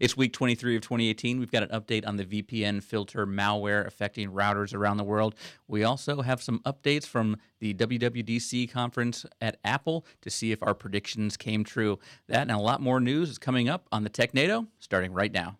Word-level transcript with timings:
It's 0.00 0.16
week 0.16 0.32
23 0.32 0.76
of 0.76 0.82
2018. 0.82 1.38
We've 1.38 1.52
got 1.52 1.62
an 1.62 1.68
update 1.68 2.06
on 2.06 2.16
the 2.16 2.24
VPN 2.24 2.82
filter 2.82 3.26
malware 3.26 3.86
affecting 3.86 4.30
routers 4.30 4.74
around 4.74 4.96
the 4.96 5.04
world. 5.04 5.36
We 5.68 5.84
also 5.84 6.22
have 6.22 6.42
some 6.42 6.58
updates 6.60 7.06
from 7.06 7.36
the 7.60 7.74
WWDC 7.74 8.70
conference 8.70 9.24
at 9.40 9.58
Apple 9.64 10.04
to 10.22 10.30
see 10.30 10.50
if 10.50 10.62
our 10.62 10.74
predictions 10.74 11.36
came 11.36 11.62
true. 11.62 11.98
That 12.28 12.42
and 12.42 12.50
a 12.50 12.58
lot 12.58 12.80
more 12.80 13.00
news 13.00 13.30
is 13.30 13.38
coming 13.38 13.68
up 13.68 13.86
on 13.92 14.02
the 14.02 14.10
TechNado 14.10 14.66
starting 14.80 15.12
right 15.12 15.32
now. 15.32 15.58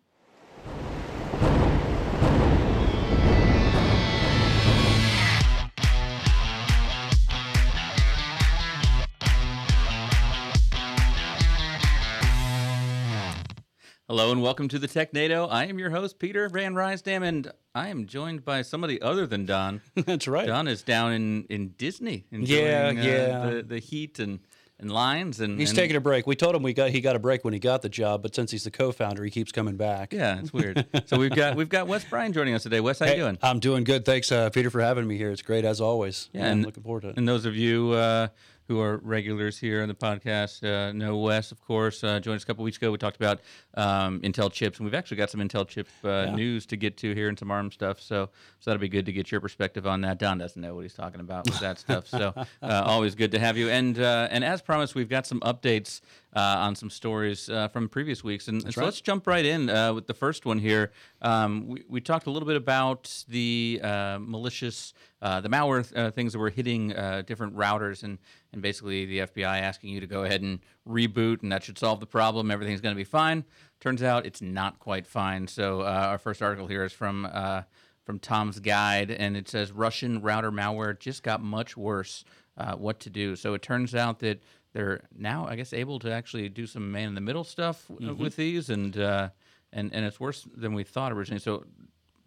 Hello 14.07 14.31
and 14.31 14.39
welcome 14.39 14.67
to 14.67 14.77
the 14.77 14.87
TechNado. 14.87 15.47
I 15.49 15.65
am 15.65 15.79
your 15.79 15.89
host, 15.89 16.19
Peter 16.19 16.47
Van 16.47 16.75
Rysdam, 16.75 17.23
and 17.23 17.51
I 17.73 17.87
am 17.87 18.05
joined 18.05 18.45
by 18.45 18.61
somebody 18.61 19.01
other 19.01 19.25
than 19.25 19.47
Don. 19.47 19.81
That's 19.95 20.27
right. 20.27 20.45
Don 20.45 20.67
is 20.67 20.83
down 20.83 21.11
in, 21.13 21.45
in 21.45 21.69
Disney 21.69 22.27
enjoying 22.31 22.65
Yeah, 22.65 22.91
yeah. 22.91 23.39
Uh, 23.39 23.49
the, 23.49 23.63
the 23.63 23.79
heat 23.79 24.19
and, 24.19 24.41
and 24.77 24.91
lines. 24.91 25.39
and 25.39 25.59
He's 25.59 25.71
and, 25.71 25.79
taking 25.79 25.95
a 25.95 25.99
break. 26.01 26.27
We 26.27 26.35
told 26.35 26.53
him 26.53 26.61
we 26.61 26.73
got 26.73 26.91
he 26.91 27.01
got 27.01 27.15
a 27.15 27.19
break 27.19 27.43
when 27.43 27.53
he 27.55 27.59
got 27.59 27.81
the 27.81 27.89
job, 27.89 28.21
but 28.21 28.35
since 28.35 28.51
he's 28.51 28.63
the 28.63 28.69
co-founder, 28.69 29.23
he 29.23 29.31
keeps 29.31 29.51
coming 29.51 29.75
back. 29.75 30.13
Yeah, 30.13 30.37
it's 30.39 30.53
weird. 30.53 30.85
so 31.07 31.17
we've 31.17 31.31
got 31.33 31.55
we've 31.55 31.69
got 31.69 31.87
Wes 31.87 32.03
Bryan 32.05 32.31
joining 32.31 32.53
us 32.53 32.61
today. 32.61 32.81
Wes, 32.81 32.99
how 32.99 33.07
you 33.07 33.15
doing? 33.15 33.39
I'm 33.41 33.59
doing 33.59 33.83
good. 33.83 34.05
Thanks, 34.05 34.31
uh, 34.31 34.51
Peter, 34.51 34.69
for 34.69 34.81
having 34.81 35.07
me 35.07 35.17
here. 35.17 35.31
It's 35.31 35.41
great 35.41 35.65
as 35.65 35.81
always. 35.81 36.29
Yeah, 36.31 36.45
I'm 36.45 36.51
and- 36.51 36.65
looking 36.67 36.83
forward 36.83 37.01
to 37.01 37.09
it. 37.09 37.17
And 37.17 37.27
those 37.27 37.45
of 37.45 37.55
you 37.55 37.93
uh, 37.93 38.27
who 38.67 38.79
are 38.79 38.97
regulars 38.97 39.57
here 39.59 39.81
on 39.81 39.87
the 39.87 39.93
podcast 39.93 40.63
uh, 40.63 40.91
know 40.91 41.17
Wes, 41.17 41.51
of 41.51 41.61
course, 41.61 42.03
uh, 42.03 42.19
joined 42.19 42.37
us 42.37 42.43
a 42.43 42.45
couple 42.47 42.63
weeks 42.63 42.77
ago. 42.77 42.91
We 42.91 42.97
talked 42.97 43.17
about 43.17 43.41
um, 43.75 44.19
Intel 44.21 44.51
chips, 44.51 44.79
and 44.79 44.85
we've 44.85 44.93
actually 44.95 45.17
got 45.17 45.29
some 45.29 45.39
Intel 45.39 45.67
chip 45.67 45.87
uh, 46.03 46.25
Yeah. 46.27 46.35
news 46.35 46.65
to 46.67 46.75
get 46.77 46.97
to 46.97 47.13
here 47.13 47.29
and 47.29 47.37
some 47.37 47.51
ARM 47.51 47.71
stuff. 47.71 48.01
So, 48.01 48.29
so 48.59 48.71
that'll 48.71 48.81
be 48.81 48.89
good 48.89 49.05
to 49.05 49.11
get 49.11 49.31
your 49.31 49.41
perspective 49.41 49.85
on 49.85 50.01
that. 50.01 50.17
Don 50.17 50.37
doesn't 50.37 50.61
know 50.61 50.73
what 50.75 50.81
he's 50.81 50.93
talking 50.93 51.19
about 51.19 51.45
with 51.45 51.59
that 51.59 51.77
stuff, 51.77 52.07
so 52.07 52.33
uh, 52.61 52.83
always 52.85 53.15
good 53.15 53.31
to 53.31 53.39
have 53.39 53.57
you. 53.57 53.69
And 53.69 53.99
uh, 53.99 54.27
and 54.31 54.43
as 54.43 54.61
promised, 54.61 54.95
we've 54.95 55.09
got 55.09 55.27
some 55.27 55.39
updates 55.41 56.01
uh, 56.35 56.39
on 56.39 56.75
some 56.75 56.89
stories 56.89 57.49
uh, 57.49 57.67
from 57.69 57.87
previous 57.87 58.23
weeks, 58.23 58.47
and, 58.47 58.63
and 58.63 58.73
so 58.73 58.81
right. 58.81 58.85
let's 58.85 58.99
jump 59.01 59.27
right 59.27 59.45
in 59.45 59.69
uh, 59.69 59.93
with 59.93 60.07
the 60.07 60.13
first 60.13 60.45
one 60.45 60.59
here. 60.59 60.91
Um, 61.21 61.67
we, 61.67 61.83
we 61.87 62.01
talked 62.01 62.27
a 62.27 62.31
little 62.31 62.47
bit 62.47 62.57
about 62.57 63.23
the 63.29 63.79
uh, 63.83 64.17
malicious, 64.19 64.93
uh, 65.21 65.39
the 65.41 65.49
malware 65.49 65.85
uh, 65.95 66.11
things 66.11 66.33
that 66.33 66.39
were 66.39 66.49
hitting 66.49 66.93
uh, 66.95 67.23
different 67.25 67.55
routers, 67.55 68.03
and 68.03 68.17
and 68.55 68.61
basically 68.61 69.05
the 69.05 69.19
FBI 69.19 69.61
asking 69.61 69.91
you 69.91 69.99
to 69.99 70.07
go 70.07 70.23
ahead 70.23 70.41
and 70.41 70.59
reboot, 70.87 71.43
and 71.43 71.51
that 71.51 71.63
should 71.63 71.77
solve 71.77 71.99
the 71.99 72.07
problem. 72.07 72.49
Everything's 72.49 72.81
going 72.81 72.95
to 72.95 72.99
be 72.99 73.03
fine. 73.03 73.43
Turns 73.79 74.01
out 74.01 74.25
it's 74.25 74.41
not 74.41 74.79
quite 74.79 75.05
fine. 75.05 75.47
So 75.47 75.81
uh, 75.81 76.07
our 76.09 76.17
first 76.17 76.41
article 76.41 76.67
here 76.67 76.83
is 76.83 76.93
from. 76.93 77.27
Uh, 77.31 77.61
from 78.05 78.19
Tom's 78.19 78.59
Guide, 78.59 79.09
and 79.09 79.35
it 79.35 79.49
says 79.49 79.71
Russian 79.71 80.21
router 80.21 80.51
malware 80.51 80.97
just 80.99 81.23
got 81.23 81.41
much 81.41 81.75
worse. 81.75 82.23
Uh, 82.55 82.75
what 82.75 82.99
to 82.99 83.09
do? 83.09 83.35
So 83.35 83.55
it 83.55 83.63
turns 83.63 83.95
out 83.95 84.19
that 84.19 84.43
they're 84.73 85.01
now, 85.17 85.47
I 85.47 85.55
guess, 85.55 85.73
able 85.73 85.99
to 85.99 86.11
actually 86.11 86.47
do 86.49 86.67
some 86.67 86.91
man 86.91 87.07
in 87.07 87.15
the 87.15 87.21
middle 87.21 87.43
stuff 87.43 87.87
w- 87.87 88.13
with 88.13 88.35
these, 88.35 88.69
and 88.69 88.97
uh, 88.97 89.29
and 89.73 89.93
and 89.93 90.05
it's 90.05 90.19
worse 90.19 90.47
than 90.55 90.73
we 90.73 90.83
thought 90.83 91.11
originally. 91.11 91.39
So, 91.39 91.65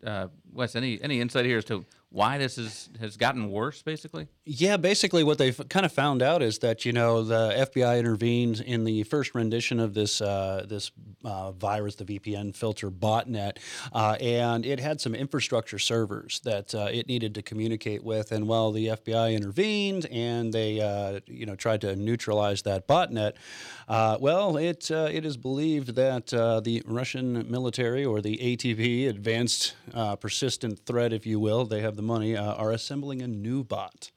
uh, 0.04 0.28
Wes, 0.52 0.74
any 0.74 1.00
any 1.00 1.20
insight 1.20 1.46
here 1.46 1.58
as 1.58 1.64
to 1.66 1.84
why 2.10 2.38
this 2.38 2.56
is 2.56 2.88
has 3.00 3.16
gotten 3.18 3.50
worse, 3.50 3.82
basically? 3.82 4.28
Yeah, 4.46 4.78
basically 4.78 5.24
what 5.24 5.36
they've 5.36 5.60
kind 5.68 5.84
of 5.84 5.92
found 5.92 6.22
out 6.22 6.42
is 6.42 6.58
that 6.60 6.86
you 6.86 6.92
know 6.92 7.22
the 7.22 7.68
FBI 7.70 7.98
intervened 7.98 8.60
in 8.60 8.84
the 8.84 9.02
first 9.02 9.34
rendition 9.34 9.78
of 9.78 9.92
this 9.92 10.22
uh, 10.22 10.64
this 10.66 10.90
uh, 11.22 11.52
virus, 11.52 11.96
the 11.96 12.06
VPN 12.06 12.56
filter 12.56 12.90
botnet, 12.90 13.58
uh, 13.92 14.16
and 14.20 14.64
it 14.64 14.80
had 14.80 15.02
some 15.02 15.14
infrastructure 15.14 15.78
servers 15.78 16.40
that 16.44 16.74
uh, 16.74 16.88
it 16.90 17.08
needed 17.08 17.34
to 17.34 17.42
communicate 17.42 18.02
with. 18.02 18.32
And 18.32 18.48
while 18.48 18.72
the 18.72 18.86
FBI 18.86 19.34
intervened 19.34 20.06
and 20.06 20.50
they 20.50 20.80
uh, 20.80 21.20
you 21.26 21.44
know 21.44 21.56
tried 21.56 21.82
to 21.82 21.94
neutralize 21.94 22.62
that 22.62 22.88
botnet, 22.88 23.34
uh, 23.86 24.16
well, 24.18 24.56
it 24.56 24.90
it 24.90 25.26
is 25.26 25.36
believed 25.36 25.94
that 25.96 26.28
the 26.28 26.82
Russian 26.86 27.50
military 27.50 28.04
or 28.06 28.22
the 28.22 28.38
ATV, 28.38 29.10
Advanced 29.10 29.74
Persistent 30.20 30.86
Threat, 30.86 31.12
if 31.12 31.26
you 31.26 31.38
will, 31.38 31.66
they 31.66 31.82
have 31.82 31.97
the 31.98 32.02
money, 32.02 32.34
uh, 32.36 32.54
are 32.54 32.72
assembling 32.72 33.20
a 33.20 33.28
new 33.28 33.62
bot. 33.62 34.10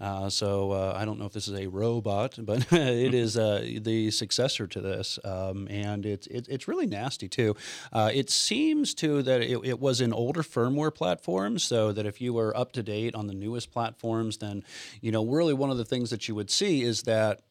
Uh, 0.00 0.28
so 0.28 0.72
uh, 0.72 0.94
I 0.96 1.04
don't 1.04 1.18
know 1.20 1.26
if 1.26 1.32
this 1.32 1.46
is 1.46 1.58
a 1.58 1.68
robot, 1.68 2.36
but 2.40 2.66
it 2.72 3.14
is 3.14 3.36
uh, 3.36 3.64
the 3.80 4.10
successor 4.10 4.66
to 4.66 4.80
this, 4.80 5.18
um, 5.24 5.68
and 5.70 6.04
it's 6.04 6.26
it, 6.26 6.48
it's 6.50 6.66
really 6.66 6.86
nasty 6.86 7.28
too. 7.28 7.54
Uh, 7.92 8.10
it 8.12 8.28
seems 8.28 8.94
to 8.94 9.22
that 9.22 9.42
it, 9.42 9.60
it 9.64 9.80
was 9.80 10.00
an 10.00 10.12
older 10.12 10.42
firmware 10.42 10.92
platform, 10.92 11.58
so 11.58 11.92
that 11.92 12.04
if 12.04 12.20
you 12.20 12.32
were 12.34 12.56
up 12.56 12.72
to 12.72 12.82
date 12.82 13.14
on 13.14 13.28
the 13.28 13.34
newest 13.34 13.70
platforms, 13.70 14.38
then 14.38 14.64
you 15.00 15.12
know 15.12 15.24
really 15.24 15.54
one 15.54 15.70
of 15.70 15.76
the 15.76 15.84
things 15.84 16.10
that 16.10 16.26
you 16.26 16.34
would 16.34 16.50
see 16.50 16.82
is 16.82 17.02
that 17.02 17.42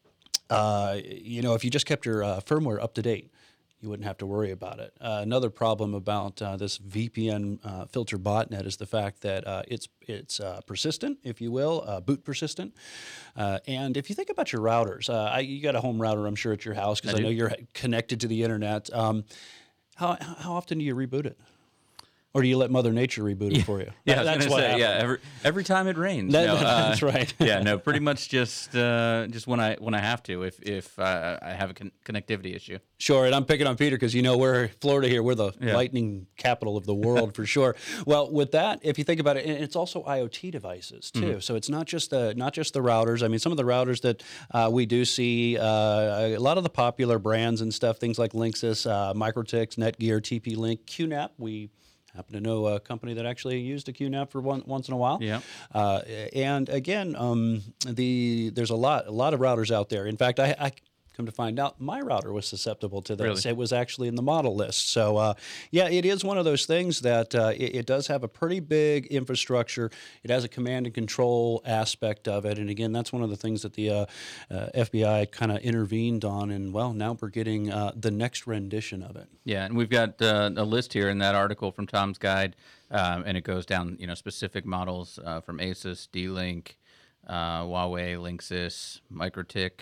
uh, 0.50 0.98
you 1.02 1.40
know 1.40 1.54
if 1.54 1.64
you 1.64 1.70
just 1.70 1.86
kept 1.86 2.04
your 2.04 2.22
uh, 2.22 2.40
firmware 2.40 2.82
up 2.82 2.92
to 2.94 3.02
date 3.02 3.30
you 3.82 3.88
wouldn't 3.88 4.06
have 4.06 4.18
to 4.18 4.26
worry 4.26 4.52
about 4.52 4.78
it. 4.78 4.94
Uh, 5.00 5.18
another 5.22 5.50
problem 5.50 5.92
about 5.92 6.40
uh, 6.40 6.56
this 6.56 6.78
VPN 6.78 7.58
uh, 7.64 7.84
filter 7.86 8.16
botnet 8.16 8.64
is 8.64 8.76
the 8.76 8.86
fact 8.86 9.22
that 9.22 9.46
uh, 9.46 9.62
it's 9.66 9.88
it's 10.02 10.38
uh, 10.38 10.60
persistent, 10.66 11.18
if 11.24 11.40
you 11.40 11.50
will, 11.50 11.84
uh, 11.86 12.00
boot 12.00 12.24
persistent. 12.24 12.74
Uh, 13.36 13.58
and 13.66 13.96
if 13.96 14.08
you 14.08 14.14
think 14.14 14.30
about 14.30 14.52
your 14.52 14.62
routers, 14.62 15.10
uh, 15.10 15.24
I, 15.24 15.40
you 15.40 15.60
got 15.60 15.74
a 15.74 15.80
home 15.80 16.00
router, 16.00 16.26
I'm 16.26 16.36
sure, 16.36 16.52
at 16.52 16.64
your 16.64 16.74
house 16.74 17.00
because 17.00 17.16
I 17.16 17.18
I, 17.18 17.22
know 17.22 17.28
you're 17.28 17.52
connected 17.74 18.20
to 18.20 18.28
the 18.28 18.44
internet. 18.44 18.92
Um, 18.94 19.24
how 19.96 20.16
how 20.38 20.52
often 20.52 20.78
do 20.78 20.84
you 20.84 20.94
reboot 20.94 21.26
it, 21.26 21.38
or 22.34 22.42
do 22.42 22.48
you 22.48 22.56
let 22.56 22.70
Mother 22.70 22.92
Nature 22.92 23.22
reboot 23.22 23.56
it 23.56 23.62
for 23.64 23.80
you? 23.80 23.90
Yeah, 24.04 24.22
that's 24.22 24.46
what 24.48 24.60
say, 24.60 24.78
yeah. 24.78 24.98
Every 25.00 25.18
every 25.44 25.64
time 25.64 25.86
it 25.86 25.96
rains. 25.96 26.32
That- 26.32 26.46
No, 26.46 26.54
uh, 26.56 26.88
that's 26.88 27.02
right. 27.02 27.32
yeah, 27.40 27.60
no, 27.60 27.78
pretty 27.78 28.00
much 28.00 28.28
just 28.28 28.74
uh, 28.74 29.26
just 29.28 29.46
when 29.46 29.60
I 29.60 29.76
when 29.76 29.94
I 29.94 29.98
have 30.00 30.22
to, 30.24 30.42
if 30.42 30.60
if 30.62 30.98
uh, 30.98 31.38
I 31.40 31.50
have 31.50 31.70
a 31.70 31.74
con- 31.74 31.92
connectivity 32.04 32.54
issue. 32.56 32.78
Sure, 32.98 33.26
and 33.26 33.34
I'm 33.34 33.44
picking 33.44 33.66
on 33.66 33.76
Peter 33.76 33.96
because 33.96 34.14
you 34.14 34.22
know 34.22 34.36
we're 34.38 34.68
Florida 34.80 35.08
here. 35.08 35.22
We're 35.22 35.34
the 35.34 35.52
Yeah. 35.60 35.74
lightning 35.74 36.26
capital 36.36 36.76
of 36.76 36.86
the 36.86 36.94
world 36.94 37.34
for 37.34 37.44
sure. 37.46 37.74
Well, 38.06 38.30
with 38.30 38.52
that, 38.52 38.80
if 38.82 38.96
you 38.98 39.04
think 39.04 39.20
about 39.20 39.36
it, 39.36 39.44
and 39.46 39.62
it's 39.62 39.76
also 39.76 40.02
IoT 40.04 40.50
devices 40.52 41.10
too. 41.10 41.20
Mm-hmm. 41.20 41.40
So 41.40 41.54
it's 41.56 41.68
not 41.68 41.86
just 41.86 42.10
the 42.10 42.34
not 42.34 42.52
just 42.52 42.74
the 42.74 42.80
routers. 42.80 43.22
I 43.22 43.28
mean, 43.28 43.38
some 43.38 43.52
of 43.52 43.56
the 43.58 43.64
routers 43.64 44.00
that 44.02 44.22
uh, 44.52 44.68
we 44.72 44.86
do 44.86 45.04
see, 45.04 45.58
uh, 45.58 45.64
a 45.64 46.38
lot 46.38 46.56
of 46.58 46.62
the 46.64 46.70
popular 46.70 47.18
brands 47.18 47.60
and 47.60 47.72
stuff, 47.72 47.98
things 47.98 48.18
like 48.18 48.32
Linksys, 48.32 48.88
uh, 48.90 49.12
Microtix, 49.14 49.76
Netgear, 49.76 50.20
TP-Link, 50.20 50.86
QNAP. 50.86 51.30
We 51.38 51.70
happen 52.14 52.34
to 52.34 52.40
know 52.40 52.66
a 52.66 52.80
company 52.80 53.14
that 53.14 53.26
actually 53.26 53.60
used 53.60 53.88
a 53.88 53.92
QNAP 53.92 54.30
for 54.30 54.40
one, 54.40 54.62
once 54.66 54.88
in 54.88 54.94
a 54.94 54.96
while. 54.96 55.18
Yeah. 55.20 55.40
Uh, 55.74 56.00
and 56.34 56.68
again, 56.68 57.16
um, 57.16 57.62
the 57.86 58.50
there's 58.54 58.70
a 58.70 58.76
lot 58.76 59.06
a 59.06 59.10
lot 59.10 59.34
of 59.34 59.40
routers 59.40 59.70
out 59.70 59.88
there. 59.88 60.06
In 60.06 60.16
fact, 60.16 60.38
I, 60.38 60.54
I 60.58 60.72
come 61.16 61.26
to 61.26 61.32
find 61.32 61.58
out 61.58 61.80
my 61.80 62.00
router 62.00 62.32
was 62.32 62.46
susceptible 62.46 63.02
to 63.02 63.16
this. 63.16 63.44
Really? 63.44 63.50
It 63.50 63.56
was 63.56 63.72
actually 63.72 64.08
in 64.08 64.14
the 64.14 64.22
model 64.22 64.54
list. 64.54 64.90
So 64.90 65.16
uh, 65.16 65.34
yeah, 65.70 65.88
it 65.88 66.04
is 66.04 66.24
one 66.24 66.38
of 66.38 66.44
those 66.44 66.66
things 66.66 67.00
that 67.00 67.34
uh, 67.34 67.52
it, 67.54 67.76
it 67.76 67.86
does 67.86 68.06
have 68.06 68.22
a 68.22 68.28
pretty 68.28 68.60
big 68.60 69.06
infrastructure. 69.06 69.90
It 70.22 70.30
has 70.30 70.44
a 70.44 70.48
command 70.48 70.86
and 70.86 70.94
control 70.94 71.62
aspect 71.64 72.28
of 72.28 72.44
it. 72.44 72.58
And 72.58 72.70
again, 72.70 72.92
that's 72.92 73.12
one 73.12 73.22
of 73.22 73.30
the 73.30 73.36
things 73.36 73.62
that 73.62 73.74
the 73.74 73.90
uh, 73.90 74.06
uh, 74.50 74.68
FBI 74.74 75.30
kind 75.30 75.52
of 75.52 75.58
intervened 75.58 76.24
on. 76.24 76.50
And 76.50 76.72
well, 76.72 76.92
now 76.92 77.16
we're 77.20 77.28
getting 77.28 77.70
uh, 77.70 77.92
the 77.94 78.10
next 78.10 78.46
rendition 78.46 79.02
of 79.02 79.16
it. 79.16 79.28
Yeah, 79.44 79.64
and 79.64 79.76
we've 79.76 79.90
got 79.90 80.20
uh, 80.22 80.50
a 80.56 80.64
list 80.64 80.92
here 80.92 81.08
in 81.08 81.18
that 81.18 81.34
article 81.34 81.72
from 81.72 81.86
Tom's 81.86 82.18
Guide, 82.18 82.56
um, 82.90 83.24
and 83.26 83.36
it 83.36 83.42
goes 83.44 83.66
down, 83.66 83.96
you 83.98 84.06
know, 84.06 84.14
specific 84.14 84.64
models 84.64 85.18
uh, 85.24 85.40
from 85.40 85.58
Asus, 85.58 86.08
D-Link, 86.10 86.78
uh, 87.26 87.62
Huawei, 87.62 88.16
Linksys, 88.16 89.00
MikroTik. 89.12 89.72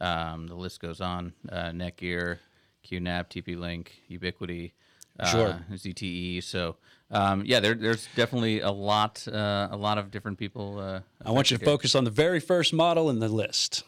Um, 0.00 0.46
the 0.46 0.54
list 0.54 0.80
goes 0.80 1.00
on. 1.00 1.32
Uh, 1.50 1.70
Netgear, 1.70 2.38
QNAP, 2.84 3.28
TP-Link, 3.30 4.02
Ubiquiti, 4.10 4.72
uh, 5.18 5.26
Sure. 5.26 5.60
ZTE. 5.72 6.42
So 6.42 6.76
um, 7.10 7.44
yeah, 7.46 7.60
there, 7.60 7.74
there's 7.74 8.08
definitely 8.16 8.60
a 8.60 8.70
lot, 8.70 9.26
uh, 9.28 9.68
a 9.70 9.76
lot 9.76 9.98
of 9.98 10.10
different 10.10 10.38
people. 10.38 10.78
Uh, 10.78 11.00
I 11.24 11.30
want 11.30 11.50
you 11.50 11.58
to 11.58 11.64
focus 11.64 11.94
on 11.94 12.04
the 12.04 12.10
very 12.10 12.40
first 12.40 12.72
model 12.72 13.08
in 13.10 13.20
the 13.20 13.28
list. 13.28 13.84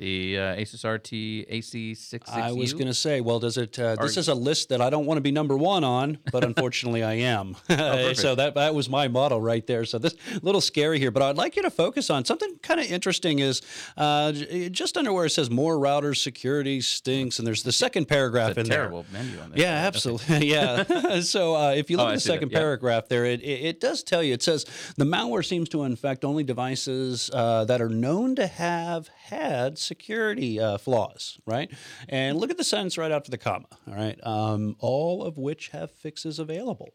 The 0.00 0.38
uh, 0.38 0.56
Asus 0.56 0.82
RT 0.90 1.10
AC66. 1.52 2.26
I 2.30 2.52
was 2.52 2.72
going 2.72 2.86
to 2.86 2.94
say, 2.94 3.20
well, 3.20 3.38
does 3.38 3.58
it? 3.58 3.78
Uh, 3.78 3.96
this 3.96 4.16
is 4.16 4.28
a 4.28 4.34
list 4.34 4.70
that 4.70 4.80
I 4.80 4.88
don't 4.88 5.04
want 5.04 5.18
to 5.18 5.20
be 5.20 5.30
number 5.30 5.58
one 5.58 5.84
on, 5.84 6.16
but 6.32 6.42
unfortunately 6.42 7.02
I 7.02 7.12
am. 7.16 7.54
so 8.14 8.34
that 8.34 8.52
that 8.54 8.74
was 8.74 8.88
my 8.88 9.08
model 9.08 9.42
right 9.42 9.66
there. 9.66 9.84
So 9.84 9.98
this 9.98 10.14
a 10.34 10.40
little 10.42 10.62
scary 10.62 10.98
here, 10.98 11.10
but 11.10 11.22
I'd 11.22 11.36
like 11.36 11.54
you 11.54 11.60
to 11.62 11.70
focus 11.70 12.08
on 12.08 12.24
something 12.24 12.56
kind 12.62 12.80
of 12.80 12.90
interesting. 12.90 13.40
Is 13.40 13.60
uh, 13.98 14.32
just 14.32 14.96
under 14.96 15.12
where 15.12 15.26
it 15.26 15.30
says 15.30 15.50
more 15.50 15.76
routers 15.76 16.16
security 16.16 16.80
stinks, 16.80 17.38
and 17.38 17.46
there's 17.46 17.62
the 17.62 17.70
second 17.72 18.06
paragraph 18.06 18.56
a 18.56 18.60
in 18.60 18.66
terrible 18.66 19.04
there. 19.12 19.22
menu 19.22 19.38
on 19.38 19.50
this. 19.50 19.60
Yeah, 19.60 19.86
absolutely. 19.86 20.46
yeah. 20.50 21.20
so 21.20 21.54
uh, 21.56 21.72
if 21.72 21.90
you 21.90 21.98
look 21.98 22.06
Oh, 22.06 22.08
at 22.08 22.14
the 22.14 22.20
see 22.20 22.28
that, 22.30 22.34
second 22.36 22.52
yeah. 22.52 22.58
paragraph 22.58 23.08
there, 23.08 23.26
it, 23.26 23.42
it, 23.42 23.64
it 23.66 23.80
does 23.80 24.02
tell 24.02 24.22
you. 24.22 24.32
It 24.32 24.42
says 24.42 24.64
the 24.96 25.04
malware 25.04 25.44
seems 25.44 25.68
to 25.68 25.82
infect 25.82 26.24
only 26.24 26.42
devices 26.42 27.30
uh, 27.34 27.66
that 27.66 27.82
are 27.82 27.90
known 27.90 28.34
to 28.36 28.46
have 28.46 29.10
had 29.30 29.78
security 29.78 30.60
uh, 30.60 30.78
flaws, 30.78 31.38
right? 31.46 31.70
And 32.08 32.38
look 32.38 32.50
at 32.50 32.56
the 32.58 32.64
sentence 32.64 32.98
right 32.98 33.10
after 33.10 33.30
the 33.30 33.38
comma, 33.38 33.66
all 33.88 33.94
right? 33.94 34.18
Um, 34.24 34.76
all 34.80 35.24
of 35.24 35.38
which 35.38 35.68
have 35.68 35.90
fixes 35.90 36.38
available. 36.38 36.92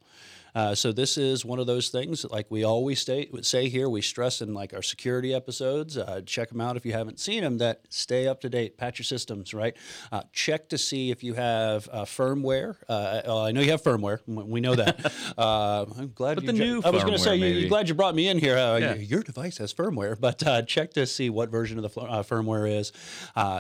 Uh, 0.56 0.74
so 0.74 0.94
this 0.94 1.18
is 1.18 1.44
one 1.44 1.60
of 1.60 1.68
those 1.68 1.90
things, 1.90 2.26
like 2.32 2.50
we 2.50 2.64
always 2.64 3.02
stay, 3.02 3.30
say 3.42 3.68
here, 3.68 3.90
we 3.90 4.02
stress 4.02 4.42
in 4.42 4.54
like 4.54 4.74
our 4.74 4.82
security 4.82 5.34
episodes. 5.34 5.98
Uh, 5.98 6.22
check 6.26 6.50
them 6.50 6.62
out 6.62 6.78
if 6.78 6.86
you 6.86 6.94
haven't 6.94 7.20
seen 7.20 7.44
them. 7.44 7.58
That 7.58 7.82
stay 7.90 8.26
up 8.28 8.40
to 8.42 8.50
date, 8.50 8.78
patch 8.78 8.98
your 8.98 9.04
systems, 9.04 9.54
right? 9.54 9.76
Uh, 10.12 10.22
check 10.32 10.70
to 10.70 10.78
see 10.78 11.12
if 11.12 11.24
you 11.24 11.34
have 11.34 11.90
uh, 11.92 12.06
firmware. 12.06 12.78
Uh, 12.88 13.44
I 13.44 13.52
know 13.52 13.60
you 13.60 13.72
have 13.72 13.84
firmware. 13.84 14.20
We 14.26 14.62
know 14.62 14.76
that. 14.76 15.12
Uh, 15.38 15.86
I'm 15.98 16.12
glad. 16.14 16.36
But 16.36 16.44
you 16.46 16.52
the 16.52 16.58
new 16.58 16.82
I 16.86 16.90
was 16.92 17.04
going 17.04 17.16
to 17.16 17.20
say, 17.20 17.36
you, 17.36 17.42
maybe. 17.42 17.68
glad 17.68 17.90
you 17.90 17.96
brought 17.96 18.16
me 18.16 18.28
in 18.28 18.38
here. 18.38 18.56
Yeah. 18.56 18.94
Your 18.94 19.22
device 19.22 19.58
has 19.58 19.74
firmware, 19.74 20.18
but 20.20 20.68
check 20.68 20.94
to 20.94 21.06
see 21.06 21.30
what 21.30 21.50
version 21.50 21.78
of 21.78 21.84
the 21.84 21.90
firmware 21.90 22.72
is. 22.72 22.92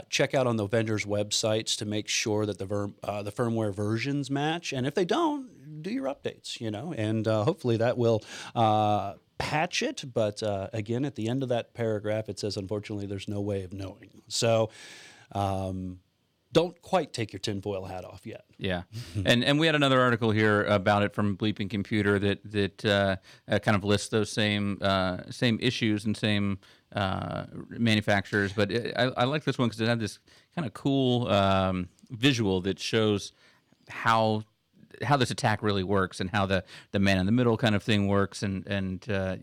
check 0.09 0.33
out 0.33 0.47
on 0.47 0.55
the 0.55 0.67
vendors' 0.67 1.05
websites 1.05 1.75
to 1.77 1.85
make 1.85 2.07
sure 2.07 2.45
that 2.45 2.59
the 2.59 2.65
ver- 2.65 2.91
the 3.23 3.31
firmware 3.31 3.73
versions 3.73 4.29
match, 4.31 4.73
and 4.73 4.85
if 4.87 4.95
they 4.95 5.05
don't, 5.05 5.49
do 5.85 5.93
your 5.93 6.05
updates, 6.05 6.59
you 6.59 6.71
know, 6.71 6.93
and 6.93 7.27
uh, 7.27 7.43
hopefully 7.43 7.77
that 7.77 7.97
will 7.97 8.23
uh, 8.55 9.13
patch 9.37 9.83
it. 9.83 10.03
But 10.13 10.41
uh, 10.41 10.69
again, 10.73 11.05
at 11.05 11.15
the 11.15 11.27
end 11.27 11.43
of 11.43 11.49
that 11.49 11.73
paragraph, 11.73 12.27
it 12.27 12.39
says, 12.39 12.57
unfortunately, 12.57 13.05
there's 13.05 13.27
no 13.27 13.39
way 13.39 13.63
of 13.63 13.71
knowing. 13.71 14.23
So 14.27 14.69
um, 15.31 15.99
don't 16.51 16.81
quite 16.81 17.13
take 17.13 17.33
your 17.33 17.39
tinfoil 17.39 17.85
hat 17.85 18.05
off 18.05 18.25
yet. 18.25 18.45
Yeah, 18.57 18.83
and 19.25 19.43
and 19.43 19.59
we 19.59 19.65
had 19.65 19.75
another 19.75 20.01
article 20.01 20.31
here 20.31 20.63
about 20.63 21.03
it 21.03 21.13
from 21.13 21.37
Bleeping 21.37 21.69
Computer 21.69 22.17
that 22.19 22.39
that 22.51 22.85
uh, 22.85 23.17
uh, 23.47 23.59
kind 23.59 23.75
of 23.75 23.83
lists 23.83 24.09
those 24.09 24.31
same 24.31 24.79
uh, 24.81 25.17
same 25.29 25.59
issues 25.61 26.05
and 26.05 26.15
same 26.15 26.59
uh, 26.95 27.45
manufacturers. 27.69 28.53
But 28.53 28.71
it, 28.71 28.93
I, 28.97 29.03
I 29.03 29.23
like 29.25 29.43
this 29.43 29.57
one 29.57 29.67
because 29.67 29.81
it 29.81 29.87
had 29.87 29.99
this 29.99 30.19
kind 30.55 30.65
of 30.65 30.73
cool 30.73 31.27
um, 31.27 31.89
visual 32.09 32.61
that 32.61 32.79
shows 32.79 33.33
how 33.89 34.43
how 35.03 35.17
this 35.17 35.31
attack 35.31 35.61
really 35.61 35.83
works 35.83 36.19
and 36.19 36.29
how 36.29 36.45
the 36.45 36.63
the 36.91 36.99
man 36.99 37.17
in 37.17 37.25
the 37.25 37.31
middle 37.31 37.57
kind 37.57 37.75
of 37.75 37.83
thing 37.83 38.07
works 38.07 38.43
and 38.43 38.65
and 38.67 39.09
uh, 39.09 39.35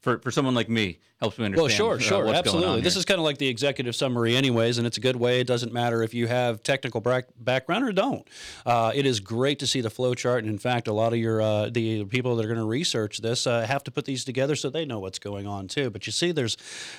for 0.00 0.18
for 0.18 0.30
someone 0.30 0.54
like 0.54 0.68
me 0.68 0.98
helps 1.20 1.38
me 1.38 1.46
understand. 1.46 1.68
Well, 1.68 1.76
sure, 1.76 1.94
uh, 1.96 1.98
sure, 1.98 2.24
what's 2.24 2.38
absolutely. 2.38 2.80
This 2.80 2.96
is 2.96 3.04
kind 3.04 3.18
of 3.18 3.24
like 3.24 3.38
the 3.38 3.48
executive 3.48 3.96
summary, 3.96 4.36
anyways, 4.36 4.78
and 4.78 4.86
it's 4.86 4.98
a 4.98 5.00
good 5.00 5.16
way. 5.16 5.40
It 5.40 5.46
doesn't 5.46 5.72
matter 5.72 6.02
if 6.02 6.14
you 6.14 6.28
have 6.28 6.62
technical 6.62 7.00
back- 7.00 7.28
background 7.38 7.84
or 7.84 7.92
don't. 7.92 8.26
Uh, 8.64 8.92
it 8.94 9.04
is 9.04 9.18
great 9.20 9.58
to 9.58 9.66
see 9.66 9.80
the 9.80 9.90
flow 9.90 10.14
chart, 10.14 10.44
and 10.44 10.52
in 10.52 10.58
fact, 10.58 10.86
a 10.86 10.92
lot 10.92 11.12
of 11.12 11.18
your 11.18 11.42
uh, 11.42 11.70
the 11.70 12.04
people 12.04 12.36
that 12.36 12.44
are 12.44 12.48
going 12.48 12.60
to 12.60 12.64
research 12.64 13.18
this 13.18 13.46
uh, 13.46 13.66
have 13.66 13.82
to 13.84 13.90
put 13.90 14.04
these 14.04 14.24
together 14.24 14.54
so 14.54 14.70
they 14.70 14.84
know 14.84 15.00
what's 15.00 15.18
going 15.18 15.46
on 15.46 15.66
too. 15.66 15.90
But 15.90 16.06
you 16.06 16.12
see, 16.12 16.32
there's 16.32 16.56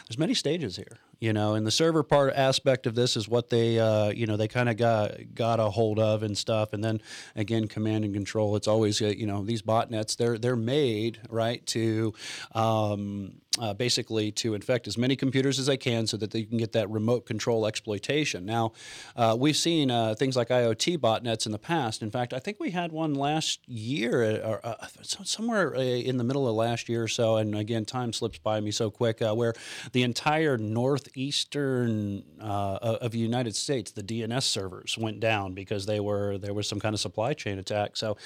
there's 0.08 0.18
many 0.18 0.34
stages 0.34 0.76
here, 0.76 0.98
you 1.20 1.32
know, 1.32 1.56
and 1.56 1.66
the 1.66 1.72
server 1.72 2.04
part 2.04 2.34
aspect 2.36 2.88
of 2.88 2.96
this 2.96 3.16
is 3.16 3.28
what 3.30 3.50
they 3.50 3.80
uh, 3.80 4.10
you 4.10 4.26
know 4.26 4.36
they 4.36 4.48
kind 4.48 4.70
of 4.70 4.76
got 4.76 5.34
got 5.34 5.60
a 5.60 5.70
hold 5.70 5.98
of 6.00 6.24
and 6.24 6.38
stuff, 6.38 6.74
and 6.74 6.84
then 6.84 7.02
again, 7.36 7.68
command 7.68 8.04
and 8.04 8.14
control. 8.14 8.56
It's 8.58 8.68
always 8.68 9.02
uh, 9.02 9.08
you 9.08 9.26
know 9.26 9.44
these 9.44 9.62
botnets 9.62 10.18
they're 10.18 10.38
they're 10.38 10.56
made 10.58 11.20
right 11.30 11.66
to. 11.68 12.14
Um, 12.54 13.36
uh, 13.60 13.74
basically 13.74 14.32
to 14.32 14.54
infect 14.54 14.88
as 14.88 14.98
many 14.98 15.16
computers 15.16 15.60
as 15.60 15.66
they 15.66 15.78
can 15.78 16.08
so 16.08 16.18
that 16.18 16.32
they 16.32 16.44
can 16.44 16.58
get 16.58 16.72
that 16.72 16.90
remote 16.90 17.26
control 17.26 17.66
exploitation. 17.66 18.46
Now, 18.46 18.72
uh, 19.16 19.36
we've 19.38 19.58
seen 19.58 19.92
uh, 19.92 20.16
things 20.16 20.36
like 20.36 20.50
IoT 20.50 20.98
botnets 20.98 21.46
in 21.46 21.52
the 21.52 21.60
past. 21.60 22.02
In 22.02 22.10
fact, 22.10 22.34
I 22.34 22.40
think 22.40 22.60
we 22.60 22.72
had 22.72 22.92
one 22.92 23.14
last 23.14 23.68
year, 23.68 24.24
uh, 24.24 24.50
or 24.50 24.66
uh, 24.66 24.76
somewhere 25.04 25.76
uh, 25.76 25.80
in 25.80 26.18
the 26.18 26.24
middle 26.24 26.48
of 26.48 26.56
last 26.56 26.90
year 26.90 27.04
or 27.04 27.08
so. 27.08 27.38
And 27.38 27.56
again, 27.56 27.86
time 27.86 28.14
slips 28.14 28.40
by 28.40 28.60
me 28.62 28.72
so 28.72 28.90
quick, 28.90 29.20
where 29.20 29.54
the 29.92 30.04
entire 30.04 30.58
northeastern 30.58 32.24
of 32.40 33.12
the 33.12 33.20
United 33.20 33.56
States, 33.56 33.92
the 33.92 34.04
DNS 34.04 34.44
servers 34.44 34.98
went 34.98 35.20
down 35.20 35.54
because 35.54 35.86
they 35.86 36.00
were 36.00 36.38
there 36.38 36.54
was 36.54 36.68
some 36.68 36.80
kind 36.80 36.94
of 36.94 37.00
supply 37.00 37.34
chain 37.34 37.60
attack. 37.60 37.98
So, 37.98 38.18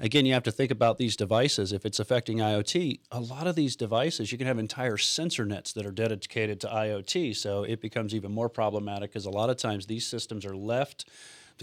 again, 0.00 0.24
you 0.26 0.32
have 0.32 0.42
to 0.44 0.52
think 0.52 0.70
about 0.70 0.98
these 0.98 1.16
devices. 1.16 1.72
If 1.72 1.84
it's 1.84 1.98
affecting 1.98 2.38
IoT, 2.38 3.00
a 3.12 3.20
lot 3.20 3.46
of 3.46 3.54
these 3.54 3.76
devices 3.76 4.32
you 4.32 4.38
can 4.38 4.46
have 4.46 4.58
entire 4.58 4.77
sensor 4.98 5.44
nets 5.44 5.72
that 5.72 5.84
are 5.84 5.90
dedicated 5.90 6.60
to 6.60 6.68
IoT. 6.68 7.36
So 7.36 7.64
it 7.64 7.80
becomes 7.80 8.14
even 8.14 8.32
more 8.32 8.48
problematic 8.48 9.10
because 9.10 9.26
a 9.26 9.30
lot 9.30 9.50
of 9.50 9.56
times 9.56 9.86
these 9.86 10.06
systems 10.06 10.46
are 10.46 10.56
left. 10.56 11.06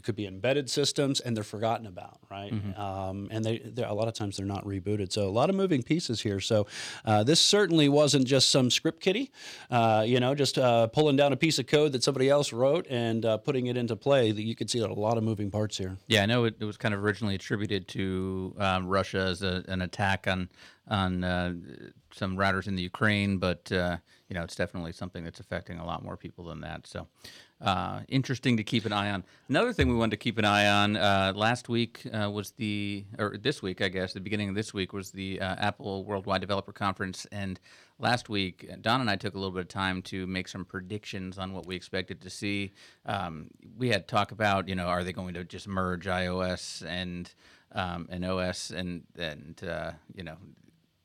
Could 0.03 0.15
be 0.15 0.27
embedded 0.27 0.69
systems, 0.69 1.19
and 1.19 1.35
they're 1.35 1.43
forgotten 1.43 1.87
about, 1.87 2.19
right? 2.29 2.53
Um, 2.77 3.27
and 3.31 3.43
they, 3.43 3.61
a 3.77 3.93
lot 3.93 4.07
of 4.07 4.13
times 4.13 4.37
they're 4.37 4.45
not 4.45 4.65
rebooted. 4.65 5.11
So 5.11 5.27
a 5.27 5.29
lot 5.29 5.49
of 5.49 5.55
moving 5.55 5.83
pieces 5.83 6.21
here. 6.21 6.39
So 6.39 6.67
uh, 7.05 7.23
this 7.23 7.39
certainly 7.39 7.89
wasn't 7.89 8.25
just 8.25 8.49
some 8.49 8.69
script 8.69 9.01
kiddie, 9.01 9.31
uh, 9.71 10.03
you 10.05 10.19
know, 10.19 10.35
just 10.35 10.57
uh, 10.57 10.87
pulling 10.87 11.15
down 11.15 11.33
a 11.33 11.37
piece 11.37 11.59
of 11.59 11.67
code 11.67 11.91
that 11.93 12.03
somebody 12.03 12.29
else 12.29 12.53
wrote 12.53 12.85
and 12.89 13.25
uh, 13.25 13.37
putting 13.37 13.67
it 13.67 13.77
into 13.77 13.95
play. 13.95 14.31
That 14.31 14.43
You 14.43 14.55
could 14.55 14.69
see 14.69 14.79
a 14.79 14.87
lot 14.87 15.17
of 15.17 15.23
moving 15.23 15.49
parts 15.49 15.77
here. 15.77 15.97
Yeah, 16.07 16.23
I 16.23 16.25
know 16.25 16.45
it, 16.45 16.55
it 16.59 16.65
was 16.65 16.77
kind 16.77 16.93
of 16.93 17.03
originally 17.03 17.35
attributed 17.35 17.87
to 17.89 18.53
um, 18.59 18.87
Russia 18.87 19.19
as 19.19 19.41
a, 19.43 19.63
an 19.67 19.81
attack 19.81 20.27
on 20.27 20.49
on 20.87 21.23
uh, 21.23 21.53
some 22.11 22.37
routers 22.37 22.67
in 22.67 22.75
the 22.75 22.83
Ukraine, 22.83 23.37
but 23.37 23.71
uh, 23.71 23.97
you 24.29 24.35
know 24.35 24.43
it's 24.43 24.55
definitely 24.55 24.91
something 24.91 25.23
that's 25.23 25.39
affecting 25.39 25.79
a 25.79 25.85
lot 25.85 26.03
more 26.03 26.17
people 26.17 26.45
than 26.45 26.61
that. 26.61 26.87
So 26.87 27.07
uh, 27.65 28.01
interesting 28.07 28.55
to 28.57 28.63
keep 28.63 28.85
an 28.85 28.93
eye 28.93 29.09
on. 29.09 29.23
Another 29.49 29.73
thing 29.73 29.89
we 29.89 29.95
wanted 29.95 30.11
to 30.11 30.17
keep 30.17 30.37
an 30.37 30.45
eye 30.45 30.67
on 30.67 30.95
uh, 30.95 31.33
last 31.35 31.67
week 31.67 32.03
uh, 32.13 32.29
was 32.29 32.51
the 32.51 33.03
or 33.17 33.37
this 33.37 33.61
week, 33.63 33.81
I 33.81 33.89
guess, 33.89 34.13
the 34.13 34.19
beginning 34.19 34.49
of 34.49 34.55
this 34.55 34.73
week 34.73 34.93
was 34.93 35.11
the 35.11 35.41
uh, 35.41 35.55
Apple 35.57 36.05
Worldwide 36.05 36.41
Developer 36.41 36.71
Conference, 36.71 37.25
and 37.31 37.59
last 37.97 38.29
week 38.29 38.69
Don 38.81 39.01
and 39.01 39.09
I 39.09 39.15
took 39.15 39.33
a 39.33 39.37
little 39.37 39.51
bit 39.51 39.61
of 39.61 39.67
time 39.67 40.03
to 40.03 40.27
make 40.27 40.47
some 40.47 40.63
predictions 40.63 41.39
on 41.39 41.53
what 41.53 41.65
we 41.65 41.75
expected 41.75 42.21
to 42.21 42.29
see. 42.29 42.71
Um, 43.07 43.47
we 43.75 43.89
had 43.89 44.07
talk 44.07 44.31
about 44.31 44.69
you 44.69 44.75
know 44.75 44.85
are 44.85 45.03
they 45.03 45.13
going 45.13 45.33
to 45.33 45.43
just 45.43 45.67
merge 45.67 46.05
iOS 46.05 46.85
and 46.85 47.33
um, 47.71 48.07
and 48.11 48.23
OS 48.23 48.69
and 48.69 49.03
and 49.17 49.61
uh, 49.67 49.93
you 50.13 50.23
know 50.23 50.37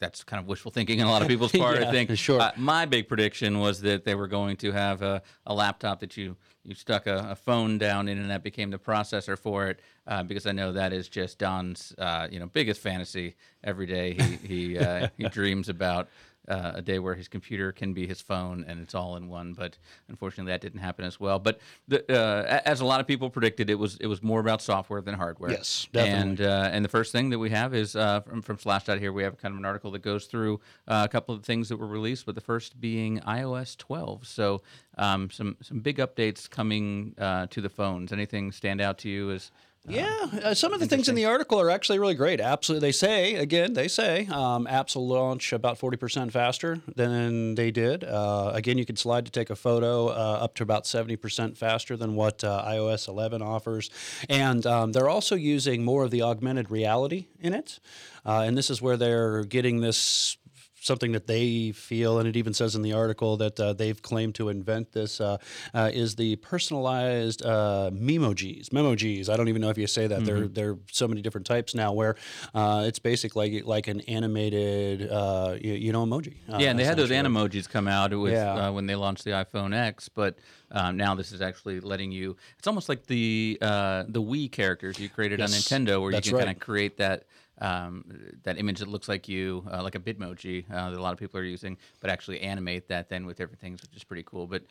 that's 0.01 0.25
kind 0.25 0.41
of 0.41 0.49
wishful 0.49 0.71
thinking 0.71 1.01
on 1.01 1.07
a 1.07 1.11
lot 1.11 1.23
of 1.23 1.29
people's 1.29 1.53
part. 1.67 1.79
Yeah, 1.81 1.89
I 1.89 1.93
think. 1.93 2.17
sure. 2.19 2.41
Uh, 2.41 2.51
my 2.57 2.87
big 2.87 3.07
prediction 3.07 3.61
was 3.61 3.83
that 3.83 4.05
they 4.05 4.15
were 4.15 4.27
going 4.27 4.57
to 4.57 4.73
have 4.73 5.03
a, 5.03 5.23
a 5.47 5.55
laptop 5.55 6.01
that 6.01 6.17
you 6.17 6.37
you 6.65 6.75
stuck 6.75 7.07
a, 7.07 7.29
a 7.31 7.37
phone 7.37 7.79
down 7.79 8.09
in, 8.09 8.19
and 8.19 8.31
that 8.31 8.43
became 8.43 8.71
the 8.71 8.79
processor 8.79 9.39
for 9.39 9.69
it. 9.69 9.81
Uh, 10.07 10.23
because 10.23 10.47
I 10.47 10.53
know 10.53 10.73
that 10.73 10.93
is 10.93 11.09
just 11.09 11.39
Don's 11.39 11.95
uh, 11.99 12.27
you 12.31 12.41
know 12.41 12.47
biggest 12.47 12.81
fantasy 12.81 13.37
every 13.63 13.87
day. 13.87 14.15
He 14.15 14.75
he 14.75 14.79
uh, 14.79 15.09
he 15.17 15.29
dreams 15.29 15.69
about. 15.69 16.09
Uh, 16.51 16.73
a 16.75 16.83
day 16.83 16.99
where 16.99 17.15
his 17.15 17.29
computer 17.29 17.71
can 17.71 17.93
be 17.93 18.09
his 18.09 18.21
phone 18.21 18.65
and 18.67 18.81
it's 18.81 18.93
all 18.93 19.15
in 19.15 19.29
one, 19.29 19.53
but 19.53 19.79
unfortunately 20.09 20.51
that 20.51 20.61
didn't 20.61 20.81
happen 20.81 21.05
as 21.05 21.21
well. 21.21 21.39
But 21.39 21.61
the, 21.87 22.01
uh, 22.13 22.61
as 22.65 22.81
a 22.81 22.85
lot 22.85 23.01
of 23.01 23.07
people 23.07 23.31
predicted, 23.31 23.71
it 23.71 23.77
was 23.77 23.97
it 24.01 24.09
was 24.09 24.21
more 24.21 24.41
about 24.41 24.61
software 24.61 25.01
than 25.01 25.15
hardware. 25.15 25.53
Yes, 25.53 25.87
definitely. 25.93 26.21
And 26.21 26.41
uh, 26.41 26.71
and 26.73 26.85
the 26.85 26.89
first 26.89 27.13
thing 27.13 27.31
that 27.31 27.39
we 27.39 27.51
have 27.51 27.73
is 27.73 27.95
uh, 27.95 28.21
from, 28.23 28.43
from 28.43 28.57
Slashdot 28.57 28.99
here. 28.99 29.13
We 29.13 29.23
have 29.23 29.39
kind 29.39 29.53
of 29.55 29.59
an 29.61 29.65
article 29.65 29.93
that 29.93 30.03
goes 30.03 30.27
through 30.27 30.61
uh, 30.89 31.07
a 31.09 31.09
couple 31.09 31.37
of 31.37 31.45
things 31.45 31.69
that 31.69 31.77
were 31.77 31.87
released, 31.87 32.27
but 32.27 32.35
the 32.35 32.41
first 32.41 32.81
being 32.81 33.21
iOS 33.21 33.77
12. 33.77 34.27
So 34.27 34.63
um, 34.99 35.31
some 35.31 35.57
some 35.63 35.79
big 35.79 35.99
updates 35.99 36.51
coming 36.51 37.15
uh, 37.17 37.47
to 37.47 37.61
the 37.61 37.71
phones. 37.71 38.13
Anything 38.13 38.51
stand 38.51 38.81
out 38.81 38.99
to 38.99 39.09
you 39.09 39.31
as 39.31 39.53
Yeah, 39.89 40.27
uh, 40.45 40.55
some 40.55 40.75
of 40.75 40.81
the 40.81 40.87
things 40.87 41.09
in 41.09 41.15
the 41.15 41.25
article 41.25 41.59
are 41.59 41.71
actually 41.71 41.99
really 41.99 42.15
great. 42.15 42.39
Absolutely, 42.39 42.89
they 42.89 42.93
say 42.93 43.35
again, 43.37 43.73
they 43.73 43.89
say 43.89 44.27
um, 44.27 44.67
apps 44.67 44.95
will 44.95 45.09
launch 45.09 45.55
about 45.55 45.79
forty 45.79 45.97
percent 45.97 46.33
faster 46.33 46.81
than 46.97 47.55
they 47.55 47.71
did. 47.71 48.05
Uh, 48.05 48.53
again, 48.55 48.77
you 48.77 48.85
can 48.85 48.97
slide 48.97 49.25
to 49.25 49.33
take 49.33 49.49
a 49.49 49.57
photo 49.57 50.09
uh, 50.09 50.39
up 50.43 50.55
to 50.57 50.63
about 50.63 50.87
seventy 50.87 51.17
percent 51.17 51.57
faster 51.57 51.97
than 51.97 52.15
what 52.15 52.45
uh, 52.45 52.63
iOS 52.67 53.09
11 53.09 53.41
offers, 53.41 53.91
and 54.29 54.67
um, 54.67 54.93
they're 54.93 55.09
also 55.09 55.35
using 55.35 55.83
more 55.83 56.05
of 56.05 56.11
the 56.11 56.21
augmented 56.23 56.71
reality 56.71 57.27
in 57.41 57.55
it. 57.55 57.81
Uh, 58.25 58.43
and 58.43 58.59
this 58.59 58.69
is 58.69 58.83
where 58.83 58.99
they're 58.99 59.45
getting 59.45 59.81
this 59.81 60.37
something 60.81 61.13
that 61.13 61.27
they 61.27 61.73
feel, 61.73 62.19
and 62.19 62.27
it 62.29 62.37
even 62.37 62.55
says 62.55 62.75
in 62.75 62.83
the 62.83 62.93
article 62.93 63.37
that 63.37 63.59
uh, 63.61 63.73
they've 63.73 64.01
claimed 64.01 64.35
to 64.37 64.49
invent 64.49 64.93
this, 64.93 65.21
uh, 65.21 65.37
uh, 65.75 65.91
is 65.93 66.17
the 66.17 66.37
personalized 66.37 67.45
uh, 67.45 67.91
memojis. 67.93 68.71
Memojis. 68.71 69.29
I 69.29 69.37
don't 69.37 69.49
even 69.49 69.61
know 69.63 69.71
if 69.71 69.79
you 69.79 69.87
say 69.87 70.07
that. 70.07 70.25
There, 70.25 70.49
there 70.49 70.71
are 70.71 70.79
so 70.91 71.07
many 71.07 71.23
different 71.23 71.47
types 71.47 71.75
now 71.75 71.93
where 71.93 72.17
uh, 72.55 72.85
it's 72.87 72.99
basically 72.99 73.61
like 73.61 73.67
like 73.67 73.89
an 73.89 74.01
animated, 74.03 75.11
uh, 75.11 75.57
you, 75.61 75.75
you 75.75 75.93
know, 75.93 76.05
emoji. 76.05 76.35
Uh, 76.53 76.59
yeah, 76.59 76.71
and 76.71 76.79
they 76.79 76.85
had 76.85 76.97
those 76.97 77.11
animojis 77.11 77.69
come 77.69 77.87
out 77.89 78.13
with 78.19 78.33
Yeah. 78.33 78.69
uh, 78.69 78.73
when 78.73 78.87
they 78.87 78.95
launched 78.95 79.25
the 79.25 79.31
iPhone 79.33 79.75
X, 79.75 80.09
but 80.09 80.37
um, 80.71 80.97
now 80.97 81.15
this 81.15 81.33
is 81.33 81.41
actually 81.43 81.81
letting 81.81 82.13
you. 82.13 82.37
It's 82.59 82.67
almost 82.67 82.89
like 82.89 83.07
the 83.07 83.59
uh, 83.61 84.05
the 84.09 84.23
Mii 84.23 84.51
characters 84.51 84.99
you 84.99 85.09
created 85.09 85.41
on 85.41 85.49
Nintendo, 85.49 86.01
where 86.01 86.13
you 86.13 86.21
can 86.21 86.33
kind 86.39 86.51
of 86.51 86.59
create 86.59 86.97
that. 86.99 87.25
Um, 87.61 88.05
that 88.45 88.59
image 88.59 88.79
that 88.79 88.89
looks 88.89 89.09
like 89.09 89.29
you, 89.29 89.67
uh, 89.71 89.83
like 89.83 89.95
a 89.95 89.99
Bitmoji 89.99 90.65
uh, 90.71 90.91
that 90.91 90.99
a 90.99 91.03
lot 91.03 91.13
of 91.13 91.19
people 91.19 91.39
are 91.39 91.45
using, 91.45 91.77
but 92.01 92.09
actually 92.09 92.41
animate 92.41 92.89
that 92.89 93.09
then 93.11 93.27
with 93.27 93.37
different 93.37 93.61
things, 93.61 93.83
which 93.83 93.95
is 93.95 94.03
pretty 94.05 94.23
cool. 94.25 94.47
But 94.47 94.63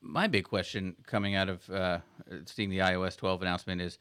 my 0.00 0.26
big 0.26 0.44
question 0.44 0.96
coming 1.06 1.34
out 1.36 1.48
of 1.48 1.70
uh, 1.70 1.98
seeing 2.46 2.70
the 2.70 2.78
iOS 2.78 3.16
12 3.16 3.42
announcement 3.42 3.80
is, 3.80 3.98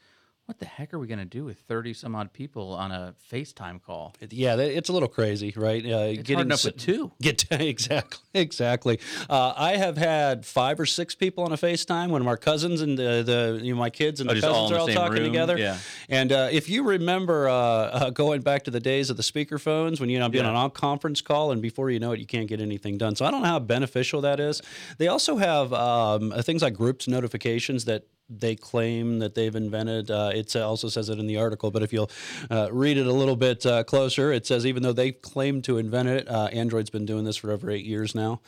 what 0.52 0.60
the 0.60 0.66
heck 0.66 0.94
are 0.94 1.00
we 1.00 1.08
going 1.08 1.18
to 1.18 1.24
do 1.24 1.46
with 1.46 1.60
30 1.60 1.94
some 1.94 2.14
odd 2.14 2.34
people 2.34 2.74
on 2.74 2.92
a 2.92 3.16
FaceTime 3.32 3.82
call? 3.82 4.14
Yeah, 4.32 4.58
it's 4.58 4.90
a 4.90 4.92
little 4.92 5.08
crazy, 5.08 5.54
right? 5.56 5.82
Uh, 5.86 5.98
It's 6.20 6.30
hard 6.30 6.46
enough 6.46 6.60
s- 6.60 6.66
with 6.66 6.76
two. 6.78 7.10
Get 7.22 7.46
exactly, 7.52 8.20
exactly. 8.34 9.00
Uh, 9.30 9.54
I 9.56 9.78
have 9.78 9.96
had 9.96 10.46
five 10.46 10.78
or 10.78 10.86
six 10.86 11.16
people 11.16 11.46
on 11.46 11.54
a 11.54 11.56
FaceTime. 11.56 12.10
One 12.10 12.20
of 12.20 12.28
our 12.28 12.36
cousins 12.36 12.82
and 12.82 12.98
the, 12.98 13.24
the 13.26 13.62
you 13.64 13.74
know, 13.74 13.80
my 13.80 13.90
kids 13.90 14.20
and 14.20 14.30
Oh, 14.30 14.34
the 14.34 14.42
just 14.42 14.52
all 14.54 14.70
cousins 14.70 14.78
are 14.78 14.80
all 14.82 15.08
talking 15.08 15.24
room? 15.24 15.32
together. 15.32 15.58
Yeah. 15.58 15.78
And 16.10 16.34
uh, 16.34 16.50
if 16.52 16.68
you 16.68 16.84
remember 16.84 17.48
uh, 17.48 17.54
uh, 17.56 18.10
going 18.10 18.42
back 18.42 18.64
to 18.64 18.72
the 18.72 18.82
days 18.82 19.10
of 19.10 19.16
the 19.16 19.24
speaker 19.24 19.58
phones 19.58 20.02
when 20.02 20.10
you 20.10 20.20
know 20.20 20.28
being 20.28 20.44
Yeah. 20.44 20.52
on 20.52 20.66
a 20.66 20.70
conference 20.70 21.22
call 21.22 21.54
and 21.54 21.62
before 21.62 21.90
you 21.92 22.00
know 22.02 22.12
it, 22.12 22.20
you 22.20 22.26
can't 22.28 22.50
get 22.50 22.60
anything 22.60 22.98
done. 22.98 23.16
So 23.16 23.24
I 23.26 23.32
don't 23.32 23.42
know 23.42 23.48
how 23.48 23.60
beneficial 23.60 24.20
that 24.22 24.42
is. 24.42 24.62
They 24.98 25.08
also 25.08 25.38
have 25.38 25.72
um, 25.72 26.34
uh, 26.34 26.42
things 26.42 26.62
like 26.62 26.74
groups 26.74 27.08
notifications 27.08 27.86
that 27.86 28.04
they 28.40 28.56
claim 28.56 29.20
that 29.20 29.36
they've 29.36 29.56
invented. 29.56 30.10
Uh, 30.10 30.32
it 30.34 30.56
also 30.56 30.90
says 30.90 31.10
it 31.10 31.20
in 31.20 31.28
the 31.28 31.38
article, 31.38 31.72
but 31.72 31.84
if 31.84 31.92
you'll 31.92 32.10
uh, 32.50 32.70
read 32.72 32.98
it 32.98 33.08
a 33.08 33.14
little 33.14 33.36
bit 33.36 33.66
uh, 33.66 33.84
closer, 33.84 34.32
it 34.32 34.46
says 34.46 34.66
even 34.66 34.84
though 34.84 34.94
they 34.94 35.12
claim 35.12 35.62
to 35.64 35.78
invent 35.78 36.10
it, 36.10 36.28
uh, 36.28 36.46
Android's 36.48 36.90
been 36.90 37.06
doing 37.06 37.24
this 37.26 37.38
for 37.38 37.52
over 37.52 37.70
eight 37.70 37.86
years 37.86 38.16
now. 38.16 38.42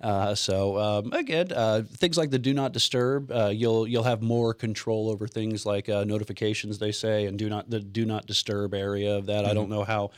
Uh, 0.00 0.34
so 0.34 0.78
um, 0.78 1.12
again, 1.12 1.52
uh, 1.52 1.82
things 1.86 2.16
like 2.16 2.30
the 2.30 2.38
do 2.38 2.54
not 2.54 2.72
disturb, 2.72 3.30
uh, 3.30 3.48
you'll 3.48 3.86
you'll 3.86 4.02
have 4.02 4.22
more 4.22 4.54
control 4.54 5.10
over 5.10 5.26
things 5.26 5.66
like 5.66 5.88
uh, 5.88 6.04
notifications. 6.04 6.78
They 6.78 6.92
say 6.92 7.26
and 7.26 7.38
do 7.38 7.48
not 7.48 7.68
the 7.68 7.80
do 7.80 8.06
not 8.06 8.26
disturb 8.26 8.72
area 8.74 9.16
of 9.16 9.26
that. 9.26 9.44
I 9.44 9.52
don't 9.52 9.68
know 9.68 9.84
how 9.84 10.10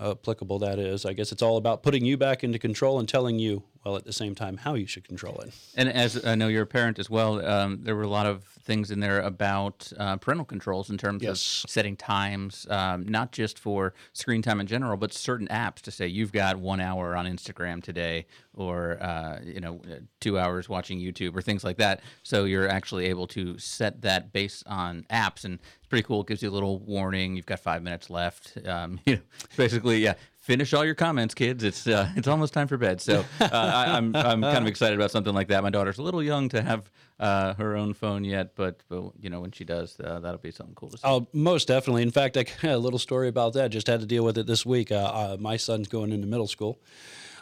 applicable 0.00 0.60
that 0.60 0.78
is. 0.78 1.04
I 1.04 1.12
guess 1.12 1.32
it's 1.32 1.42
all 1.42 1.58
about 1.58 1.82
putting 1.82 2.04
you 2.04 2.16
back 2.16 2.44
into 2.44 2.58
control 2.58 2.98
and 2.98 3.06
telling 3.06 3.38
you, 3.38 3.62
well, 3.84 3.96
at 3.96 4.04
the 4.04 4.12
same 4.12 4.34
time, 4.34 4.56
how 4.56 4.74
you 4.74 4.86
should 4.86 5.06
control 5.06 5.38
it. 5.40 5.52
And 5.76 5.88
as 5.90 6.24
I 6.24 6.34
know 6.34 6.48
you're 6.48 6.62
a 6.62 6.66
parent 6.66 6.98
as 6.98 7.10
well, 7.10 7.44
um, 7.46 7.80
there 7.82 7.94
were 7.94 8.02
a 8.02 8.08
lot 8.08 8.26
of 8.26 8.44
things 8.44 8.90
in 8.90 9.00
there 9.00 9.20
about 9.20 9.92
uh, 9.98 10.16
parental 10.16 10.46
controls 10.46 10.88
in 10.88 10.96
terms 10.96 11.22
Yes. 11.22 11.64
of 11.64 11.70
setting 11.70 11.96
times, 11.96 12.66
um, 12.70 13.06
not 13.06 13.30
just 13.32 13.58
for 13.58 13.92
screen 14.14 14.40
time 14.40 14.58
in 14.60 14.66
general, 14.66 14.96
but 14.96 15.12
certain 15.12 15.46
apps 15.48 15.82
to 15.82 15.90
say 15.90 16.06
you've 16.06 16.32
got 16.32 16.56
one 16.56 16.80
hour 16.80 17.14
on 17.14 17.26
Instagram 17.26 17.82
today, 17.82 18.26
or 18.54 19.02
uh, 19.02 19.40
you 19.44 19.60
know, 19.60 19.80
two 20.20 20.38
hours 20.38 20.66
watching 20.68 20.98
YouTube, 20.98 21.36
or 21.36 21.42
things 21.42 21.62
like 21.62 21.76
that. 21.76 22.00
So 22.22 22.44
you're 22.44 22.68
actually 22.68 23.06
able 23.06 23.26
to 23.28 23.58
set 23.58 24.00
that 24.02 24.32
based 24.32 24.62
on 24.66 25.04
apps, 25.10 25.44
and 25.44 25.58
it's 25.78 25.88
pretty 25.88 26.04
cool. 26.04 26.22
It 26.22 26.28
gives 26.28 26.42
you 26.42 26.48
a 26.48 26.52
little 26.52 26.78
warning. 26.78 27.36
You've 27.36 27.44
got 27.46 27.60
five 27.60 27.82
minutes 27.82 28.08
left. 28.08 28.56
Um, 28.66 28.98
you 29.06 29.16
know, 29.16 29.22
basically, 29.58 29.98
yeah 29.98 30.14
finish 30.44 30.74
all 30.74 30.84
your 30.84 30.94
comments, 30.94 31.34
kids. 31.34 31.64
It's 31.64 31.86
uh, 31.86 32.10
it's 32.16 32.28
almost 32.28 32.52
time 32.52 32.68
for 32.68 32.76
bed. 32.76 33.00
So 33.00 33.24
uh, 33.40 33.48
I, 33.50 33.96
I'm 33.96 34.14
I'm 34.14 34.42
kind 34.42 34.58
of 34.58 34.66
excited 34.66 34.96
about 34.96 35.10
something 35.10 35.34
like 35.34 35.48
that. 35.48 35.62
My 35.62 35.70
daughter's 35.70 35.98
a 35.98 36.02
little 36.02 36.22
young 36.22 36.48
to 36.50 36.62
have 36.62 36.90
uh, 37.18 37.54
her 37.54 37.76
own 37.76 37.94
phone 37.94 38.24
yet, 38.24 38.54
but 38.54 38.80
but 38.88 39.12
you 39.20 39.30
know 39.30 39.40
when 39.40 39.52
she 39.52 39.64
does, 39.64 39.98
uh, 39.98 40.20
that'll 40.20 40.38
be 40.38 40.50
something 40.50 40.74
cool 40.74 40.90
to 40.90 40.98
see. 40.98 41.02
Oh, 41.04 41.26
most 41.32 41.68
definitely. 41.68 42.02
In 42.02 42.10
fact, 42.10 42.36
I 42.36 42.44
a 42.68 42.78
little 42.78 42.98
story 42.98 43.28
about 43.28 43.54
that. 43.54 43.70
Just 43.70 43.86
had 43.86 44.00
to 44.00 44.06
deal 44.06 44.24
with 44.24 44.38
it 44.38 44.46
this 44.46 44.64
week. 44.66 44.92
Uh, 44.92 44.96
uh, 44.96 45.36
my 45.40 45.56
son's 45.56 45.88
going 45.88 46.12
into 46.12 46.26
middle 46.26 46.48
school. 46.48 46.78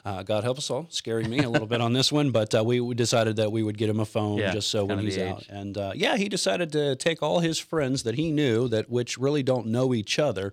Uh, 0.05 0.25
God 0.25 0.43
help 0.43 0.59
us 0.59 0.69
all, 0.69 0.87
scaring 0.89 1.31
me 1.31 1.39
a 1.39 1.49
little 1.49 1.67
bit 1.67 1.81
on 1.81 1.93
this 1.93 2.11
one, 2.11 2.33
but 2.33 2.53
uh, 2.57 2.65
we 2.65 2.93
decided 2.95 3.37
that 3.37 3.53
we 3.53 3.63
would 3.63 3.79
get 3.79 3.89
him 3.89 4.01
a 4.01 4.05
phone 4.05 4.39
Yeah, 4.39 4.53
just 4.53 4.69
so 4.69 4.85
when 4.85 4.99
he's 4.99 5.17
out. 5.17 5.47
And 5.49 5.79
uh, 5.79 5.93
yeah, 5.95 6.17
he 6.17 6.29
decided 6.29 6.73
to 6.73 6.97
take 6.97 7.23
all 7.23 7.39
his 7.39 7.61
friends 7.61 8.03
that 8.03 8.17
he 8.17 8.33
knew 8.33 8.67
that 8.69 8.91
which 8.91 9.17
really 9.17 9.45
don't 9.45 9.69
know 9.69 9.95
each 9.95 10.19
other, 10.19 10.53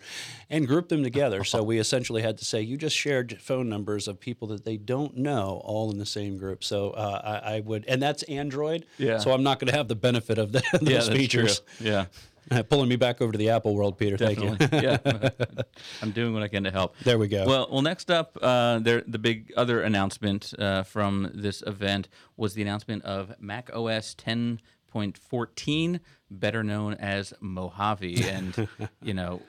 and 0.52 0.68
group 0.68 0.90
them 0.90 1.02
together. 1.02 1.44
so 1.44 1.64
we 1.64 1.80
essentially 1.80 2.22
had 2.22 2.38
to 2.38 2.46
say, 2.46 2.62
you 2.62 2.78
just 2.78 2.96
shared 2.96 3.42
phone 3.42 3.70
numbers 3.70 4.08
of 4.08 4.20
people 4.20 4.48
that 4.50 4.66
they 4.66 4.78
don't 4.78 5.18
know, 5.18 5.62
all 5.66 5.90
in 5.90 5.98
the 5.98 6.06
same 6.06 6.38
group. 6.38 6.64
So 6.64 6.92
uh, 6.92 7.42
I, 7.44 7.56
I 7.56 7.60
would, 7.62 7.86
and 7.88 8.00
that's 8.00 8.22
Android. 8.24 8.86
Yeah. 9.00 9.18
So 9.18 9.32
I'm 9.32 9.42
not 9.42 9.60
going 9.60 9.72
to 9.72 9.78
have 9.78 9.88
the 9.88 9.96
benefit 9.96 10.38
of 10.38 10.52
the, 10.52 10.62
those 10.80 11.08
yeah, 11.08 11.14
features. 11.16 11.62
true. 11.78 11.88
Yeah, 11.88 12.06
Pulling 12.70 12.90
me 12.90 12.96
back 12.96 13.22
over 13.22 13.32
to 13.32 13.38
the 13.38 13.50
Apple 13.50 13.76
world, 13.76 13.98
Peter. 13.98 14.18
Thank 14.18 14.40
you. 14.40 14.58
yeah, 14.72 14.98
I'm 16.02 16.12
doing 16.12 16.34
what 16.34 16.44
I 16.44 16.48
can 16.48 16.64
to 16.64 16.72
help. 16.72 16.96
There 17.04 17.18
we 17.18 17.28
go. 17.28 17.46
Well, 17.46 17.68
well, 17.72 17.82
next 17.82 18.10
up, 18.10 18.38
uh, 18.42 18.80
there 18.80 19.04
the 19.06 19.20
big 19.20 19.52
other 19.56 19.82
announcement 19.82 20.54
uh, 20.58 20.84
from 20.84 21.32
this 21.34 21.62
event 21.66 22.10
was 22.38 22.54
the 22.54 22.62
announcement 22.62 23.04
of 23.04 23.34
Mac 23.40 23.70
OS 23.74 24.16
10.14, 24.16 26.00
better 26.32 26.64
known 26.64 26.94
as 26.96 27.34
Mojave, 27.40 28.24
and 28.30 28.68
you 29.02 29.14
know. 29.14 29.42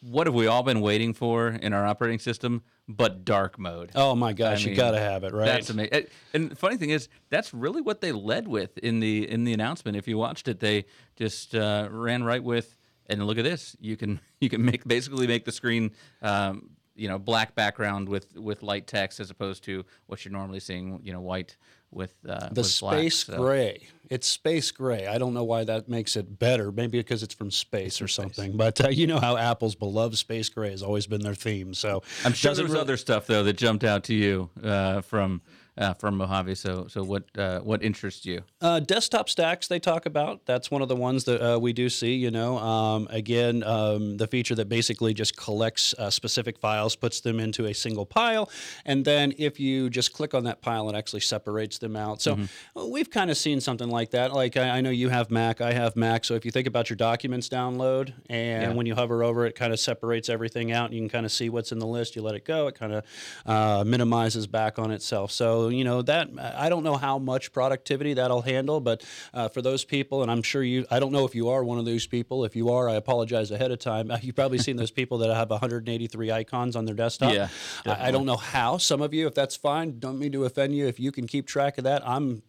What 0.00 0.28
have 0.28 0.34
we 0.34 0.46
all 0.46 0.62
been 0.62 0.80
waiting 0.80 1.12
for 1.12 1.48
in 1.48 1.72
our 1.72 1.84
operating 1.84 2.20
system 2.20 2.62
but 2.88 3.24
dark 3.24 3.58
mode? 3.58 3.90
Oh 3.94 4.14
my 4.14 4.32
gosh, 4.32 4.64
mean, 4.64 4.70
you 4.70 4.76
got 4.76 4.92
to 4.92 4.98
have 4.98 5.22
it, 5.22 5.34
right? 5.34 5.44
That's 5.44 5.70
amazing. 5.70 6.06
And 6.32 6.50
the 6.50 6.56
funny 6.56 6.76
thing 6.76 6.90
is, 6.90 7.08
that's 7.28 7.52
really 7.52 7.82
what 7.82 8.00
they 8.00 8.12
led 8.12 8.48
with 8.48 8.78
in 8.78 9.00
the 9.00 9.30
in 9.30 9.44
the 9.44 9.52
announcement. 9.52 9.96
If 9.96 10.08
you 10.08 10.16
watched 10.16 10.48
it, 10.48 10.60
they 10.60 10.86
just 11.16 11.54
uh, 11.54 11.88
ran 11.90 12.24
right 12.24 12.42
with. 12.42 12.74
And 13.10 13.26
look 13.26 13.38
at 13.38 13.44
this. 13.44 13.76
You 13.80 13.96
can 13.96 14.20
you 14.40 14.48
can 14.48 14.64
make 14.64 14.86
basically 14.86 15.26
make 15.26 15.44
the 15.44 15.52
screen. 15.52 15.92
Um, 16.22 16.70
you 16.94 17.06
know, 17.06 17.16
black 17.16 17.54
background 17.54 18.08
with, 18.08 18.36
with 18.36 18.60
light 18.60 18.88
text 18.88 19.20
as 19.20 19.30
opposed 19.30 19.62
to 19.62 19.84
what 20.06 20.24
you're 20.24 20.32
normally 20.32 20.58
seeing. 20.58 20.98
You 21.04 21.12
know, 21.12 21.20
white 21.20 21.56
with 21.90 22.12
uh, 22.28 22.48
the 22.50 22.62
with 22.62 22.80
black, 22.80 22.96
space 22.98 23.24
so- 23.24 23.36
gray. 23.36 23.86
It's 24.10 24.26
space 24.26 24.70
gray. 24.70 25.06
I 25.06 25.18
don't 25.18 25.34
know 25.34 25.44
why 25.44 25.64
that 25.64 25.86
makes 25.90 26.16
it 26.16 26.38
better. 26.38 26.72
Maybe 26.72 26.96
because 26.96 27.22
it's 27.22 27.34
from 27.34 27.50
space 27.50 28.00
or 28.00 28.08
something. 28.08 28.56
But 28.56 28.82
uh, 28.82 28.88
you 28.88 29.06
know 29.06 29.18
how 29.20 29.36
Apple's 29.36 29.74
beloved 29.74 30.16
space 30.16 30.48
gray 30.48 30.70
has 30.70 30.82
always 30.82 31.06
been 31.06 31.20
their 31.20 31.34
theme. 31.34 31.74
So 31.74 32.02
I'm 32.24 32.32
sure 32.32 32.50
doesn't 32.50 32.62
there 32.62 32.64
was 32.64 32.72
really- 32.72 32.80
other 32.80 32.96
stuff 32.96 33.26
though 33.26 33.44
that 33.44 33.58
jumped 33.58 33.84
out 33.84 34.04
to 34.04 34.14
you 34.14 34.48
uh, 34.64 35.02
from 35.02 35.42
uh, 35.78 35.94
from 35.94 36.16
Mojave. 36.18 36.54
So 36.56 36.86
so 36.88 37.02
what 37.02 37.24
uh, 37.38 37.60
what 37.60 37.82
interests 37.82 38.26
you? 38.26 38.42
Uh, 38.60 38.80
desktop 38.80 39.28
stacks 39.28 39.68
they 39.68 39.78
talk 39.78 40.04
about. 40.06 40.44
That's 40.44 40.70
one 40.70 40.82
of 40.82 40.88
the 40.88 40.96
ones 40.96 41.24
that 41.24 41.40
uh, 41.40 41.58
we 41.58 41.72
do 41.72 41.88
see. 41.88 42.14
You 42.14 42.30
know, 42.30 42.58
um, 42.58 43.06
again, 43.10 43.62
um, 43.62 44.16
the 44.18 44.26
feature 44.26 44.54
that 44.56 44.68
basically 44.68 45.14
just 45.14 45.36
collects 45.36 45.94
uh, 45.98 46.10
specific 46.10 46.58
files, 46.58 46.96
puts 46.96 47.20
them 47.20 47.38
into 47.40 47.66
a 47.66 47.72
single 47.74 48.04
pile, 48.06 48.50
and 48.84 49.04
then 49.04 49.32
if 49.38 49.60
you 49.60 49.88
just 49.88 50.12
click 50.12 50.34
on 50.34 50.44
that 50.44 50.60
pile, 50.60 50.88
it 50.90 50.96
actually 50.96 51.20
separates 51.20 51.78
them 51.78 51.96
out. 51.96 52.20
So 52.22 52.34
Mm-hmm. 52.36 52.78
uh, 52.78 52.86
we've 52.86 53.10
kind 53.10 53.30
of 53.30 53.36
seen 53.36 53.60
something 53.60 53.88
like 53.88 54.10
that. 54.10 54.32
Like 54.32 54.56
I, 54.56 54.78
I 54.78 54.80
know 54.80 54.90
you 54.90 55.08
have 55.08 55.30
Mac, 55.30 55.60
I 55.60 55.72
have 55.72 55.96
Mac. 55.96 56.24
So 56.24 56.34
if 56.34 56.44
you 56.44 56.50
think 56.50 56.66
about 56.66 56.90
your 56.90 56.96
documents 56.96 57.48
download, 57.48 58.12
and 58.28 58.62
Yeah. 58.62 58.72
when 58.76 58.86
you 58.86 58.94
hover 58.94 59.22
over 59.22 59.46
it, 59.46 59.54
kind 59.54 59.72
of 59.72 59.78
separates 59.80 60.28
everything 60.28 60.72
out, 60.72 60.86
and 60.86 60.94
you 60.94 61.00
can 61.00 61.08
kind 61.08 61.26
of 61.26 61.32
see 61.32 61.48
what's 61.48 61.72
in 61.72 61.78
the 61.78 61.86
list. 61.86 62.16
You 62.16 62.22
let 62.22 62.34
it 62.34 62.44
go, 62.44 62.66
it 62.66 62.74
kind 62.74 62.92
of 62.92 63.04
uh, 63.46 63.84
minimizes 63.84 64.46
back 64.46 64.78
on 64.78 64.90
itself. 64.90 65.30
So 65.30 65.67
you 65.68 65.84
know 65.84 66.02
that 66.02 66.28
I 66.38 66.68
don't 66.68 66.84
know 66.84 66.96
how 66.96 67.18
much 67.18 67.52
productivity 67.52 68.14
that'll 68.14 68.42
handle, 68.42 68.80
but 68.80 69.04
uh, 69.32 69.48
for 69.48 69.62
those 69.62 69.84
people, 69.84 70.22
and 70.22 70.30
I'm 70.30 70.42
sure 70.42 70.62
you, 70.62 70.86
I 70.90 71.00
don't 71.00 71.12
know 71.12 71.24
if 71.24 71.34
you 71.34 71.48
are 71.48 71.62
one 71.64 71.78
of 71.78 71.84
those 71.84 72.06
people. 72.06 72.44
If 72.44 72.56
you 72.56 72.70
are, 72.70 72.88
I 72.88 72.94
apologize 72.94 73.50
ahead 73.50 73.70
of 73.70 73.78
time. 73.78 74.10
You've 74.22 74.36
probably 74.36 74.58
seen 74.58 74.76
those 74.76 74.90
people 74.90 75.18
that 75.18 75.34
have 75.34 75.50
183 75.50 76.32
icons 76.32 76.76
on 76.76 76.84
their 76.84 76.94
desktop. 76.94 77.32
Yeah, 77.32 77.48
I, 77.86 78.08
I 78.08 78.10
don't 78.10 78.26
know 78.26 78.36
how. 78.36 78.78
Some 78.78 79.02
of 79.02 79.14
you, 79.14 79.26
if 79.26 79.34
that's 79.34 79.56
fine, 79.56 79.98
don't 79.98 80.18
mean 80.18 80.32
to 80.32 80.44
offend 80.44 80.74
you. 80.74 80.86
If 80.86 81.00
you 81.00 81.12
can 81.12 81.26
keep 81.26 81.46
track 81.46 81.78
of 81.78 81.84
that, 81.84 82.06
I'm 82.06 82.42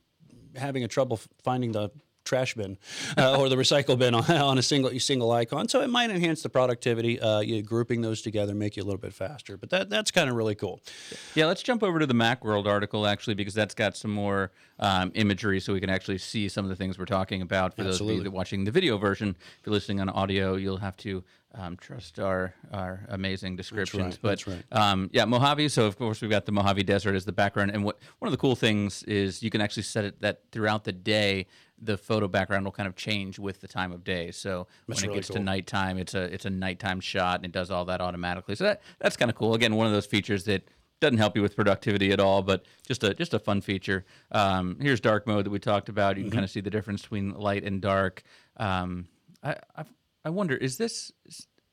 having 0.56 0.84
a 0.84 0.88
trouble 0.88 1.20
finding 1.44 1.72
the 1.72 1.92
trash 2.30 2.54
bin 2.54 2.78
uh, 3.18 3.40
or 3.40 3.50
the 3.50 3.56
recycle 3.56 3.98
bin 3.98 4.14
on, 4.22 4.32
on 4.32 4.58
a 4.58 4.62
single 4.62 4.98
single 5.00 5.32
icon. 5.32 5.68
So 5.68 5.82
it 5.82 5.90
might 5.90 6.12
enhance 6.12 6.44
the 6.44 6.50
productivity. 6.50 7.20
Uh, 7.20 7.40
you 7.40 7.62
grouping 7.64 8.02
those 8.02 8.22
together 8.22 8.54
make 8.54 8.78
you 8.78 8.84
a 8.84 8.86
little 8.86 9.00
bit 9.00 9.14
faster. 9.14 9.58
But 9.58 9.72
that 9.72 9.90
that's 9.90 10.12
kind 10.12 10.30
of 10.30 10.36
really 10.36 10.56
cool. 10.56 10.82
Yeah, 11.36 11.48
let's 11.48 11.64
jump 11.64 11.84
over 11.84 12.00
to 12.00 12.06
the 12.06 12.14
Macworld 12.14 12.68
article 12.68 13.08
actually 13.08 13.34
because 13.34 13.54
that's 13.54 13.74
got 13.74 13.98
some 13.98 14.12
more 14.12 14.52
um, 14.80 15.12
imagery, 15.16 15.60
so 15.60 15.74
we 15.74 15.80
can 15.80 15.90
actually 15.90 16.20
see 16.20 16.48
some 16.48 16.64
of 16.64 16.70
the 16.70 16.76
things 16.76 16.98
we're 16.98 17.06
talking 17.06 17.42
about. 17.42 17.76
For 17.76 17.84
those 17.84 17.96
of 17.96 17.96
Absolutely. 17.96 18.16
you 18.16 18.24
that 18.24 18.30
are 18.30 18.32
watching 18.32 18.64
the 18.64 18.72
video 18.72 18.98
version, 18.98 19.30
if 19.40 19.66
you're 19.66 19.74
listening 19.74 20.00
on 20.00 20.10
audio, 20.10 20.56
you'll 20.56 20.78
have 20.78 20.96
to 20.98 21.24
um, 21.56 21.78
trust 21.78 22.20
our 22.20 22.54
our 22.72 23.06
amazing 23.10 23.56
descriptions. 23.56 24.02
right, 24.04 24.20
but 24.22 24.30
that's 24.30 24.48
right. 24.48 24.64
um, 24.72 25.10
yeah, 25.14 25.26
Mojave. 25.26 25.70
So 25.70 25.86
of 25.86 25.98
course 25.98 26.22
we've 26.22 26.30
got 26.32 26.46
the 26.46 26.52
Mojave 26.52 26.84
Desert 26.84 27.16
as 27.16 27.26
the 27.26 27.32
background, 27.32 27.72
and 27.72 27.84
what 27.84 27.98
one 28.20 28.28
of 28.28 28.32
the 28.32 28.38
cool 28.38 28.56
things 28.56 29.04
is 29.04 29.42
you 29.44 29.50
can 29.50 29.62
actually 29.62 29.84
set 29.84 30.06
it 30.06 30.22
that 30.22 30.42
throughout 30.52 30.84
the 30.84 30.92
day. 30.94 31.48
The 31.82 31.98
photo 31.98 32.28
background 32.28 32.66
will 32.66 32.74
kind 32.74 32.88
of 32.88 32.96
change 32.98 33.40
with 33.40 33.62
the 33.62 33.68
time 33.70 33.94
of 33.94 34.04
day. 34.04 34.32
So 34.32 34.68
That's 34.88 35.00
when 35.00 35.06
it 35.06 35.08
really 35.08 35.20
gets 35.20 35.30
to 35.30 35.40
nighttime, 35.40 35.98
it's 35.98 36.14
a 36.14 36.24
it's 36.24 36.44
a 36.44 36.50
nighttime 36.50 37.00
shot, 37.00 37.38
and 37.38 37.46
it 37.46 37.54
does 37.54 37.72
all 37.72 37.86
that 37.86 38.02
automatically. 38.02 38.56
So 38.56 38.66
that 38.66 38.82
that's 39.00 39.16
kind 39.16 39.32
of 39.32 39.36
cool. 39.38 39.54
Again, 39.54 39.76
one 39.76 39.88
of 39.88 39.94
those 39.94 40.06
features 40.06 40.44
that 40.44 40.64
doesn't 41.00 41.20
help 41.20 41.38
you 41.38 41.42
with 41.42 41.56
productivity 41.56 42.12
at 42.12 42.20
all, 42.20 42.42
but 42.42 42.66
just 42.86 43.02
a 43.06 43.14
just 43.14 43.34
a 43.34 43.40
fun 43.40 43.62
feature. 43.62 44.04
Um, 44.34 44.78
here's 44.82 45.00
dark 45.00 45.26
mode 45.26 45.46
that 45.46 45.52
we 45.52 45.60
talked 45.60 45.88
about. 45.88 46.18
You 46.18 46.24
can 46.24 46.30
Mm-hmm. 46.32 46.36
kind 46.36 46.44
of 46.44 46.52
see 46.52 46.60
the 46.60 46.70
difference 46.70 47.02
between 47.04 47.32
light 47.32 47.64
and 47.64 47.82
dark. 47.82 48.24
Um, 48.58 49.08
I, 49.42 49.56
I 49.78 49.86
I 50.26 50.30
wonder 50.30 50.56
is 50.56 50.78
this 50.78 51.12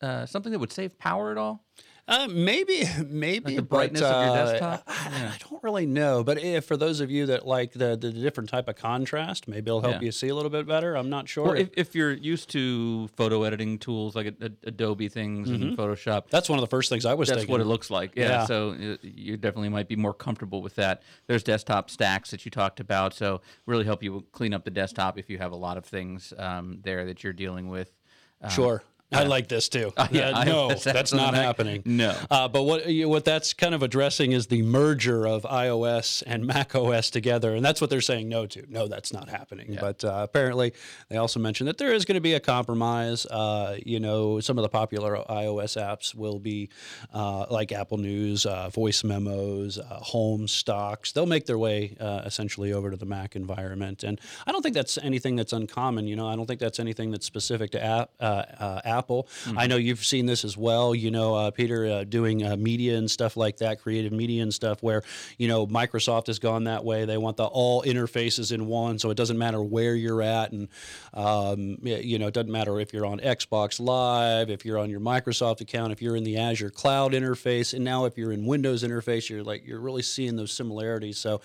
uh, 0.03 0.27
something 0.27 0.53
that 0.53 0.59
would 0.59 0.73
save 0.73 0.99
power 0.99 1.31
at 1.31 1.39
all? 1.39 1.65
Uh, 2.09 2.29
maybe, 2.31 2.85
maybe 3.05 3.57
the 3.57 3.63
but, 3.63 3.69
brightness 3.69 4.03
of 4.03 4.11
your 4.27 4.37
uh, 4.37 4.45
desktop? 4.53 4.83
I, 4.87 5.09
Yeah. 5.19 5.33
I 5.35 5.39
don't 5.51 5.61
really 5.65 5.87
know, 5.87 6.23
but 6.23 6.39
if, 6.39 6.65
for 6.65 6.77
those 6.77 7.01
of 7.01 7.11
you 7.11 7.27
that 7.27 7.45
like 7.47 7.73
the, 7.73 7.97
the 7.97 8.13
different 8.13 8.49
type 8.49 8.69
of 8.69 8.77
contrast, 8.77 9.49
maybe 9.49 9.69
it'll 9.71 9.81
help 9.81 9.95
Yeah. 9.95 10.01
you 10.03 10.13
see 10.13 10.29
a 10.29 10.35
little 10.37 10.51
bit 10.51 10.69
better. 10.69 10.97
I'm 10.97 11.11
not 11.11 11.29
sure. 11.29 11.49
Or 11.49 11.57
if, 11.57 11.71
if 11.77 11.97
you're 11.97 12.13
used 12.13 12.49
to 12.51 13.09
photo 13.17 13.43
editing 13.43 13.79
tools 13.81 14.15
like 14.15 14.27
a, 14.27 14.35
a- 14.47 14.69
Adobe 14.69 15.09
things 15.09 15.51
and 15.51 15.77
Photoshop, 15.77 16.29
that's 16.29 16.49
one 16.49 16.61
of 16.61 16.63
the 16.63 16.69
first 16.71 16.91
things 16.91 17.05
I 17.05 17.15
was 17.15 17.29
that's 17.29 17.39
thinking. 17.41 17.51
what 17.53 17.61
it 17.61 17.67
looks 17.67 17.91
like. 17.91 18.13
Yeah, 18.15 18.29
Yeah. 18.29 18.45
So 18.47 18.71
uh, 18.71 18.97
you 19.03 19.37
definitely 19.37 19.71
might 19.71 19.89
be 19.89 19.97
more 19.97 20.15
comfortable 20.15 20.63
with 20.63 20.77
that. 20.77 21.03
There's 21.27 21.43
desktop 21.43 21.91
stacks 21.91 22.31
that 22.31 22.45
you 22.45 22.53
talked 22.53 22.79
about, 22.79 23.15
so 23.15 23.41
really 23.67 23.85
help 23.85 24.05
you 24.05 24.25
clean 24.31 24.55
up 24.55 24.65
the 24.65 24.71
desktop 24.71 25.19
if 25.19 25.29
you 25.29 25.39
have 25.39 25.51
a 25.51 25.57
lot 25.57 25.77
of 25.77 25.85
things 25.85 26.33
um, 26.39 26.79
there 26.85 27.05
that 27.07 27.25
you're 27.25 27.33
dealing 27.33 27.69
with. 27.69 27.96
Uh, 28.43 28.49
sure. 28.49 28.83
I 29.13 29.23
like 29.25 29.49
this 29.49 29.69
too. 29.69 29.93
yeah, 30.11 30.31
Uh, 30.31 30.45
no, 30.45 30.69
iOS 30.71 30.83
that's 30.93 31.11
the 31.13 31.17
not 31.17 31.35
happening. 31.35 31.83
No. 31.85 32.15
Uh, 32.31 32.49
but 32.49 32.65
what 32.65 32.87
you- 32.87 33.09
what 33.09 33.25
that's 33.25 33.53
kind 33.55 33.75
of 33.75 33.83
addressing 33.83 34.33
is 34.33 34.49
the 34.49 34.63
merger 34.63 35.27
of 35.27 35.43
iOS 35.45 36.23
and 36.27 36.45
Mac 36.47 36.75
OS 36.75 37.11
together, 37.11 37.55
and 37.55 37.65
that's 37.65 37.81
what 37.81 37.89
they're 37.89 38.01
saying 38.01 38.29
no 38.29 38.47
to. 38.47 38.65
No, 38.69 38.89
that's 38.89 39.13
not 39.13 39.29
happening. 39.29 39.77
But 39.81 40.05
uh, 40.05 40.21
apparently, 40.23 40.73
they 41.09 41.17
also 41.19 41.39
mentioned 41.41 41.69
that 41.69 41.79
there 41.79 41.93
is 41.95 42.05
going 42.05 42.17
to 42.17 42.21
be 42.21 42.35
a 42.35 42.41
compromise. 42.41 43.27
Uh, 43.27 43.77
you 43.85 44.01
know, 44.01 44.41
some 44.41 44.59
of 44.59 44.63
the 44.63 44.69
popular 44.69 45.17
iOS 45.31 45.81
apps 45.81 46.15
will 46.15 46.39
be 46.41 46.69
uh, 47.15 47.47
like 47.51 47.71
Apple 47.73 47.99
News, 47.99 48.45
uh, 48.45 48.69
voice 48.71 49.05
memos, 49.05 49.79
uh, 49.79 49.85
home 50.01 50.49
stocks. 50.49 51.13
They'll 51.13 51.27
make 51.27 51.47
their 51.47 51.59
way 51.59 51.97
uh, 52.01 52.23
essentially 52.27 52.73
over 52.73 52.91
to 52.91 52.97
the 52.97 53.07
Mac 53.07 53.37
environment, 53.37 54.03
and 54.03 54.21
I 54.47 54.53
don't 54.53 54.63
think 54.63 54.75
that's 54.75 54.99
anything 54.99 55.37
that's 55.37 55.53
uncommon. 55.53 56.07
You 56.09 56.17
know, 56.17 56.27
I 56.27 56.35
don't 56.35 56.47
think 56.47 56.59
that's 56.61 56.81
anything 56.81 57.13
that's 57.13 57.27
specific 57.27 57.71
to 57.73 57.83
app, 57.85 58.11
uh, 58.21 58.81
Apple. 58.97 59.29
I 59.57 59.67
know 59.67 59.77
you've 59.77 60.05
seen 60.05 60.27
this 60.27 60.45
as 60.45 60.57
well. 60.57 60.95
You 60.95 61.11
know, 61.11 61.35
uh, 61.35 61.51
Peter 61.51 61.87
uh, 61.87 62.05
doing 62.05 62.45
uh, 62.47 62.57
media 62.57 62.97
and 62.97 63.11
stuff 63.11 63.37
like 63.37 63.59
that, 63.59 63.81
creative 63.81 64.13
media 64.13 64.43
and 64.43 64.53
stuff, 64.53 64.83
where 64.83 65.03
you 65.39 65.49
know 65.49 65.67
Microsoft 65.67 66.29
has 66.29 66.39
gone 66.39 66.65
that 66.65 66.85
way. 66.85 67.05
They 67.05 67.19
want 67.19 67.37
the 67.37 67.45
all 67.45 67.83
interfaces 67.83 68.53
in 68.53 68.67
one, 68.67 68.99
so 68.99 69.11
it 69.11 69.17
doesn't 69.17 69.39
matter 69.39 69.63
where 69.63 69.95
you're 69.95 70.23
at, 70.23 70.53
and 70.53 70.69
um, 71.15 71.79
you 71.83 72.19
know, 72.19 72.29
it 72.29 72.35
doesn't 72.35 72.53
matter 72.53 72.81
if 72.81 72.93
you're 72.93 73.07
on 73.07 73.21
Xbox 73.21 73.81
Live, 73.81 74.51
if 74.51 74.65
you're 74.65 74.79
on 74.79 74.91
your 74.91 75.01
Microsoft 75.01 75.61
account, 75.61 75.93
if 75.93 76.01
you're 76.03 76.17
in 76.17 76.25
the 76.25 76.39
Azure 76.39 76.71
Cloud 76.71 77.13
interface, 77.13 77.75
and 77.75 77.85
now 77.85 78.05
if 78.05 78.17
you're 78.17 78.33
in 78.33 78.47
Windows 78.47 78.83
interface, 78.83 79.29
you're 79.29 79.45
like 79.45 79.67
you're 79.67 79.81
really 79.81 80.03
seeing 80.03 80.37
those 80.37 80.53
similarities. 80.53 81.19
So. 81.19 81.41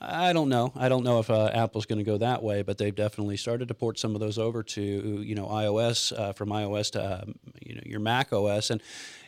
I 0.00 0.32
don't 0.32 0.48
know. 0.48 0.72
I 0.74 0.88
don't 0.88 1.04
know 1.04 1.20
if 1.20 1.30
uh, 1.30 1.50
Apple's 1.52 1.86
going 1.86 1.98
to 1.98 2.04
go 2.04 2.18
that 2.18 2.42
way, 2.42 2.62
but 2.62 2.78
they've 2.78 2.94
definitely 2.94 3.36
started 3.36 3.68
to 3.68 3.74
port 3.74 3.98
some 3.98 4.14
of 4.14 4.20
those 4.20 4.38
over 4.38 4.62
to 4.62 4.82
you 4.82 5.34
know 5.34 5.46
iOS 5.46 6.18
uh, 6.18 6.32
from 6.32 6.48
iOS 6.48 6.92
to 6.92 7.22
um, 7.22 7.34
you 7.60 7.74
know 7.76 7.82
your 7.84 8.00
Mac 8.00 8.32
OS. 8.32 8.70
And 8.70 8.80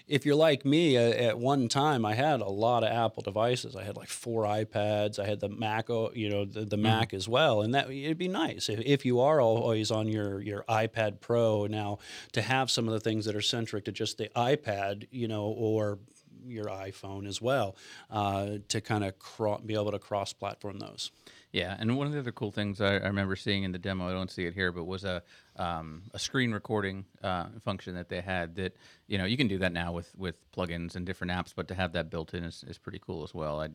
if 0.07 0.27
you're 0.27 0.35
like 0.35 0.65
me, 0.65 0.97
uh, 0.97 1.11
at 1.11 1.39
one 1.39 1.69
time 1.69 2.05
I 2.05 2.15
had 2.15 2.41
a 2.41 2.49
lot 2.49 2.83
of 2.83 2.91
Apple 2.91 3.23
devices. 3.23 3.77
I 3.77 3.85
had 3.85 3.97
like 3.97 4.09
four 4.09 4.45
iPads. 4.45 5.19
I 5.19 5.27
had 5.27 5.41
the 5.41 5.49
Mac, 5.49 5.89
you 5.89 6.29
know, 6.29 6.45
the, 6.45 6.65
the 6.65 6.77
Mac 6.77 7.15
as 7.15 7.29
well. 7.29 7.63
And 7.63 7.75
that 7.75 7.91
it'd 7.91 8.19
be 8.19 8.29
nice 8.29 8.69
if, 8.69 8.81
if 8.81 9.05
you 9.07 9.21
are 9.21 9.41
always 9.41 9.91
on 9.91 10.09
your 10.09 10.41
your 10.41 10.65
iPad 10.69 11.21
Pro 11.21 11.67
now 11.67 11.99
to 12.33 12.43
have 12.43 12.71
some 12.71 12.89
of 12.89 12.95
the 12.95 13.01
things 13.01 13.25
that 13.27 13.37
are 13.37 13.43
centric 13.43 13.85
to 13.85 13.93
just 13.93 14.19
the 14.19 14.29
iPad, 14.35 15.07
you 15.11 15.29
know, 15.29 15.45
or 15.45 15.99
your 16.47 16.67
iPhone 16.67 17.27
as 17.27 17.41
well 17.41 17.77
uh, 18.11 18.59
to 18.69 18.81
kind 18.81 19.05
of 19.05 19.19
cro- 19.19 19.59
be 19.65 19.75
able 19.75 19.93
to 19.93 19.99
cross-platform 19.99 20.79
those. 20.79 21.11
Yeah, 21.53 21.77
and 21.79 21.97
one 21.97 22.07
of 22.07 22.13
the 22.13 22.19
other 22.19 22.33
cool 22.33 22.51
things 22.51 22.81
I, 22.81 22.95
I 22.95 23.07
remember 23.07 23.37
seeing 23.37 23.63
in 23.63 23.73
the 23.73 23.79
demo, 23.79 24.09
I 24.09 24.13
don't 24.13 24.31
see 24.31 24.45
it 24.47 24.55
here, 24.55 24.73
but 24.73 24.85
was 24.85 25.05
a 25.05 25.23
um, 25.57 26.03
a 26.13 26.19
screen 26.19 26.53
recording 26.53 27.05
uh, 27.23 27.47
function 27.65 27.95
that 27.95 28.09
they 28.09 28.21
had. 28.21 28.57
That 28.57 28.77
you 29.07 29.19
know 29.19 29.25
you 29.25 29.37
can 29.37 29.49
do 29.49 29.59
that 29.59 29.73
now 29.73 29.93
with 29.93 30.11
with 30.17 30.37
plugins 30.53 30.97
and 30.97 31.05
different 31.07 31.33
apps, 31.33 31.53
but 31.55 31.69
to 31.69 31.75
have 31.75 31.93
that 31.93 32.11
built 32.11 32.33
in 32.35 32.45
is, 32.45 32.65
is 32.67 32.79
pretty 32.79 33.01
cool 33.05 33.23
as 33.25 33.35
well. 33.35 33.61
I, 33.61 33.69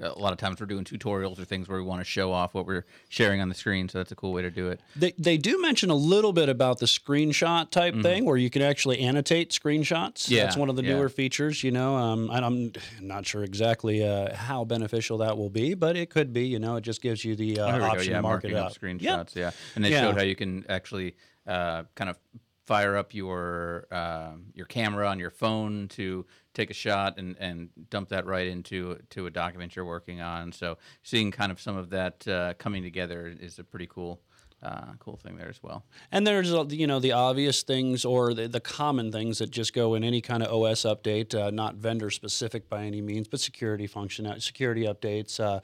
a 0.00 0.18
lot 0.18 0.32
of 0.32 0.38
times 0.38 0.60
we're 0.60 0.66
doing 0.66 0.84
tutorials 0.84 1.38
or 1.38 1.44
things 1.44 1.68
where 1.68 1.78
we 1.78 1.84
want 1.84 2.00
to 2.00 2.04
show 2.04 2.32
off 2.32 2.54
what 2.54 2.66
we're 2.66 2.84
sharing 3.08 3.40
on 3.40 3.48
the 3.48 3.54
screen, 3.54 3.88
so 3.88 3.98
that's 3.98 4.12
a 4.12 4.16
cool 4.16 4.32
way 4.32 4.42
to 4.42 4.50
do 4.50 4.68
it. 4.68 4.80
They, 4.96 5.12
they 5.18 5.36
do 5.36 5.60
mention 5.60 5.90
a 5.90 5.94
little 5.94 6.32
bit 6.32 6.48
about 6.48 6.78
the 6.78 6.86
screenshot 6.86 7.70
type 7.70 8.00
thing 8.02 8.24
where 8.24 8.36
you 8.36 8.48
can 8.50 8.62
actually 8.62 9.00
annotate 9.00 9.50
screenshots. 9.50 10.24
Mm-hmm. 10.24 10.34
Yeah, 10.34 10.44
That's 10.44 10.56
one 10.56 10.70
of 10.70 10.76
the 10.76 10.82
yeah. 10.82 10.94
newer 10.94 11.08
features, 11.08 11.62
you 11.62 11.70
know. 11.72 11.96
Um, 11.96 12.30
and 12.30 12.44
I'm 12.44 12.72
not 13.00 13.26
sure 13.26 13.44
exactly 13.44 14.06
uh, 14.06 14.34
how 14.34 14.64
beneficial 14.64 15.18
that 15.18 15.36
will 15.36 15.50
be, 15.50 15.74
but 15.74 15.96
it 15.96 16.10
could 16.10 16.32
be, 16.32 16.46
you 16.46 16.58
know, 16.58 16.76
it 16.76 16.82
just 16.82 17.02
gives 17.02 17.24
you 17.24 17.36
the 17.36 17.60
uh, 17.60 17.66
Oh, 17.68 17.70
here 17.72 17.80
go. 17.80 17.86
option 17.86 18.10
Yeah, 18.12 18.16
to 18.18 18.22
mark 18.22 18.42
marking 18.44 18.56
up 18.56 18.66
up. 18.70 18.74
screenshots. 18.78 19.34
Yeah, 19.34 19.50
and 19.74 19.84
they 19.84 19.90
Yeah. 19.90 20.02
showed 20.02 20.16
how 20.16 20.22
you 20.22 20.36
can 20.36 20.64
actually 20.68 21.14
uh, 21.50 21.84
kind 21.94 22.08
of 22.08 22.18
fire 22.66 22.96
up 22.96 23.12
your 23.12 23.86
um 23.90 24.44
your 24.54 24.66
camera 24.66 25.08
on 25.08 25.18
your 25.18 25.30
phone 25.30 25.88
to 25.88 26.24
take 26.54 26.70
a 26.70 26.74
shot 26.74 27.18
and, 27.18 27.36
and 27.40 27.68
dump 27.90 28.08
that 28.08 28.24
right 28.26 28.46
into 28.46 28.96
to 29.10 29.26
a 29.26 29.30
document 29.30 29.74
you're 29.74 29.84
working 29.84 30.20
on. 30.20 30.52
So 30.52 30.78
seeing 31.02 31.32
kind 31.32 31.50
of 31.50 31.60
some 31.60 31.76
of 31.76 31.90
that 31.90 32.28
uh, 32.28 32.54
coming 32.58 32.82
together 32.84 33.34
is 33.40 33.58
a 33.58 33.64
pretty 33.64 33.88
cool 33.88 34.20
uh, 34.62 34.92
cool 34.98 35.16
thing 35.16 35.36
there 35.36 35.48
as 35.48 35.62
well. 35.62 35.84
And 36.12 36.26
there's 36.26 36.52
uh, 36.52 36.64
you 36.68 36.86
know 36.86 37.00
the 37.00 37.12
obvious 37.12 37.62
things 37.62 38.04
or 38.04 38.34
the, 38.34 38.46
the 38.48 38.60
common 38.60 39.10
things 39.10 39.38
that 39.38 39.50
just 39.50 39.72
go 39.72 39.94
in 39.94 40.04
any 40.04 40.20
kind 40.20 40.42
of 40.42 40.52
OS 40.52 40.82
update, 40.82 41.34
uh, 41.34 41.50
not 41.50 41.76
vendor 41.76 42.10
specific 42.10 42.68
by 42.68 42.84
any 42.84 43.00
means, 43.00 43.28
but 43.28 43.40
security 43.40 43.86
function, 43.86 44.26
uh, 44.26 44.38
security 44.38 44.82
updates. 44.84 45.40
Uh, 45.40 45.60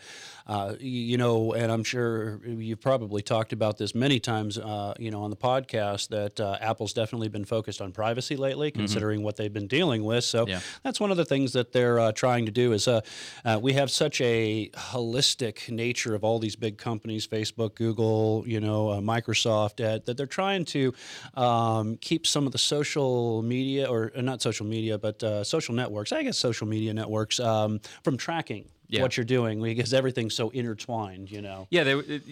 uh, 0.46 0.74
you 0.80 1.18
know, 1.18 1.52
and 1.52 1.70
I'm 1.70 1.84
sure 1.84 2.40
you've 2.46 2.80
probably 2.80 3.22
talked 3.22 3.52
about 3.52 3.76
this 3.78 3.94
many 3.94 4.18
times. 4.20 4.56
Uh, 4.58 4.94
you 4.98 5.10
know, 5.10 5.22
on 5.22 5.30
the 5.30 5.36
podcast 5.36 6.08
that 6.08 6.40
uh, 6.40 6.56
Apple's 6.60 6.92
definitely 6.92 7.28
been 7.28 7.44
focused 7.44 7.80
on 7.82 7.92
privacy 7.92 8.36
lately, 8.36 8.70
considering 8.70 9.22
what 9.22 9.36
they've 9.36 9.52
been 9.52 9.66
dealing 9.66 10.04
with. 10.04 10.24
So 10.24 10.46
Yeah. 10.46 10.60
that's 10.82 11.00
one 11.00 11.10
of 11.10 11.16
the 11.16 11.24
things 11.24 11.52
that 11.52 11.72
they're 11.72 11.98
uh, 11.98 12.12
trying 12.12 12.46
to 12.46 12.52
do. 12.52 12.72
Is 12.72 12.88
uh, 12.88 13.00
uh, 13.44 13.58
we 13.62 13.74
have 13.74 13.90
such 13.90 14.20
a 14.20 14.70
holistic 14.74 15.70
nature 15.70 16.14
of 16.14 16.24
all 16.24 16.38
these 16.38 16.56
big 16.56 16.78
companies, 16.78 17.26
Facebook, 17.26 17.74
Google, 17.74 18.44
you 18.46 18.60
know, 18.60 18.85
uh, 18.88 19.00
Microsoft, 19.00 19.84
uh, 19.84 19.98
that 20.04 20.16
they're 20.16 20.26
trying 20.26 20.64
to 20.66 20.92
um, 21.34 21.96
keep 22.00 22.26
some 22.26 22.46
of 22.46 22.52
the 22.52 22.58
social 22.58 23.42
media, 23.42 23.86
or 23.88 24.12
uh, 24.16 24.20
not 24.20 24.42
social 24.42 24.66
media, 24.66 24.98
but 24.98 25.22
uh, 25.22 25.44
social 25.44 25.74
networks, 25.74 26.12
I 26.12 26.22
guess 26.22 26.38
social 26.38 26.66
media 26.66 26.92
networks, 26.94 27.40
um, 27.40 27.80
from 28.04 28.16
tracking 28.16 28.68
Yeah. 28.88 29.02
what 29.02 29.16
you're 29.16 29.24
doing 29.26 29.60
because 29.62 29.92
everything's 29.92 30.34
so 30.34 30.50
intertwined, 30.50 31.28
you 31.30 31.42
know. 31.42 31.66
Yeah, 31.70 31.82
they, 31.84 31.94
it, 31.94 32.22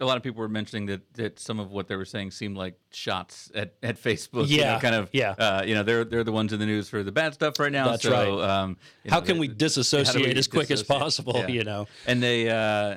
a 0.00 0.04
lot 0.04 0.16
of 0.16 0.22
people 0.22 0.40
were 0.40 0.48
mentioning 0.48 0.86
that, 0.86 1.02
that 1.14 1.40
some 1.40 1.58
of 1.58 1.72
what 1.72 1.88
they 1.88 1.96
were 1.96 2.04
saying 2.04 2.30
seemed 2.30 2.56
like 2.56 2.78
shots 2.92 3.50
at, 3.54 3.74
at 3.82 4.00
Facebook. 4.00 4.48
you 4.48 4.58
know, 4.58 4.64
Yeah, 4.64 4.80
kind 4.80 4.94
of. 4.94 5.08
yeah. 5.12 5.30
Uh, 5.32 5.62
you 5.66 5.74
know, 5.74 5.82
they're 5.82 6.04
they're 6.04 6.22
the 6.24 6.30
ones 6.32 6.52
in 6.52 6.60
the 6.60 6.66
news 6.66 6.88
for 6.88 7.02
the 7.02 7.10
bad 7.12 7.34
stuff 7.34 7.58
right 7.58 7.72
now. 7.72 7.88
That's 7.90 8.04
so, 8.04 8.12
right. 8.12 8.28
Um, 8.62 8.76
How 9.08 9.18
know, 9.20 9.26
can 9.26 9.38
we 9.38 9.48
disassociate 9.48 10.34
we 10.34 10.38
as 10.38 10.46
quick 10.46 10.70
as 10.70 10.82
possible, 10.84 11.34
Yeah. 11.36 11.48
you 11.48 11.64
know? 11.64 11.86
And 12.06 12.22
they 12.22 12.48
uh, 12.48 12.96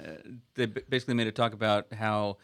they 0.54 0.68
basically 0.68 1.16
made 1.16 1.28
a 1.28 1.32
talk 1.32 1.54
about 1.54 1.92
how 1.94 2.38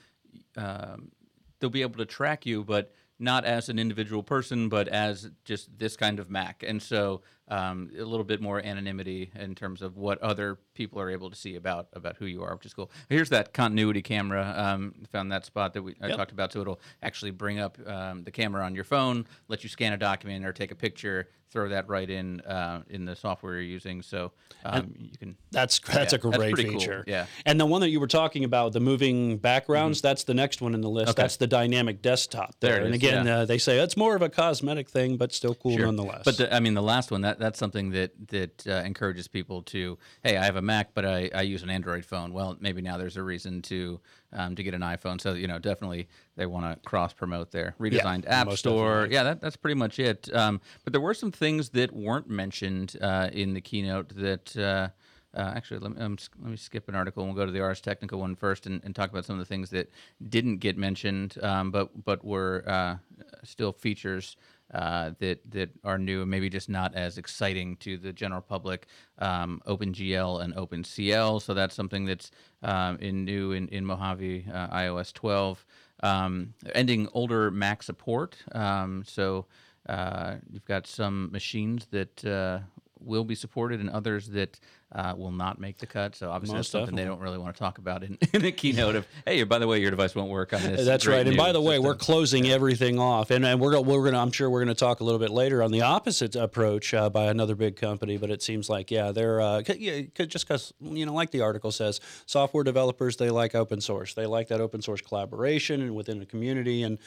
um, 0.57 1.11
they'll 1.59 1.69
be 1.69 1.81
able 1.81 1.97
to 1.97 2.05
track 2.05 2.45
you, 2.45 2.63
but 2.63 2.93
not 3.19 3.45
as 3.45 3.69
an 3.69 3.79
individual 3.79 4.23
person, 4.23 4.69
but 4.69 4.87
as 4.87 5.29
just 5.45 5.77
this 5.77 5.95
kind 5.95 6.19
of 6.19 6.29
Mac. 6.29 6.63
And 6.65 6.81
so 6.81 7.21
um, 7.49 7.91
a 7.99 8.03
little 8.03 8.23
bit 8.23 8.41
more 8.41 8.59
anonymity 8.65 9.31
in 9.35 9.53
terms 9.55 9.81
of 9.81 9.97
what 9.97 10.21
other 10.21 10.57
people 10.73 10.99
are 10.99 11.09
able 11.09 11.29
to 11.29 11.35
see 11.35 11.55
about 11.55 11.87
about 11.93 12.15
who 12.17 12.25
you 12.25 12.41
are, 12.43 12.55
which 12.55 12.65
is 12.65 12.73
cool. 12.73 12.89
Here's 13.09 13.29
that 13.29 13.53
continuity 13.53 14.01
camera. 14.01 14.53
Um, 14.55 14.93
found 15.11 15.31
that 15.31 15.45
spot 15.45 15.73
that 15.73 15.81
we 15.83 15.95
I 16.01 16.07
Yep. 16.07 16.17
talked 16.17 16.31
about. 16.31 16.53
So 16.53 16.61
it'll 16.61 16.79
actually 17.01 17.31
bring 17.31 17.59
up 17.59 17.77
um, 17.87 18.23
the 18.23 18.31
camera 18.31 18.63
on 18.63 18.75
your 18.75 18.85
phone, 18.85 19.25
let 19.49 19.63
you 19.63 19.69
scan 19.69 19.93
a 19.93 19.97
document 19.97 20.45
or 20.45 20.53
take 20.53 20.71
a 20.71 20.75
picture, 20.75 21.27
throw 21.51 21.69
that 21.69 21.87
right 21.87 22.09
in 22.09 22.39
uh, 22.41 22.81
in 22.89 23.05
the 23.05 23.15
software 23.15 23.53
you're 23.55 23.61
using. 23.63 24.01
So 24.01 24.31
um, 24.65 24.93
you 24.97 25.17
can. 25.17 25.35
That's 25.51 25.79
that's 25.79 26.13
Yeah, 26.13 26.19
a 26.19 26.21
that's 26.31 26.37
great 26.37 26.55
cool, 26.55 26.79
feature. 26.79 27.03
yeah. 27.05 27.25
And 27.45 27.59
the 27.59 27.65
one 27.65 27.81
that 27.81 27.89
you 27.89 27.99
were 27.99 28.07
talking 28.07 28.43
about, 28.45 28.73
the 28.73 28.79
moving 28.79 29.37
backgrounds, 29.37 30.01
that's 30.01 30.23
the 30.23 30.33
next 30.33 30.61
one 30.61 30.73
in 30.73 30.81
the 30.81 30.89
list. 30.89 31.11
Okay. 31.11 31.21
That's 31.21 31.37
the 31.37 31.47
dynamic 31.47 32.01
desktop. 32.01 32.55
There 32.59 32.73
There. 32.75 32.81
and 32.85 32.89
is, 32.95 32.95
again, 32.95 33.25
yeah. 33.25 33.39
uh, 33.39 33.45
they 33.45 33.57
say 33.59 33.77
it's 33.79 33.97
more 33.97 34.15
of 34.15 34.21
a 34.21 34.29
cosmetic 34.29 34.89
thing, 34.89 35.17
but 35.17 35.33
still 35.33 35.53
cool 35.55 35.75
Sure. 35.77 35.85
nonetheless. 35.85 36.21
But 36.25 36.37
the, 36.37 36.53
I 36.53 36.59
mean, 36.59 36.73
the 36.73 36.81
last 36.81 37.11
one 37.11 37.21
that 37.21 37.32
that's 37.39 37.59
something 37.59 37.91
that 37.91 38.11
that 38.29 38.67
uh, 38.67 38.83
encourages 38.85 39.27
people 39.27 39.61
to, 39.63 39.97
hey, 40.23 40.37
I 40.37 40.45
have 40.45 40.55
a 40.55 40.61
Mac, 40.61 40.93
but 40.93 41.05
I, 41.05 41.29
I 41.33 41.41
use 41.41 41.63
an 41.63 41.69
Android 41.69 42.05
phone. 42.05 42.33
Well, 42.33 42.57
maybe 42.59 42.81
now 42.81 42.97
there's 42.97 43.17
a 43.17 43.23
reason 43.23 43.61
to 43.63 43.99
um, 44.31 44.55
to 44.55 44.63
get 44.63 44.73
an 44.73 44.81
iPhone. 44.81 45.19
So 45.19 45.33
you 45.33 45.47
know, 45.47 45.59
definitely 45.59 46.07
they 46.35 46.45
want 46.45 46.65
to 46.65 46.87
cross 46.87 47.13
promote 47.13 47.51
there. 47.51 47.75
Redesigned 47.79 48.25
App 48.27 48.47
most 48.47 48.59
Store. 48.59 48.89
definitely. 48.89 49.13
Yeah, 49.15 49.23
that, 49.23 49.41
that's 49.41 49.57
pretty 49.57 49.75
much 49.75 49.99
it. 49.99 50.33
Um, 50.33 50.61
but 50.83 50.93
there 50.93 51.01
were 51.01 51.13
some 51.13 51.31
things 51.31 51.69
that 51.69 51.93
weren't 51.93 52.29
mentioned 52.29 52.97
uh, 53.01 53.29
in 53.31 53.53
the 53.53 53.61
keynote 53.61 54.15
that. 54.15 54.57
Uh, 54.57 54.89
uh, 55.35 55.51
actually, 55.55 55.79
let 55.79 55.95
me, 55.95 55.99
um, 55.99 56.17
let 56.41 56.51
me 56.51 56.57
skip 56.57 56.87
an 56.87 56.93
article 56.93 57.23
and 57.23 57.33
we'll 57.33 57.43
go 57.43 57.45
to 57.45 57.51
the 57.51 57.59
Ars 57.59 57.81
Technica 57.81 58.15
one 58.15 58.35
first 58.35 58.67
and, 58.67 58.83
and 58.83 58.95
talk 58.95 59.09
about 59.09 59.25
some 59.25 59.33
of 59.33 59.39
the 59.39 59.45
things 59.45 59.71
that 59.71 59.89
didn't 60.29 60.57
get 60.57 60.77
mentioned, 60.77 61.37
um, 61.41 61.71
but 61.71 62.05
but 62.05 62.23
were 62.23 62.63
uh, 62.67 62.97
still 63.43 63.71
features 63.71 64.37
uh, 64.73 65.11
that 65.19 65.39
that 65.51 65.69
are 65.83 65.97
new 65.97 66.21
and 66.21 66.31
maybe 66.31 66.49
just 66.49 66.69
not 66.69 66.95
as 66.95 67.17
exciting 67.17 67.77
to 67.77 67.97
the 67.97 68.11
general 68.11 68.41
public. 68.41 68.87
Um, 69.19 69.61
OpenGL 69.67 70.43
and 70.43 70.55
OpenCL, 70.55 71.41
so 71.41 71.53
that's 71.53 71.75
something 71.75 72.05
that's 72.05 72.31
um, 72.63 72.97
in 72.97 73.23
new 73.25 73.51
in 73.51 73.67
in 73.69 73.85
Mojave 73.85 74.45
uh, 74.51 74.67
iOS 74.69 75.13
12. 75.13 75.65
Um, 76.01 76.53
ending 76.75 77.07
older 77.13 77.49
Mac 77.49 77.81
support, 77.81 78.35
um, 78.53 79.03
so 79.07 79.45
uh, 79.87 80.35
you've 80.49 80.65
got 80.65 80.87
some 80.87 81.31
machines 81.31 81.87
that 81.91 82.25
uh, 82.25 82.59
will 83.03 83.23
be 83.23 83.35
supported 83.35 83.79
and 83.79 83.89
others 83.89 84.27
that 84.29 84.59
uh, 84.93 85.13
will 85.17 85.31
not 85.31 85.59
make 85.59 85.77
the 85.79 85.87
cut. 85.87 86.15
So 86.15 86.29
obviously 86.29 86.57
Most 86.57 86.71
that's 86.71 86.83
something 86.83 86.95
they 86.95 87.05
don't 87.05 87.19
really 87.19 87.37
want 87.37 87.55
to 87.55 87.59
talk 87.59 87.77
about 87.79 88.03
in, 88.03 88.17
in 88.33 88.41
the 88.41 88.51
keynote 88.51 88.95
of, 88.95 89.07
hey, 89.25 89.43
by 89.43 89.59
the 89.59 89.67
way, 89.67 89.79
your 89.79 89.91
device 89.91 90.13
won't 90.13 90.29
work 90.29 90.53
on 90.53 90.61
this. 90.61 90.85
That's 90.85 91.07
right. 91.07 91.27
And 91.27 91.35
by 91.35 91.51
the 91.51 91.61
way, 91.61 91.79
we're 91.79 91.93
system." 91.93 92.05
closing 92.13 92.47
everything 92.47 92.99
off, 92.99 93.31
and, 93.31 93.45
and 93.45 93.59
we're 93.59 93.79
we're 93.81 94.05
gonna. 94.05 94.21
I'm 94.21 94.31
sure 94.31 94.49
we're 94.49 94.61
gonna 94.61 94.75
talk 94.75 94.99
a 94.99 95.03
little 95.03 95.19
bit 95.19 95.31
later 95.31 95.63
on 95.63 95.71
the 95.71 95.81
opposite 95.81 96.35
approach 96.35 96.93
uh, 96.93 97.09
by 97.09 97.25
another 97.25 97.55
big 97.55 97.75
company. 97.75 98.17
But 98.17 98.29
it 98.29 98.43
seems 98.43 98.69
like 98.69 98.91
yeah, 98.91 99.11
they're 99.11 99.41
uh, 99.41 99.63
c- 99.63 99.77
yeah, 99.79 100.25
just 100.25 100.47
because 100.47 100.73
you 100.79 101.05
know, 101.05 101.13
like 101.13 101.31
the 101.31 101.41
article 101.41 101.71
says, 101.71 101.99
software 102.25 102.63
developers 102.63 103.17
they 103.17 103.29
like 103.29 103.55
open 103.55 103.81
source. 103.81 104.13
They 104.13 104.25
like 104.25 104.49
that 104.49 104.61
open 104.61 104.81
source 104.81 105.01
collaboration 105.01 105.81
and 105.81 105.95
within 105.95 106.21
a 106.21 106.25
community 106.25 106.83
and. 106.83 106.99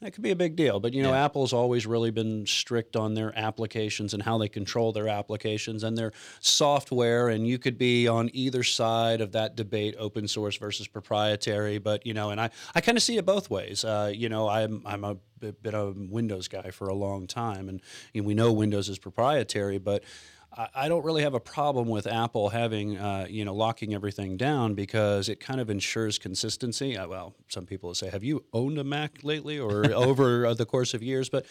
That 0.00 0.12
could 0.12 0.22
be 0.22 0.30
a 0.30 0.36
big 0.36 0.54
deal, 0.54 0.78
but 0.78 0.92
you 0.92 1.02
know, 1.02 1.12
Apple's 1.12 1.52
always 1.52 1.84
really 1.84 2.12
been 2.12 2.46
strict 2.46 2.94
on 2.94 3.14
their 3.14 3.36
applications 3.36 4.14
and 4.14 4.22
how 4.22 4.38
they 4.38 4.48
control 4.48 4.92
their 4.92 5.08
applications 5.08 5.82
and 5.82 5.98
their 5.98 6.12
software. 6.38 7.30
And 7.30 7.48
you 7.48 7.58
could 7.58 7.78
be 7.78 8.06
on 8.06 8.30
either 8.32 8.62
side 8.62 9.20
of 9.20 9.32
that 9.32 9.56
debate, 9.56 9.96
open 9.98 10.28
source 10.28 10.56
versus 10.56 10.86
proprietary. 10.86 11.78
But 11.78 12.06
you 12.06 12.14
know, 12.14 12.30
and 12.30 12.40
I, 12.40 12.50
I 12.76 12.80
kind 12.80 12.96
of 12.96 13.02
see 13.02 13.16
it 13.16 13.26
both 13.26 13.50
ways. 13.50 13.84
Uh, 13.84 14.12
you 14.14 14.28
know, 14.28 14.48
I'm 14.48 14.82
I'm 14.86 15.02
a 15.02 15.16
bit 15.40 15.74
of 15.74 15.96
a 15.96 16.00
Windows 16.08 16.46
guy 16.46 16.70
for 16.70 16.86
a 16.86 16.94
long 16.94 17.26
time, 17.26 17.68
and 17.68 17.82
you 18.12 18.22
know, 18.22 18.28
we 18.28 18.34
know 18.34 18.52
Windows 18.52 18.88
is 18.88 19.00
proprietary, 19.00 19.78
but 19.78 20.04
I 20.52 20.88
don't 20.88 21.04
really 21.04 21.22
have 21.22 21.34
a 21.34 21.40
problem 21.40 21.88
with 21.88 22.06
Apple 22.06 22.48
having, 22.48 22.96
uh, 22.96 23.26
you 23.28 23.44
know, 23.44 23.54
locking 23.54 23.94
everything 23.94 24.36
down 24.36 24.74
because 24.74 25.28
it 25.28 25.40
kind 25.40 25.60
of 25.60 25.68
ensures 25.68 26.18
consistency. 26.18 26.96
Uh, 26.96 27.06
well, 27.06 27.34
some 27.48 27.66
people 27.66 27.94
say, 27.94 28.08
"Have 28.08 28.24
you 28.24 28.44
owned 28.52 28.78
a 28.78 28.84
Mac 28.84 29.22
lately 29.22 29.58
or 29.58 29.86
over 29.92 30.46
uh, 30.46 30.54
the 30.54 30.64
course 30.64 30.94
of 30.94 31.02
years?" 31.02 31.28
But 31.28 31.44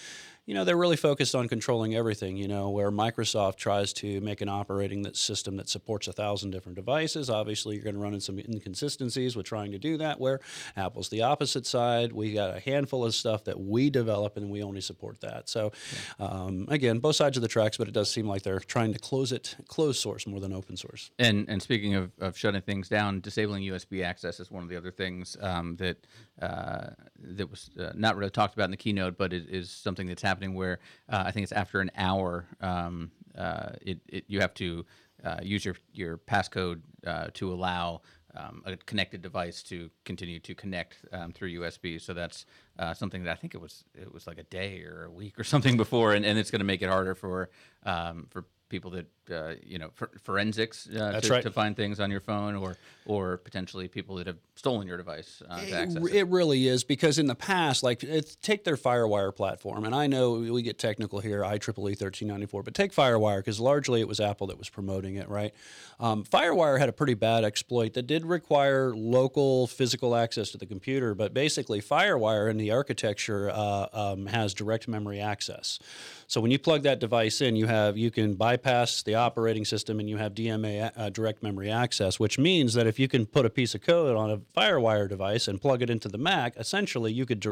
you 0.47 0.53
know, 0.53 0.63
they're 0.63 0.77
really 0.77 0.95
focused 0.95 1.35
on 1.35 1.49
controlling 1.49 1.93
everything, 1.93 2.37
you 2.37 2.47
know, 2.47 2.69
where 2.69 2.89
Microsoft 2.89 3.57
tries 3.57 3.91
to 3.91 4.21
make 4.21 4.39
an 4.39 4.47
operating 4.47 5.01
that 5.01 5.17
system 5.17 5.57
that 5.57 5.67
supports 5.67 6.07
a 6.07 6.13
thousand 6.13 6.51
different 6.51 6.77
devices. 6.77 7.29
Obviously, 7.29 7.75
you're 7.75 7.83
going 7.83 7.95
to 7.95 8.01
run 8.01 8.13
into 8.13 8.23
some 8.23 8.39
inconsistencies 8.39 9.35
with 9.35 9.45
trying 9.45 9.73
to 9.73 9.77
do 9.77 9.97
that, 9.97 10.21
where 10.21 10.39
Apple's 10.77 11.09
the 11.09 11.21
opposite 11.21 11.65
side. 11.65 12.13
We 12.13 12.33
got 12.33 12.55
a 12.55 12.61
handful 12.61 13.03
of 13.03 13.13
stuff 13.13 13.43
that 13.43 13.59
we 13.59 13.89
develop 13.89 14.37
and 14.37 14.49
we 14.49 14.63
only 14.63 14.79
support 14.79 15.19
that. 15.19 15.49
So, 15.49 15.73
um, 16.17 16.65
again, 16.69 16.99
both 16.99 17.17
sides 17.17 17.35
of 17.35 17.41
the 17.41 17.49
tracks, 17.49 17.75
but 17.75 17.89
it 17.89 17.93
does 17.93 18.09
seem 18.09 18.25
like 18.25 18.43
they're 18.43 18.61
trying 18.61 18.93
to 18.93 18.99
close 18.99 19.33
it, 19.33 19.57
close 19.67 19.99
source 19.99 20.25
more 20.25 20.39
than 20.39 20.53
open 20.53 20.77
source. 20.77 21.11
And 21.19 21.49
and 21.49 21.61
speaking 21.61 21.95
of, 21.95 22.11
of 22.19 22.37
shutting 22.37 22.61
things 22.61 22.87
down, 22.87 23.19
disabling 23.19 23.63
USB 23.63 24.01
access 24.01 24.39
is 24.39 24.49
one 24.49 24.63
of 24.63 24.69
the 24.69 24.77
other 24.77 24.91
things 24.91 25.35
um, 25.41 25.75
that 25.75 26.07
uh, 26.41 26.91
that 27.19 27.49
was 27.49 27.69
uh, 27.77 27.91
not 27.95 28.15
really 28.15 28.31
talked 28.31 28.53
about 28.53 28.65
in 28.65 28.71
the 28.71 28.77
keynote, 28.77 29.17
but 29.17 29.33
it 29.33 29.49
is 29.49 29.69
something 29.69 30.07
that's 30.07 30.21
happening 30.21 30.36
where 30.53 30.79
uh, 31.09 31.23
I 31.25 31.31
think 31.31 31.43
it's 31.43 31.51
after 31.51 31.79
an 31.79 31.91
hour, 31.95 32.45
um, 32.61 33.11
uh, 33.37 33.69
it, 33.81 33.99
it, 34.07 34.25
you 34.27 34.39
have 34.41 34.53
to 34.55 34.85
uh, 35.23 35.39
use 35.41 35.65
your, 35.65 35.75
your 35.93 36.17
passcode 36.17 36.81
uh, 37.05 37.27
to 37.33 37.51
allow 37.51 38.01
um, 38.35 38.61
a 38.65 38.77
connected 38.77 39.21
device 39.21 39.63
to 39.63 39.89
continue 40.05 40.39
to 40.39 40.53
connect 40.53 40.97
um, 41.11 41.31
through 41.31 41.59
USB. 41.59 41.99
So 41.99 42.13
that's 42.13 42.45
something 42.93 43.23
that 43.23 43.31
I 43.31 43.35
think 43.35 43.55
it 43.55 43.61
was 43.61 43.83
it 43.95 44.13
was 44.13 44.27
like 44.27 44.37
a 44.37 44.43
day 44.43 44.83
or 44.83 45.05
a 45.05 45.11
week 45.11 45.39
or 45.39 45.43
something 45.53 45.77
before, 45.77 46.13
and, 46.13 46.25
and 46.25 46.37
it's 46.37 46.51
going 46.51 46.59
to 46.59 46.65
make 46.65 46.81
it 46.81 46.89
harder 46.89 47.15
for 47.15 47.49
um, 47.83 48.27
for 48.29 48.45
people 48.69 48.91
that 48.91 49.07
uh, 49.31 49.53
you 49.63 49.77
know 49.77 49.89
for, 49.93 50.09
forensics 50.23 50.87
uh, 50.89 51.19
to, 51.21 51.31
right. 51.31 51.43
to, 51.43 51.51
find 51.51 51.75
things 51.75 51.99
on 51.99 52.11
your 52.11 52.19
phone 52.19 52.55
or 52.55 52.77
or 53.05 53.37
potentially 53.37 53.87
people 53.87 54.15
that 54.15 54.27
have 54.27 54.37
stolen 54.55 54.87
your 54.87 54.97
device 54.97 55.41
uh, 55.49 55.59
to 55.59 55.71
access 55.71 56.05
it. 56.05 56.15
It 56.15 56.27
really 56.27 56.67
is 56.67 56.83
because 56.83 57.19
in 57.19 57.27
the 57.27 57.35
past, 57.35 57.83
like 57.83 58.03
take 58.41 58.63
their 58.63 58.75
FireWire 58.75 59.35
platform, 59.35 59.85
and 59.85 59.95
I 59.95 60.07
know 60.07 60.33
we 60.33 60.61
get 60.61 60.77
technical 60.77 61.19
here, 61.19 61.41
IEEE 61.41 61.67
1394, 61.67 62.63
but 62.63 62.73
take 62.73 62.91
FireWire 62.91 63.39
because 63.39 63.59
largely 63.59 64.01
it 64.01 64.07
was 64.07 64.19
Apple 64.19 64.47
that 64.47 64.57
was 64.57 64.69
promoting 64.69 65.15
it, 65.15 65.29
right? 65.29 65.53
Um, 65.99 66.23
FireWire 66.23 66.79
had 66.79 66.89
a 66.89 66.93
pretty 66.93 67.13
bad 67.13 67.43
exploit 67.43 67.93
that 67.93 68.07
did 68.07 68.25
require 68.25 68.93
local 68.95 69.67
physical 69.67 70.15
access 70.15 70.51
to 70.51 70.57
the 70.57 70.65
computer, 70.65 71.15
but 71.15 71.33
basically 71.33 71.81
FireWire 71.81 72.49
in 72.49 72.57
the 72.57 72.71
architecture 72.71 73.49
uh, 73.49 73.87
um, 73.93 74.25
has 74.27 74.53
direct 74.53 74.87
memory 74.87 75.19
access. 75.19 75.79
So 76.27 76.41
when 76.41 76.51
you 76.51 76.59
plug 76.59 76.83
that 76.83 76.99
device 76.99 77.41
in, 77.41 77.55
you 77.55 77.67
have 77.67 77.97
you 77.97 78.11
can 78.11 78.35
bypass 78.35 79.01
the 79.01 79.15
operating 79.17 79.65
system 79.65 79.99
and 79.99 80.09
you 80.09 80.17
have 80.17 80.33
DMA 80.33 80.91
uh, 80.95 81.09
direct 81.09 81.43
memory 81.43 81.69
access, 81.69 82.19
which 82.19 82.39
means 82.39 82.73
that 82.73 82.87
if 82.87 82.99
you 82.99 83.07
can 83.07 83.25
put 83.25 83.45
a 83.45 83.49
piece 83.49 83.75
of 83.75 83.81
code 83.81 84.15
on 84.15 84.31
a 84.31 84.37
FireWire 84.37 85.09
device 85.09 85.47
and 85.47 85.61
plug 85.61 85.81
it 85.81 85.89
into 85.89 86.07
the 86.07 86.17
Mac, 86.17 86.55
essentially 86.57 87.11
you 87.11 87.25
could 87.25 87.45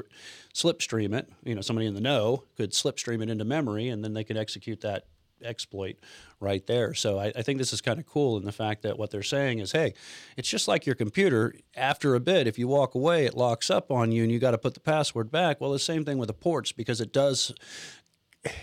slipstream 0.54 1.14
it. 1.14 1.30
You 1.44 1.56
know, 1.56 1.62
somebody 1.62 1.88
in 1.88 1.94
the 1.94 2.02
know 2.02 2.44
could 2.56 2.72
slipstream 2.72 3.22
it 3.22 3.30
into 3.30 3.44
memory, 3.44 3.90
and 3.90 4.04
then 4.04 4.14
they 4.14 4.24
could 4.24 4.38
execute 4.38 4.82
that 4.82 5.06
exploit 5.44 5.98
right 6.40 6.66
there. 6.68 6.94
So 6.94 7.20
I, 7.20 7.32
I, 7.36 7.42
think 7.42 7.60
this 7.60 7.74
is 7.74 7.82
kind 7.82 8.00
of 8.00 8.06
cool 8.06 8.38
in 8.38 8.46
the 8.46 8.52
fact 8.52 8.82
that 8.84 8.98
what 8.98 9.12
they're 9.12 9.24
saying 9.24 9.60
is, 9.60 9.72
hey, 9.72 9.94
it's 10.38 10.50
just 10.50 10.68
like 10.68 10.86
your 10.86 10.96
computer. 10.96 11.54
After 11.76 12.16
a 12.16 12.20
bit, 12.20 12.48
if 12.48 12.58
you 12.58 12.68
walk 12.68 12.96
away, 12.96 13.26
it 13.26 13.36
locks 13.36 13.70
up 13.70 13.92
on 13.92 14.12
you 14.12 14.24
and 14.24 14.32
you 14.32 14.40
got 14.40 14.52
to 14.52 14.58
put 14.58 14.74
the 14.74 14.80
password 14.80 15.32
back. 15.32 15.60
Well, 15.60 15.72
the 15.72 15.80
same 15.80 16.06
thing 16.06 16.18
with 16.18 16.28
the 16.28 16.34
ports 16.34 16.72
because 16.72 17.02
it 17.02 17.12
does 17.12 17.54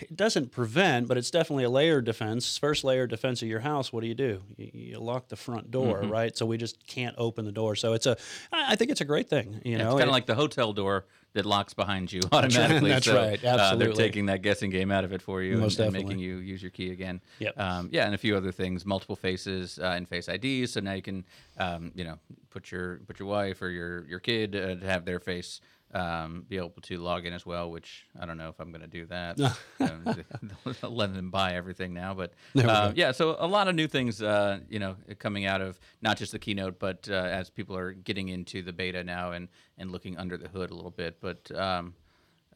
it 0.01 0.15
doesn't 0.15 0.51
prevent, 0.51 1.07
but 1.07 1.17
it's 1.17 1.31
definitely 1.31 1.63
a 1.63 1.69
layer 1.69 2.01
defense. 2.01 2.57
First 2.57 2.83
layer 2.83 3.07
defense 3.07 3.41
of 3.41 3.47
your 3.47 3.59
house. 3.59 3.91
What 3.91 4.01
do 4.01 4.07
you 4.07 4.15
do? 4.15 4.41
You, 4.57 4.69
you 4.73 4.99
lock 4.99 5.27
the 5.27 5.35
front 5.35 5.71
door, 5.71 6.01
mm-hmm. 6.01 6.11
right? 6.11 6.37
So 6.37 6.45
we 6.45 6.57
just 6.57 6.85
can't 6.87 7.15
open 7.17 7.45
the 7.45 7.51
door. 7.51 7.75
So 7.75 7.93
it's 7.93 8.05
a. 8.05 8.17
I 8.51 8.75
think 8.75 8.91
it's 8.91 9.01
a 9.01 9.05
great 9.05 9.29
thing. 9.29 9.61
You 9.63 9.73
yeah, 9.73 9.77
know, 9.79 9.91
it's 9.91 9.99
kind 9.99 10.09
of 10.09 10.13
like 10.13 10.25
the 10.25 10.35
hotel 10.35 10.73
door 10.73 11.05
that 11.33 11.45
locks 11.45 11.73
behind 11.73 12.11
you 12.11 12.21
automatically. 12.31 12.91
That's 12.91 13.05
so, 13.05 13.15
right. 13.15 13.43
Absolutely. 13.43 13.59
Uh, 13.59 13.75
they're 13.75 13.93
taking 13.93 14.27
that 14.27 14.41
guessing 14.41 14.69
game 14.69 14.91
out 14.91 15.03
of 15.03 15.13
it 15.13 15.21
for 15.21 15.41
you 15.41 15.57
Most 15.57 15.79
and, 15.79 15.95
and 15.95 16.05
making 16.05 16.19
you 16.19 16.37
use 16.37 16.61
your 16.61 16.71
key 16.71 16.91
again. 16.91 17.21
Yep. 17.39 17.59
Um, 17.59 17.89
yeah, 17.91 18.05
and 18.05 18.15
a 18.15 18.17
few 18.17 18.37
other 18.37 18.51
things, 18.51 18.85
multiple 18.85 19.15
faces 19.15 19.79
uh, 19.79 19.93
and 19.95 20.07
face 20.07 20.27
IDs. 20.27 20.73
So 20.73 20.79
now 20.79 20.93
you 20.93 21.01
can, 21.01 21.25
um, 21.57 21.91
you 21.95 22.03
know, 22.03 22.19
put 22.49 22.71
your 22.71 22.97
put 23.07 23.19
your 23.19 23.27
wife 23.27 23.61
or 23.61 23.69
your 23.69 24.05
your 24.07 24.19
kid 24.19 24.55
uh, 24.55 24.75
to 24.75 24.85
have 24.85 25.05
their 25.05 25.19
face 25.19 25.59
um, 25.93 26.45
be 26.47 26.57
able 26.57 26.71
to 26.81 26.97
log 26.97 27.25
in 27.25 27.33
as 27.33 27.45
well, 27.45 27.69
which 27.69 28.05
I 28.19 28.25
don't 28.25 28.37
know 28.37 28.49
if 28.49 28.59
I'm 28.59 28.71
going 28.71 28.81
to 28.81 28.87
do 28.87 29.05
that. 29.05 29.39
um, 29.79 30.15
letting 30.83 31.15
them 31.15 31.29
buy 31.29 31.53
everything 31.53 31.93
now, 31.93 32.13
but 32.13 32.33
uh, 32.57 32.91
yeah. 32.95 33.11
So 33.11 33.35
a 33.39 33.47
lot 33.47 33.67
of 33.67 33.75
new 33.75 33.87
things, 33.87 34.21
uh, 34.21 34.59
you 34.69 34.79
know, 34.79 34.95
coming 35.19 35.45
out 35.45 35.61
of 35.61 35.79
not 36.01 36.17
just 36.17 36.31
the 36.31 36.39
keynote, 36.39 36.79
but 36.79 37.07
uh, 37.09 37.13
as 37.13 37.49
people 37.49 37.77
are 37.77 37.93
getting 37.93 38.29
into 38.29 38.61
the 38.61 38.73
beta 38.73 39.03
now 39.03 39.31
and 39.31 39.47
and 39.77 39.91
looking 39.91 40.17
under 40.17 40.37
the 40.37 40.47
hood 40.47 40.71
a 40.71 40.73
little 40.73 40.91
bit. 40.91 41.17
But 41.21 41.51
um, 41.55 41.93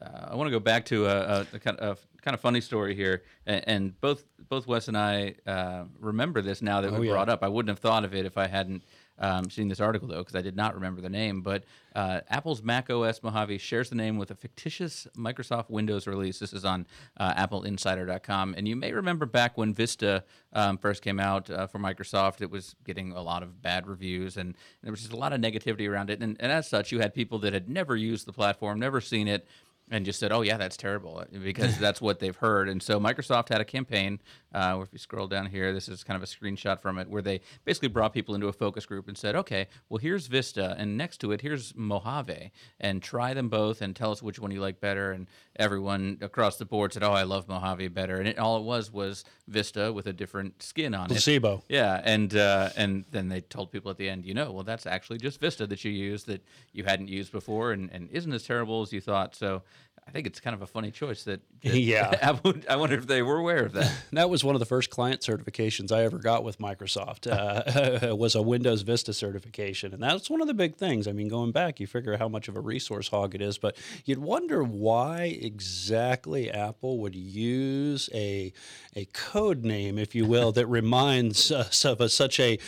uh, 0.00 0.28
I 0.30 0.34
want 0.34 0.48
to 0.48 0.52
go 0.52 0.60
back 0.60 0.84
to 0.86 1.06
a, 1.06 1.46
a, 1.52 1.58
kind 1.58 1.78
of, 1.78 2.04
a, 2.18 2.22
kind 2.22 2.34
of 2.34 2.40
funny 2.40 2.60
story 2.60 2.94
here, 2.94 3.22
and, 3.46 3.64
and 3.66 4.00
both 4.00 4.24
both 4.48 4.66
Wes 4.66 4.88
and 4.88 4.96
I 4.96 5.34
uh, 5.46 5.84
remember 5.98 6.42
this 6.42 6.62
now 6.62 6.80
that 6.80 6.92
oh, 6.92 6.98
we 6.98 7.06
yeah. 7.06 7.14
brought 7.14 7.28
up. 7.28 7.42
I 7.42 7.48
wouldn't 7.48 7.70
have 7.70 7.78
thought 7.78 8.04
of 8.04 8.14
it 8.14 8.26
if 8.26 8.38
I 8.38 8.46
hadn't 8.46 8.82
um, 9.18 9.50
seeing 9.50 9.68
this 9.68 9.80
article 9.80 10.08
though, 10.08 10.18
because 10.18 10.34
I 10.34 10.42
did 10.42 10.56
not 10.56 10.74
remember 10.74 11.00
the 11.00 11.08
name. 11.08 11.42
But 11.42 11.64
uh, 11.94 12.20
Apple's 12.28 12.62
Mac 12.62 12.90
OS 12.90 13.22
Mojave 13.22 13.58
shares 13.58 13.90
the 13.90 13.96
name 13.96 14.18
with 14.18 14.30
a 14.30 14.34
fictitious 14.34 15.06
Microsoft 15.16 15.70
Windows 15.70 16.06
release. 16.06 16.38
This 16.38 16.52
is 16.52 16.64
on 16.64 16.86
uh, 17.16 17.34
AppleInsider.com, 17.34 18.54
and 18.56 18.68
you 18.68 18.76
may 18.76 18.92
remember 18.92 19.26
back 19.26 19.58
when 19.58 19.74
Vista 19.74 20.24
um, 20.52 20.78
first 20.78 21.02
came 21.02 21.20
out 21.20 21.50
uh, 21.50 21.66
for 21.66 21.78
Microsoft, 21.78 22.40
it 22.40 22.50
was 22.50 22.76
getting 22.84 23.12
a 23.12 23.22
lot 23.22 23.42
of 23.42 23.60
bad 23.60 23.86
reviews, 23.86 24.36
and 24.36 24.56
there 24.82 24.92
was 24.92 25.00
just 25.00 25.12
a 25.12 25.16
lot 25.16 25.32
of 25.32 25.40
negativity 25.40 25.88
around 25.88 26.10
it. 26.10 26.22
And, 26.22 26.36
and 26.40 26.52
as 26.52 26.68
such, 26.68 26.92
you 26.92 27.00
had 27.00 27.14
people 27.14 27.38
that 27.40 27.52
had 27.52 27.68
never 27.68 27.96
used 27.96 28.26
the 28.26 28.32
platform, 28.32 28.78
never 28.78 29.00
seen 29.00 29.28
it 29.28 29.46
and 29.90 30.04
just 30.04 30.18
said, 30.18 30.32
"Oh 30.32 30.42
yeah, 30.42 30.56
that's 30.56 30.76
terrible," 30.76 31.24
because 31.42 31.78
that's 31.80 32.00
what 32.00 32.18
they've 32.18 32.36
heard. 32.36 32.68
And 32.68 32.82
so 32.82 33.00
Microsoft 33.00 33.48
had 33.48 33.60
a 33.60 33.64
campaign. 33.64 34.20
Uh, 34.54 34.80
if 34.82 34.92
you 34.92 34.98
scroll 34.98 35.26
down 35.26 35.46
here, 35.46 35.72
this 35.72 35.88
is 35.88 36.02
kind 36.02 36.16
of 36.16 36.22
a 36.22 36.26
screenshot 36.26 36.80
from 36.80 36.98
it, 36.98 37.08
where 37.08 37.22
they 37.22 37.40
basically 37.64 37.88
brought 37.88 38.14
people 38.14 38.34
into 38.34 38.48
a 38.48 38.52
focus 38.52 38.86
group 38.86 39.08
and 39.08 39.16
said, 39.16 39.34
"Okay, 39.36 39.66
well 39.88 39.98
here's 39.98 40.26
Vista, 40.26 40.74
and 40.78 40.96
next 40.96 41.18
to 41.18 41.32
it 41.32 41.42
here's 41.42 41.74
Mojave, 41.76 42.50
and 42.80 43.02
try 43.02 43.34
them 43.34 43.48
both, 43.48 43.82
and 43.82 43.94
tell 43.94 44.10
us 44.10 44.22
which 44.22 44.38
one 44.38 44.50
you 44.50 44.60
like 44.60 44.80
better." 44.80 45.12
And 45.12 45.26
everyone 45.56 46.18
across 46.20 46.56
the 46.56 46.64
board 46.64 46.92
said, 46.92 47.02
"Oh, 47.02 47.12
I 47.12 47.24
love 47.24 47.48
Mojave 47.48 47.88
better," 47.88 48.16
and 48.16 48.28
it, 48.28 48.38
all 48.38 48.56
it 48.56 48.64
was 48.64 48.90
was 48.92 49.24
Vista 49.46 49.92
with 49.92 50.06
a 50.06 50.12
different 50.12 50.62
skin 50.62 50.94
on 50.94 51.08
Placebo. 51.08 51.48
it. 51.48 51.50
Placebo. 51.50 51.64
Yeah, 51.68 52.00
and 52.04 52.34
uh, 52.34 52.70
and 52.76 53.04
then 53.10 53.28
they 53.28 53.40
told 53.40 53.70
people 53.70 53.90
at 53.90 53.98
the 53.98 54.08
end, 54.08 54.24
you 54.24 54.34
know, 54.34 54.50
well 54.52 54.64
that's 54.64 54.86
actually 54.86 55.18
just 55.18 55.40
Vista 55.40 55.66
that 55.66 55.84
you 55.84 55.90
use 55.90 56.24
that 56.24 56.42
you 56.72 56.84
hadn't 56.84 57.08
used 57.08 57.32
before, 57.32 57.72
and, 57.72 57.90
and 57.92 58.08
isn't 58.10 58.32
as 58.32 58.44
terrible 58.44 58.82
as 58.82 58.92
you 58.92 59.00
thought. 59.00 59.34
So 59.34 59.62
I 60.08 60.10
think 60.10 60.26
it's 60.26 60.40
kind 60.40 60.54
of 60.54 60.62
a 60.62 60.66
funny 60.66 60.90
choice 60.90 61.24
that, 61.24 61.42
that 61.62 61.78
yeah. 61.78 62.30
I 62.68 62.76
wonder 62.76 62.96
if 62.96 63.06
they 63.06 63.20
were 63.20 63.36
aware 63.36 63.66
of 63.66 63.72
that. 63.74 63.92
that 64.12 64.30
was 64.30 64.42
one 64.42 64.54
of 64.54 64.58
the 64.58 64.66
first 64.66 64.88
client 64.88 65.20
certifications 65.20 65.92
I 65.92 66.04
ever 66.04 66.18
got 66.18 66.44
with 66.44 66.58
Microsoft. 66.58 67.26
Uh, 67.28 68.16
was 68.16 68.34
a 68.34 68.40
Windows 68.40 68.82
Vista 68.82 69.12
certification, 69.12 69.92
and 69.92 70.02
that's 70.02 70.30
one 70.30 70.40
of 70.40 70.46
the 70.46 70.54
big 70.54 70.76
things. 70.76 71.06
I 71.06 71.12
mean, 71.12 71.28
going 71.28 71.52
back, 71.52 71.78
you 71.78 71.86
figure 71.86 72.16
how 72.16 72.28
much 72.28 72.48
of 72.48 72.56
a 72.56 72.60
resource 72.60 73.08
hog 73.08 73.34
it 73.34 73.42
is, 73.42 73.58
but 73.58 73.76
you'd 74.06 74.18
wonder 74.18 74.64
why 74.64 75.38
exactly 75.42 76.50
Apple 76.50 76.98
would 77.00 77.14
use 77.14 78.08
a 78.14 78.52
a 78.96 79.04
code 79.06 79.62
name, 79.62 79.98
if 79.98 80.14
you 80.14 80.24
will, 80.24 80.52
that 80.52 80.66
reminds 80.66 81.52
us 81.52 81.84
of 81.84 82.00
a, 82.00 82.08
such 82.08 82.40
a 82.40 82.58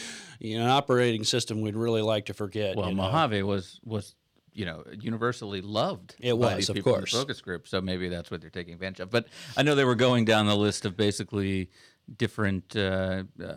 you 0.41 0.59
know, 0.59 0.65
an 0.65 0.71
operating 0.71 1.25
system 1.25 1.61
we'd 1.61 1.77
really 1.77 2.03
like 2.03 2.27
to 2.27 2.35
forget. 2.35 2.77
Well, 2.77 2.91
you 2.91 2.95
know? 2.95 3.03
Mojave 3.03 3.43
was 3.43 3.81
was 3.85 4.15
you 4.53 4.65
know 4.65 4.85
universally 4.99 5.61
loved. 5.61 6.17
It 6.21 6.37
was, 6.37 6.57
these 6.57 6.69
of 6.69 6.77
people 6.77 6.93
course, 6.93 7.13
in 7.13 7.19
the 7.19 7.25
focus 7.25 7.41
group. 7.41 7.69
So 7.69 7.81
maybe 7.81 8.09
that's 8.09 8.31
what 8.31 8.41
they're 8.41 8.51
taking 8.51 8.75
advantage 8.75 9.01
of. 9.01 9.11
But 9.11 9.27
I 9.57 9.63
know 9.63 9.75
they 9.75 9.85
were 9.85 9.95
going 9.95 10.25
down 10.25 10.47
the 10.47 10.57
list 10.57 10.85
of 10.85 10.97
basically 10.97 11.71
different 12.17 12.75
uh, 12.77 13.23
uh, 13.43 13.55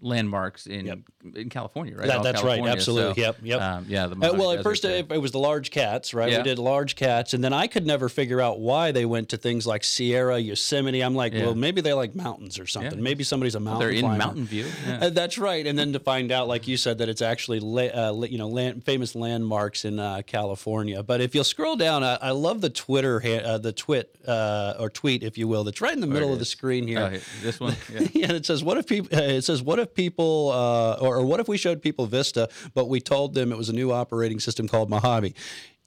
landmarks 0.00 0.66
in 0.66 0.86
Yep. 0.86 0.98
in 1.34 1.48
California, 1.48 1.96
right? 1.96 2.06
That- 2.06 2.22
that's 2.22 2.42
right, 2.42 2.64
absolutely. 2.64 3.14
so, 3.14 3.20
Yep, 3.20 3.36
yep. 3.42 3.60
Um, 3.60 3.86
yeah, 3.88 4.06
the 4.06 4.14
Uh, 4.14 4.32
well, 4.34 4.52
at 4.52 4.62
first 4.62 4.84
it, 4.84 5.10
it 5.10 5.18
was 5.18 5.32
the 5.32 5.38
large 5.38 5.70
cats, 5.70 6.14
right? 6.14 6.30
Yeah. 6.30 6.38
We 6.38 6.44
did 6.44 6.58
large 6.58 6.94
cats, 6.96 7.34
and 7.34 7.42
then 7.42 7.52
I 7.52 7.66
could 7.66 7.86
never 7.86 8.08
figure 8.08 8.40
out 8.40 8.60
why 8.60 8.92
they 8.92 9.04
went 9.04 9.28
to 9.30 9.36
things 9.36 9.66
like 9.66 9.82
Sierra, 9.82 10.38
Yosemite. 10.38 11.00
I'm 11.02 11.14
like, 11.14 11.32
Yeah. 11.32 11.46
well, 11.46 11.54
maybe 11.56 11.80
they 11.80 11.92
like 11.92 12.14
mountains 12.14 12.58
or 12.58 12.66
something. 12.66 13.02
Maybe 13.02 13.24
somebody's 13.24 13.54
a 13.56 13.60
mountain 13.60 13.80
they're 13.80 13.90
in 13.90 14.00
climber. 14.00 14.18
Mountain 14.18 14.44
View. 14.46 14.66
Yeah. 14.86 14.98
Uh, 15.06 15.10
that's 15.10 15.36
right, 15.38 15.66
and 15.66 15.76
then 15.78 15.92
to 15.92 15.98
find 15.98 16.30
out, 16.30 16.46
like 16.48 16.68
you 16.68 16.76
said, 16.76 16.98
that 16.98 17.08
it's 17.08 17.22
actually 17.22 17.58
la- 17.60 17.82
uh, 17.82 18.26
you 18.28 18.38
know 18.38 18.48
land- 18.48 18.84
famous 18.84 19.14
landmarks 19.16 19.84
in 19.84 19.98
uh, 19.98 20.22
California. 20.26 21.02
But 21.02 21.20
if 21.20 21.34
you'll 21.34 21.44
scroll 21.44 21.76
down, 21.76 22.04
I, 22.04 22.16
I 22.22 22.30
love 22.30 22.60
the 22.60 22.70
Twitter 22.70 23.18
ha- 23.20 23.42
uh, 23.44 23.58
the 23.58 23.72
twit 23.72 24.14
uh, 24.28 24.74
or 24.78 24.90
tweet, 24.90 25.22
if 25.24 25.36
you 25.38 25.48
will, 25.48 25.64
that's 25.64 25.80
right 25.80 25.92
in 25.94 26.00
the 26.00 26.06
middle 26.06 26.32
of 26.32 26.38
the 26.38 26.44
screen 26.44 26.86
here. 26.86 27.00
Oh, 27.00 27.08
here, 27.08 27.20
this 27.42 27.58
one. 27.58 27.74
Yeah. 28.00 28.08
Yeah, 28.26 28.32
it 28.32 28.46
says 28.46 28.64
what 28.64 28.78
if 28.78 28.86
people? 28.86 29.16
Uh, 29.16 29.22
it 29.22 29.42
says 29.42 29.62
what 29.62 29.78
if 29.78 29.94
people, 29.94 30.50
uh, 30.52 30.94
or, 31.04 31.16
or 31.16 31.26
what 31.26 31.40
if 31.40 31.48
we 31.48 31.56
showed 31.58 31.82
people 31.82 32.06
Vista, 32.06 32.48
but 32.74 32.88
we 32.88 33.00
told 33.00 33.34
them 33.34 33.52
it 33.52 33.58
was 33.58 33.68
a 33.68 33.72
new 33.74 33.92
operating 33.92 34.40
system 34.40 34.66
called 34.68 34.90
Mojave. 34.90 35.34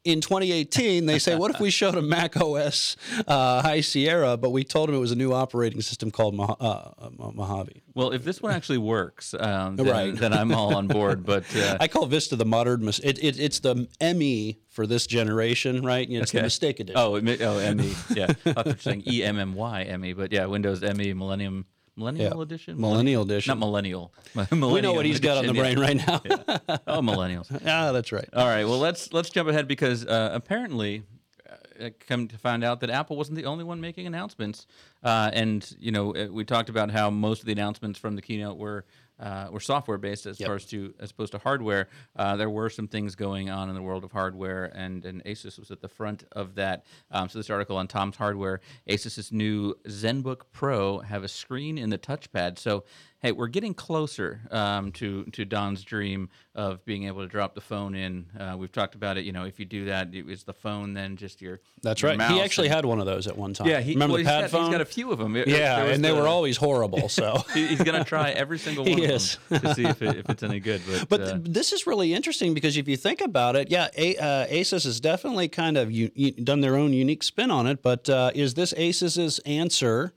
In 0.06 0.22
2018, 0.22 1.08
they 1.08 1.20
say, 1.20 1.36
what 1.36 1.52
if 1.54 1.60
we 1.60 1.70
showed 1.82 1.96
a 1.96 2.02
Mac 2.02 2.38
OS 2.38 2.96
uh, 3.28 3.62
High 3.62 3.82
Sierra, 3.82 4.38
but 4.38 4.52
we 4.52 4.64
told 4.64 4.88
them 4.88 4.96
it 4.96 5.00
was 5.00 5.12
a 5.12 5.16
new 5.16 5.34
operating 5.34 5.82
system 5.82 6.10
called 6.10 6.40
uh, 6.40 6.44
uh, 6.62 7.10
Mojave? 7.34 7.84
Well, 7.96 8.14
if 8.14 8.24
this 8.24 8.42
one 8.42 8.54
actually 8.54 8.78
works, 8.78 9.36
um, 9.38 9.76
then, 9.76 9.86
Right. 9.88 10.16
then 10.16 10.32
I'm 10.32 10.54
all 10.54 10.74
on 10.74 10.88
board. 10.88 11.26
But 11.26 11.44
uh, 11.54 11.78
I 11.82 11.90
call 11.90 12.06
Vista 12.06 12.38
the 12.38 12.46
modern. 12.46 12.86
Mis- 12.86 13.00
it, 13.00 13.22
it, 13.22 13.38
it's 13.40 13.60
the 13.60 13.90
ME 14.02 14.60
for 14.70 14.88
this 14.88 15.06
generation, 15.06 15.86
right? 15.86 16.08
You 16.08 16.20
know, 16.20 16.24
It's 16.24 16.32
the 16.32 16.44
mistake 16.44 16.80
edition. 16.80 16.98
oh, 16.98 17.16
it 17.16 17.42
oh, 17.42 17.74
ME. 17.76 17.94
Yeah, 18.16 18.28
I 18.30 18.34
thought 18.54 18.66
you 18.68 18.72
were 18.72 18.78
saying 18.80 19.04
E 19.06 19.22
M 19.22 19.38
M 19.38 19.54
Y 19.54 19.98
ME, 19.98 20.14
but 20.14 20.32
yeah, 20.32 20.46
Windows 20.46 20.82
ME 20.82 21.14
Millennium 21.14 21.66
Millennial 22.00 22.38
Yeah. 22.38 22.42
Edition. 22.42 22.80
Millennial 22.80 23.24
edition. 23.24 23.52
Not 23.52 23.60
millennial. 23.60 24.14
we 24.52 24.82
know 24.82 24.94
what 24.94 25.06
he's 25.06 25.20
got 25.20 25.38
on 25.38 25.46
the 25.46 25.54
brain 25.54 25.78
right 25.80 25.98
now. 25.98 26.22
Oh, 26.88 27.02
millennials. 27.02 27.48
ah, 27.68 27.92
that's 27.92 28.12
right. 28.12 28.28
All 28.34 28.48
right. 28.48 28.66
Well, 28.66 28.80
let's 28.80 29.14
let's 29.14 29.30
jump 29.30 29.50
ahead 29.50 29.68
because 29.68 30.06
uh, 30.06 30.30
apparently, 30.34 31.04
uh, 31.50 31.86
I 31.86 31.90
come 31.92 32.28
to 32.30 32.38
find 32.38 32.64
out 32.64 32.80
that 32.82 32.90
Apple 32.90 33.16
wasn't 33.18 33.38
the 33.38 33.46
only 33.46 33.64
one 33.64 33.80
making 33.82 34.08
announcements. 34.08 34.66
Uh, 35.04 35.30
and 35.34 35.76
you 35.80 35.92
know, 35.92 36.16
uh, 36.16 36.28
we 36.32 36.46
talked 36.46 36.70
about 36.70 36.90
how 36.92 37.10
most 37.10 37.42
of 37.42 37.46
the 37.46 37.52
announcements 37.52 38.00
from 38.00 38.16
the 38.16 38.22
keynote 38.22 38.58
were. 38.58 38.86
Uh, 39.20 39.48
were 39.52 39.60
software 39.60 39.98
based 39.98 40.26
as 40.26 40.38
far 40.38 40.56
as 40.56 40.66
to 40.66 40.94
as 41.00 41.12
opposed 41.12 41.34
to 41.34 41.38
hardware. 41.40 41.90
Uh, 42.16 42.38
there 42.38 42.50
were 42.50 42.70
some 42.70 42.88
things 42.88 43.16
going 43.16 43.50
on 43.50 43.68
in 43.68 43.76
the 43.76 43.82
world 43.82 44.04
of 44.04 44.12
hardware, 44.12 44.66
and, 44.76 45.04
and 45.06 45.24
Asus 45.26 45.60
was 45.60 45.72
at 45.72 45.82
the 45.82 45.90
front 45.90 46.24
of 46.32 46.56
that. 46.56 46.86
Um, 47.12 47.28
so 47.28 47.40
this 47.40 47.50
article 47.50 47.78
on 47.78 47.88
Tom's 47.88 48.16
Hardware, 48.16 48.62
Asus's 48.88 49.32
new 49.32 49.74
ZenBook 49.88 50.44
Pro 50.54 51.00
have 51.00 51.24
a 51.24 51.28
screen 51.28 51.78
in 51.78 51.90
the 51.90 51.98
touchpad. 51.98 52.58
So 52.58 52.86
hey, 53.22 53.32
we're 53.34 53.48
getting 53.48 53.74
closer 53.74 54.42
um, 54.52 54.92
to 54.94 55.26
to 55.26 55.46
Don's 55.46 55.84
dream 55.84 56.30
of 56.56 56.84
being 56.86 57.06
able 57.06 57.22
to 57.22 57.28
drop 57.28 57.56
the 57.56 57.62
phone 57.62 57.96
in. 57.96 58.26
Uh, 58.38 58.56
we've 58.58 58.72
talked 58.72 58.96
about 58.96 59.18
it. 59.18 59.24
You 59.26 59.32
know, 59.32 59.46
if 59.46 59.60
you 59.60 59.66
do 59.66 59.86
that, 59.86 60.14
it- 60.14 60.30
is 60.30 60.44
the 60.44 60.54
phone 60.54 60.94
then 60.94 61.16
just 61.18 61.42
your 61.42 61.60
That's 61.82 62.02
your 62.02 62.16
right. 62.16 62.32
He 62.32 62.42
actually 62.42 62.68
and- 62.68 62.76
had 62.76 62.86
one 62.86 63.00
of 63.00 63.06
those 63.06 63.28
at 63.28 63.38
one 63.38 63.54
time. 63.54 63.68
yeah. 63.68 63.80
He, 63.82 63.94
remember 63.94 64.14
well, 64.14 64.24
the 64.24 64.30
he's 64.30 64.32
pad 64.32 64.42
got, 64.42 64.50
phone? 64.52 64.64
He's 64.66 64.72
got 64.72 64.82
a 64.82 64.86
few 64.86 65.12
of 65.12 65.20
them. 65.20 65.36
yeah, 65.36 65.84
and 65.86 66.04
they 66.04 66.12
were 66.12 66.28
always 66.28 66.58
horrible. 66.58 67.10
So. 67.10 67.44
He's 67.54 67.82
gonna 67.82 68.04
try 68.04 68.32
every 68.32 68.58
single 68.68 68.84
one 68.86 68.94
of 68.94 69.08
them 69.50 69.60
to 69.62 69.74
see 69.76 69.86
if, 69.86 70.02
it, 70.02 70.18
if 70.18 70.30
it's 70.30 70.44
any 70.44 70.60
good. 70.70 70.82
But, 70.88 71.10
But 71.10 71.22
uh, 71.22 71.32
th- 71.38 71.42
this 71.46 71.72
is 71.74 71.86
really 71.88 72.14
interesting 72.14 72.54
because 72.54 72.78
if 72.78 72.88
you 72.88 72.98
think 72.98 73.22
about 73.22 73.56
it, 73.56 73.70
yeah, 73.72 73.88
A- 73.98 74.18
uh, 74.18 74.48
Asus 74.48 74.84
has 74.84 75.00
definitely 75.00 75.48
kind 75.48 75.78
of 75.78 75.92
u- 75.92 76.12
u- 76.16 76.32
done 76.32 76.62
their 76.62 76.76
own 76.76 76.94
unique 76.94 77.24
spin 77.24 77.52
on 77.52 77.68
it. 77.68 77.82
But 77.82 78.10
uh, 78.10 78.32
is 78.36 78.54
this 78.56 78.74
Asus's 78.74 79.40
answer 79.40 80.14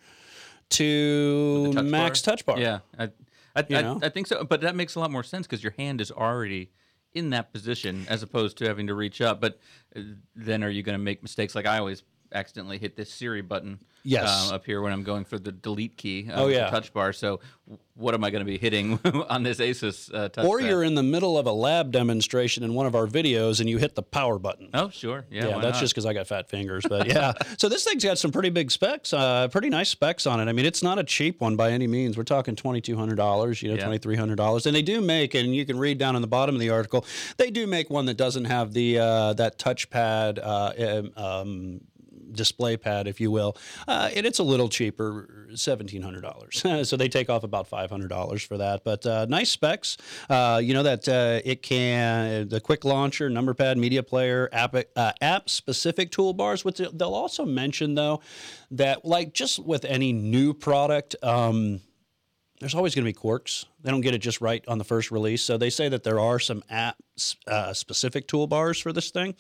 to 0.73 1.73
touch 1.73 1.85
Max 1.85 2.23
bar? 2.23 2.33
Touch 2.33 2.47
Bar? 2.47 2.59
Yeah, 2.59 2.81
I, 2.99 3.05
I, 3.57 3.65
I? 3.71 3.99
I 4.03 4.09
think 4.09 4.27
so. 4.27 4.45
But 4.45 4.61
that 4.63 4.75
makes 4.77 4.95
a 4.95 5.01
lot 5.01 5.11
more 5.11 5.23
sense 5.23 5.47
because 5.47 5.63
your 5.63 5.75
hand 5.79 6.01
is 6.01 6.11
already 6.11 6.71
in 7.15 7.31
that 7.31 7.53
position 7.53 8.07
as 8.09 8.23
opposed 8.23 8.59
to 8.59 8.67
having 8.67 8.87
to 8.87 8.95
reach 8.95 9.21
up. 9.21 9.41
But 9.41 9.59
uh, 9.95 10.01
then 10.35 10.65
are 10.65 10.71
you 10.71 10.83
going 10.83 10.99
to 10.99 11.03
make 11.03 11.23
mistakes 11.23 11.55
like 11.55 11.67
I 11.67 11.79
always 11.79 12.03
accidentally 12.35 12.79
hit 12.79 12.97
this 12.97 13.11
Siri 13.12 13.42
button 13.42 13.79
Yes. 14.05 14.49
um, 14.49 14.55
up 14.57 14.66
here 14.66 14.83
when 14.83 14.92
I'm 14.92 15.05
going 15.05 15.25
for 15.25 15.38
the 15.38 15.53
delete 15.53 15.97
key 15.97 16.29
uh, 16.29 16.42
Oh, 16.42 16.49
yeah. 16.49 16.68
touch 16.71 16.92
bar. 16.92 17.12
So 17.12 17.38
what 17.95 18.14
am 18.14 18.25
I 18.25 18.31
going 18.31 18.40
to 18.45 18.51
be 18.51 18.59
hitting 18.59 18.99
on 19.29 19.45
this 19.45 19.59
Asus 19.61 20.12
uh, 20.12 20.29
touch 20.29 20.45
Or 20.45 20.59
pad? 20.59 20.68
you're 20.68 20.83
in 20.83 20.97
the 20.97 21.05
middle 21.05 21.38
of 21.38 21.47
a 21.47 21.53
lab 21.53 21.92
demonstration 21.92 22.64
in 22.64 22.75
one 22.75 22.87
of 22.87 22.97
our 22.97 23.07
videos 23.07 23.61
and 23.61 23.71
you 23.71 23.79
hit 23.79 23.95
the 23.95 24.03
power 24.03 24.40
button. 24.40 24.71
Oh, 24.75 24.90
sure. 24.90 25.25
Yeah, 25.31 25.47
Yeah, 25.47 25.59
that's 25.61 25.75
not? 25.75 25.81
just 25.81 25.92
because 25.95 26.05
I 26.05 26.14
got 26.14 26.27
fat 26.27 26.49
fingers. 26.49 26.85
But 26.88 27.07
yeah, 27.07 27.33
so 27.59 27.68
this 27.68 27.85
thing's 27.85 28.03
got 28.03 28.18
some 28.18 28.33
pretty 28.33 28.51
big 28.51 28.73
specs, 28.73 29.12
uh, 29.12 29.47
pretty 29.47 29.68
nice 29.68 29.90
specs 29.90 30.27
on 30.27 30.40
it. 30.40 30.49
I 30.49 30.53
mean, 30.53 30.66
it's 30.66 30.83
not 30.83 30.99
a 30.99 31.05
cheap 31.05 31.40
one 31.40 31.55
by 31.55 31.71
any 31.71 31.87
means. 31.87 32.16
We're 32.16 32.25
talking 32.25 32.57
twenty 32.57 32.81
two 32.81 32.97
hundred 32.97 33.16
dollars, 33.16 33.62
you 33.62 33.68
know, 33.68 33.77
Yeah. 33.77 33.85
twenty 33.85 33.99
three 33.99 34.16
hundred 34.16 34.35
dollars, 34.37 34.66
and 34.66 34.75
they 34.75 34.83
do 34.83 35.01
make, 35.01 35.35
and 35.35 35.55
you 35.55 35.64
can 35.64 35.79
read 35.79 35.99
down 35.99 36.16
on 36.16 36.23
the 36.23 36.29
bottom 36.29 36.57
of 36.57 36.61
the 36.61 36.71
article, 36.71 37.05
they 37.37 37.53
do 37.53 37.68
make 37.68 37.88
one 37.88 38.07
that 38.07 38.16
doesn't 38.16 38.47
have 38.47 38.73
the 38.73 38.99
uh, 38.99 39.33
that 39.35 39.59
touchpad. 39.61 40.40
Uh, 40.42 40.73
um, 41.16 41.25
um, 41.25 41.81
display 42.33 42.77
pad 42.77 43.07
if 43.07 43.21
you 43.21 43.31
will 43.31 43.57
uh, 43.88 44.11
and 44.14 44.27
it's 44.27 44.38
a 44.38 44.42
little 44.42 44.68
cheaper 44.68 45.47
$1700 45.53 46.87
so 46.87 46.97
they 46.97 47.09
take 47.09 47.31
off 47.31 47.45
about 47.45 47.68
$500 47.68 48.47
for 48.47 48.59
that. 48.59 48.85
But 48.85 49.07
uh, 49.07 49.27
nice 49.29 49.51
specs. 49.51 49.97
Uh, 50.29 50.61
you 50.62 50.75
know 50.75 50.83
that 50.83 51.09
uh, 51.09 51.40
it 51.45 51.62
can 51.62 52.49
the 52.49 52.61
quick 52.61 52.85
launcher 52.85 53.29
number 53.29 53.55
pad 53.55 53.79
media 53.79 54.03
player 54.03 54.49
app 54.53 54.75
uh, 54.97 55.12
app 55.21 55.49
specific 55.49 56.11
toolbars 56.11 56.64
which 56.64 56.79
they'll 56.79 57.14
also 57.14 57.45
mention 57.45 57.95
though 57.95 58.21
that 58.71 59.05
like 59.05 59.33
just 59.33 59.59
with 59.59 59.85
any 59.85 60.12
new 60.12 60.55
product 60.55 61.14
um, 61.23 61.81
there's 62.62 62.75
always 62.77 62.94
going 62.94 63.05
to 63.05 63.09
be 63.09 63.12
quirks. 63.12 63.66
They 63.83 63.90
don't 63.90 64.01
get 64.01 64.14
it 64.14 64.18
just 64.18 64.40
right 64.40 64.64
on 64.68 64.79
the 64.79 64.85
first 64.85 65.11
release. 65.11 65.42
So 65.42 65.59
they 65.59 65.68
say 65.68 65.88
that 65.88 66.05
there 66.05 66.20
are 66.20 66.38
some 66.38 66.62
app 66.70 66.96
uh, 67.46 67.72
specific 67.75 68.29
toolbars 68.29 68.81
for 68.81 68.92
this 68.92 69.11
thing. 69.11 69.35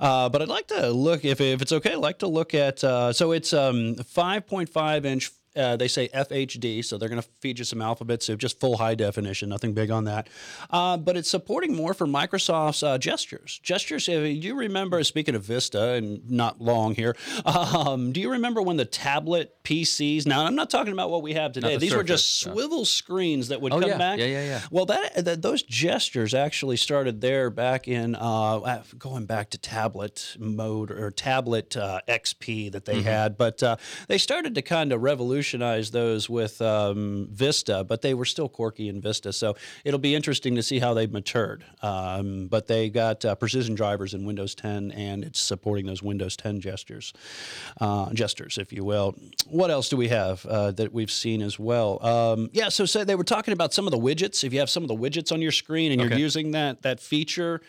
Uh, 0.00 0.28
but 0.30 0.40
I'd 0.42 0.48
like 0.48 0.68
to 0.68 0.90
look, 0.90 1.24
if, 1.24 1.40
if 1.40 1.60
it's 1.60 1.72
okay, 1.72 1.92
I'd 1.92 1.98
like 1.98 2.20
to 2.20 2.26
look 2.26 2.54
at, 2.54 2.82
uh, 2.82 3.12
so 3.12 3.32
it's 3.32 3.52
um, 3.52 3.96
5.5 3.96 5.04
inch. 5.04 5.30
Uh, 5.56 5.76
they 5.76 5.88
say 5.88 6.08
FHD, 6.08 6.84
so 6.84 6.98
they're 6.98 7.08
going 7.08 7.20
to 7.22 7.28
feed 7.40 7.58
you 7.58 7.64
some 7.64 7.80
alphabets, 7.80 8.26
so 8.26 8.34
just 8.36 8.58
full 8.58 8.76
high 8.76 8.94
definition, 8.94 9.48
nothing 9.48 9.72
big 9.72 9.90
on 9.90 10.04
that. 10.04 10.28
Uh, 10.70 10.96
but 10.96 11.16
it's 11.16 11.30
supporting 11.30 11.74
more 11.76 11.94
for 11.94 12.06
Microsoft's 12.06 12.82
uh, 12.82 12.98
gestures. 12.98 13.60
Gestures, 13.62 14.08
if 14.08 14.42
you 14.44 14.54
remember, 14.56 15.02
speaking 15.04 15.34
of 15.34 15.42
Vista, 15.44 15.90
and 15.92 16.28
not 16.30 16.60
long 16.60 16.94
here, 16.94 17.14
um, 17.44 18.12
do 18.12 18.20
you 18.20 18.30
remember 18.32 18.60
when 18.62 18.76
the 18.76 18.84
tablet 18.84 19.56
PCs, 19.64 20.26
now 20.26 20.44
I'm 20.44 20.54
not 20.54 20.70
talking 20.70 20.92
about 20.92 21.10
what 21.10 21.22
we 21.22 21.34
have 21.34 21.52
today, 21.52 21.74
the 21.74 21.78
these 21.80 21.94
were 21.94 22.02
just 22.02 22.40
Surface, 22.40 22.46
no. 22.46 22.52
swivel 22.54 22.84
screens 22.84 23.48
that 23.48 23.60
would 23.60 23.72
Oh, 23.72 23.80
come 23.80 23.90
yeah. 23.90 23.98
back. 23.98 24.18
Yeah, 24.18 24.26
yeah, 24.26 24.44
yeah. 24.44 24.60
Well, 24.70 24.86
that, 24.86 25.24
that 25.24 25.42
those 25.42 25.62
gestures 25.62 26.34
actually 26.34 26.76
started 26.76 27.20
there 27.20 27.50
back 27.50 27.86
in 27.88 28.14
uh, 28.16 28.58
uh, 28.58 28.82
going 28.98 29.26
back 29.26 29.50
to 29.50 29.58
tablet 29.58 30.36
mode 30.38 30.90
or 30.90 31.10
tablet 31.10 31.76
uh, 31.76 32.00
XP 32.08 32.72
that 32.72 32.84
Mm-hmm. 32.84 32.96
they 32.98 33.02
had, 33.02 33.38
but 33.38 33.62
uh, 33.62 33.76
they 34.08 34.18
started 34.18 34.54
to 34.56 34.62
kind 34.62 34.92
of 34.92 35.02
revolutionize 35.02 35.43
those 35.52 36.28
with 36.30 36.60
um, 36.62 37.28
Vista, 37.30 37.84
but 37.84 38.02
they 38.02 38.14
were 38.14 38.24
still 38.24 38.48
quirky 38.48 38.88
in 38.88 39.00
Vista. 39.00 39.32
So 39.32 39.56
it'll 39.84 40.00
be 40.00 40.14
interesting 40.14 40.54
to 40.56 40.62
see 40.62 40.78
how 40.78 40.94
they've 40.94 41.10
matured. 41.12 41.64
Um, 41.82 42.46
but 42.48 42.66
they 42.66 42.88
got 42.90 43.24
uh, 43.24 43.34
precision 43.34 43.74
drivers 43.74 44.14
in 44.14 44.24
Windows 44.24 44.54
10, 44.54 44.90
and 44.92 45.24
it's 45.24 45.40
supporting 45.40 45.86
those 45.86 46.02
Windows 46.02 46.36
10 46.36 46.60
gestures, 46.60 47.12
uh, 47.80 48.12
gestures, 48.12 48.58
if 48.58 48.72
you 48.72 48.84
will. 48.84 49.14
What 49.48 49.70
else 49.70 49.88
do 49.88 49.96
we 49.96 50.08
have 50.08 50.44
uh, 50.46 50.70
that 50.72 50.92
we've 50.92 51.10
seen 51.10 51.42
as 51.42 51.58
well? 51.58 52.04
Um, 52.04 52.50
yeah, 52.52 52.68
so 52.68 52.84
say 52.86 53.04
they 53.04 53.14
were 53.14 53.24
talking 53.24 53.52
about 53.52 53.72
some 53.74 53.86
of 53.86 53.90
the 53.90 53.98
widgets. 53.98 54.44
If 54.44 54.52
you 54.52 54.60
have 54.60 54.70
some 54.70 54.82
of 54.82 54.88
the 54.88 54.96
widgets 54.96 55.32
on 55.32 55.42
your 55.42 55.52
screen 55.52 55.92
and 55.92 56.00
you're 56.00 56.10
using 56.18 56.52
that 56.52 56.82
that 56.82 57.00
feature, 57.00 57.60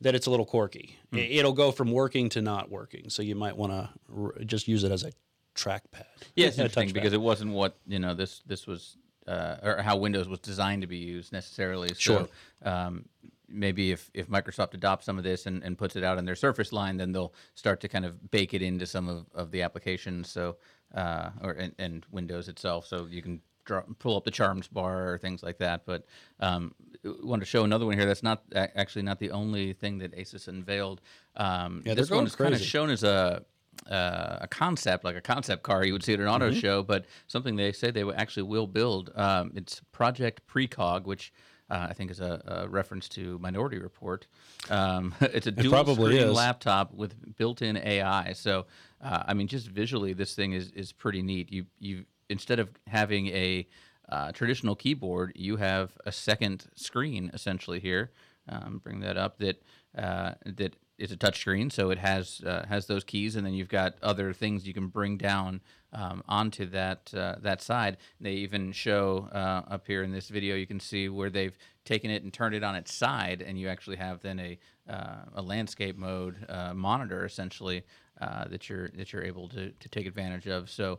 that 0.00 0.14
it's 0.14 0.26
a 0.26 0.30
little 0.30 0.46
quirky. 0.46 0.96
It- 1.12 1.38
It'll 1.38 1.52
go 1.52 1.72
from 1.72 1.90
working 1.90 2.28
to 2.30 2.42
not 2.42 2.70
working. 2.70 3.08
So 3.10 3.22
you 3.22 3.34
might 3.34 3.56
want 3.56 3.72
to 3.72 3.90
r- 4.16 4.34
just 4.44 4.68
use 4.68 4.84
it 4.84 4.92
as 4.92 5.02
a 5.04 5.10
trackpad. 5.58 6.04
Yeah, 6.36 6.46
it's 6.46 6.58
interesting 6.58 6.92
because 6.92 7.12
it 7.12 7.20
wasn't 7.20 7.52
what 7.52 7.76
you 7.86 7.98
know 7.98 8.14
this 8.14 8.42
this 8.46 8.66
was 8.66 8.96
uh, 9.26 9.56
or 9.62 9.82
how 9.82 9.96
Windows 9.96 10.28
was 10.28 10.38
designed 10.40 10.82
to 10.82 10.88
be 10.88 10.96
used 10.96 11.32
necessarily. 11.32 11.88
So, 11.88 11.94
Sure. 11.98 12.28
Um, 12.62 13.04
maybe 13.50 13.92
if, 13.92 14.10
if 14.14 14.28
Microsoft 14.28 14.74
adopts 14.74 15.06
some 15.06 15.18
of 15.18 15.24
this 15.24 15.46
and, 15.46 15.62
and 15.62 15.76
puts 15.76 15.96
it 15.96 16.04
out 16.04 16.18
in 16.18 16.24
their 16.24 16.36
Surface 16.36 16.72
line, 16.72 16.96
then 16.96 17.12
they'll 17.12 17.34
start 17.54 17.80
to 17.80 17.88
kind 17.88 18.04
of 18.04 18.30
bake 18.30 18.54
it 18.54 18.62
into 18.62 18.86
some 18.86 19.08
of, 19.08 19.26
of 19.34 19.50
the 19.50 19.62
applications. 19.62 20.30
So 20.30 20.56
uh, 20.94 21.30
or 21.42 21.52
and, 21.52 21.74
and 21.78 22.06
Windows 22.10 22.48
itself, 22.48 22.86
so 22.86 23.06
you 23.10 23.22
can 23.22 23.40
draw, 23.64 23.82
pull 23.98 24.16
up 24.16 24.24
the 24.24 24.30
Charms 24.30 24.68
bar 24.68 25.12
or 25.12 25.18
things 25.18 25.42
like 25.42 25.58
that. 25.58 25.82
But 25.84 26.06
um, 26.40 26.74
I 27.04 27.10
want 27.22 27.42
to 27.42 27.46
show 27.46 27.64
another 27.64 27.86
one 27.86 27.96
here. 27.96 28.06
That's 28.06 28.22
not 28.22 28.42
actually 28.54 29.02
not 29.02 29.18
the 29.18 29.30
only 29.30 29.74
thing 29.74 29.98
that 29.98 30.16
Asus 30.16 30.48
unveiled. 30.48 31.00
Um, 31.36 31.82
Yeah, 31.84 31.94
this 31.94 32.10
one 32.10 32.26
is 32.26 32.34
kind 32.34 32.54
of 32.54 32.60
shown 32.60 32.90
as 32.90 33.02
a 33.02 33.44
uh, 33.86 34.38
a 34.42 34.48
concept, 34.48 35.04
like 35.04 35.16
a 35.16 35.20
concept 35.20 35.62
car 35.62 35.84
you 35.84 35.92
would 35.92 36.02
see 36.04 36.14
at 36.14 36.20
an 36.20 36.26
auto 36.26 36.50
Mm-hmm. 36.50 36.58
show, 36.60 36.82
but 36.82 37.06
something 37.26 37.56
they 37.56 37.72
say 37.72 37.90
they 37.90 38.02
actually 38.12 38.42
will 38.44 38.66
build. 38.66 39.10
Um, 39.14 39.52
it's 39.54 39.80
Project 39.92 40.46
Precog, 40.46 41.04
which 41.04 41.32
uh, 41.70 41.86
I 41.90 41.92
think 41.92 42.10
is 42.10 42.20
a, 42.20 42.42
a 42.64 42.68
reference 42.68 43.08
to 43.10 43.38
Minority 43.38 43.78
Report. 43.78 44.26
Um, 44.70 45.14
it's 45.20 45.46
a 45.46 45.50
dual 45.52 45.84
screen 45.94 46.12
is. 46.28 46.34
laptop 46.36 46.94
with 46.94 47.36
built-in 47.36 47.76
AI. 47.76 48.32
So, 48.32 48.66
uh, 49.02 49.22
I 49.26 49.34
mean, 49.34 49.48
just 49.48 49.68
visually, 49.68 50.12
this 50.14 50.34
thing 50.34 50.52
is 50.52 50.70
is 50.72 50.92
pretty 50.92 51.22
neat. 51.22 51.52
You 51.52 51.66
you 51.78 52.04
instead 52.30 52.58
of 52.58 52.70
having 52.86 53.28
a 53.28 53.66
uh, 54.08 54.32
traditional 54.32 54.74
keyboard, 54.74 55.32
you 55.36 55.56
have 55.56 55.92
a 56.06 56.12
second 56.12 56.66
screen 56.74 57.30
essentially 57.34 57.80
here. 57.80 58.10
Um, 58.48 58.80
bring 58.82 59.00
that 59.00 59.18
up. 59.18 59.38
That 59.38 59.62
uh, 59.96 60.32
that 60.46 60.74
is 60.98 61.12
a 61.12 61.16
touchscreen, 61.16 61.70
so 61.70 61.90
it 61.90 61.98
has 61.98 62.40
uh, 62.44 62.66
has 62.68 62.86
those 62.86 63.04
keys, 63.04 63.36
and 63.36 63.46
then 63.46 63.54
you've 63.54 63.68
got 63.68 63.94
other 64.02 64.32
things 64.32 64.66
you 64.66 64.74
can 64.74 64.88
bring 64.88 65.16
down 65.16 65.60
um, 65.92 66.22
onto 66.28 66.66
that 66.66 67.12
uh, 67.14 67.36
that 67.40 67.62
side. 67.62 67.96
They 68.20 68.32
even 68.32 68.72
show 68.72 69.28
uh, 69.32 69.62
up 69.72 69.86
here 69.86 70.02
in 70.02 70.10
this 70.10 70.28
video. 70.28 70.56
You 70.56 70.66
can 70.66 70.80
see 70.80 71.08
where 71.08 71.30
they've 71.30 71.56
taken 71.84 72.10
it 72.10 72.24
and 72.24 72.32
turned 72.32 72.54
it 72.54 72.64
on 72.64 72.74
its 72.74 72.92
side, 72.92 73.42
and 73.42 73.58
you 73.58 73.68
actually 73.68 73.96
have 73.96 74.20
then 74.20 74.40
a 74.40 74.58
uh, 74.92 75.24
a 75.36 75.42
landscape 75.42 75.96
mode 75.96 76.44
uh, 76.48 76.74
monitor 76.74 77.24
essentially 77.24 77.84
uh, 78.20 78.48
that 78.48 78.68
you're 78.68 78.88
that 78.96 79.12
you're 79.12 79.24
able 79.24 79.48
to 79.50 79.70
to 79.70 79.88
take 79.88 80.06
advantage 80.06 80.48
of. 80.48 80.68
So 80.68 80.98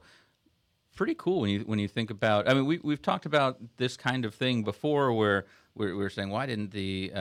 pretty 0.95 1.15
cool 1.15 1.41
when 1.41 1.49
you 1.49 1.59
when 1.61 1.79
you 1.79 1.89
think 1.89 2.09
about. 2.09 2.49
I 2.49 2.53
mean, 2.53 2.65
we 2.65 2.79
we've 2.83 3.01
talked 3.01 3.25
about 3.25 3.57
this 3.75 3.97
kind 3.97 4.23
of 4.23 4.33
thing 4.33 4.63
before, 4.63 5.11
where 5.11 5.45
we're, 5.75 5.95
we 5.95 6.09
saying 6.09 6.29
why 6.29 6.45
didn't 6.45 6.71
the 6.71 7.11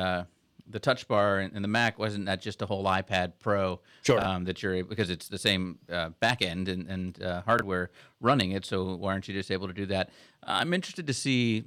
the 0.70 0.78
touch 0.78 1.08
bar 1.08 1.38
and, 1.38 1.64
the 1.64 1.68
Mac 1.68 1.98
wasn't 1.98 2.26
that 2.26 2.40
just 2.40 2.62
a 2.62 2.66
whole 2.66 2.84
iPad 2.84 3.32
Pro 3.38 3.80
sure. 4.02 4.24
um, 4.24 4.44
that 4.44 4.62
you're 4.62 4.84
because 4.84 5.10
it's 5.10 5.28
the 5.28 5.38
same 5.38 5.78
uh, 5.90 6.10
back 6.20 6.42
end 6.42 6.68
and, 6.68 6.86
and 6.88 7.22
uh, 7.22 7.42
hardware 7.42 7.90
running 8.20 8.52
it. 8.52 8.64
So 8.64 8.96
why 8.96 9.12
aren't 9.12 9.28
you 9.28 9.34
just 9.34 9.50
able 9.50 9.66
to 9.68 9.74
do 9.74 9.86
that? 9.86 10.10
I'm 10.42 10.72
interested 10.74 11.06
to 11.06 11.14
see 11.14 11.64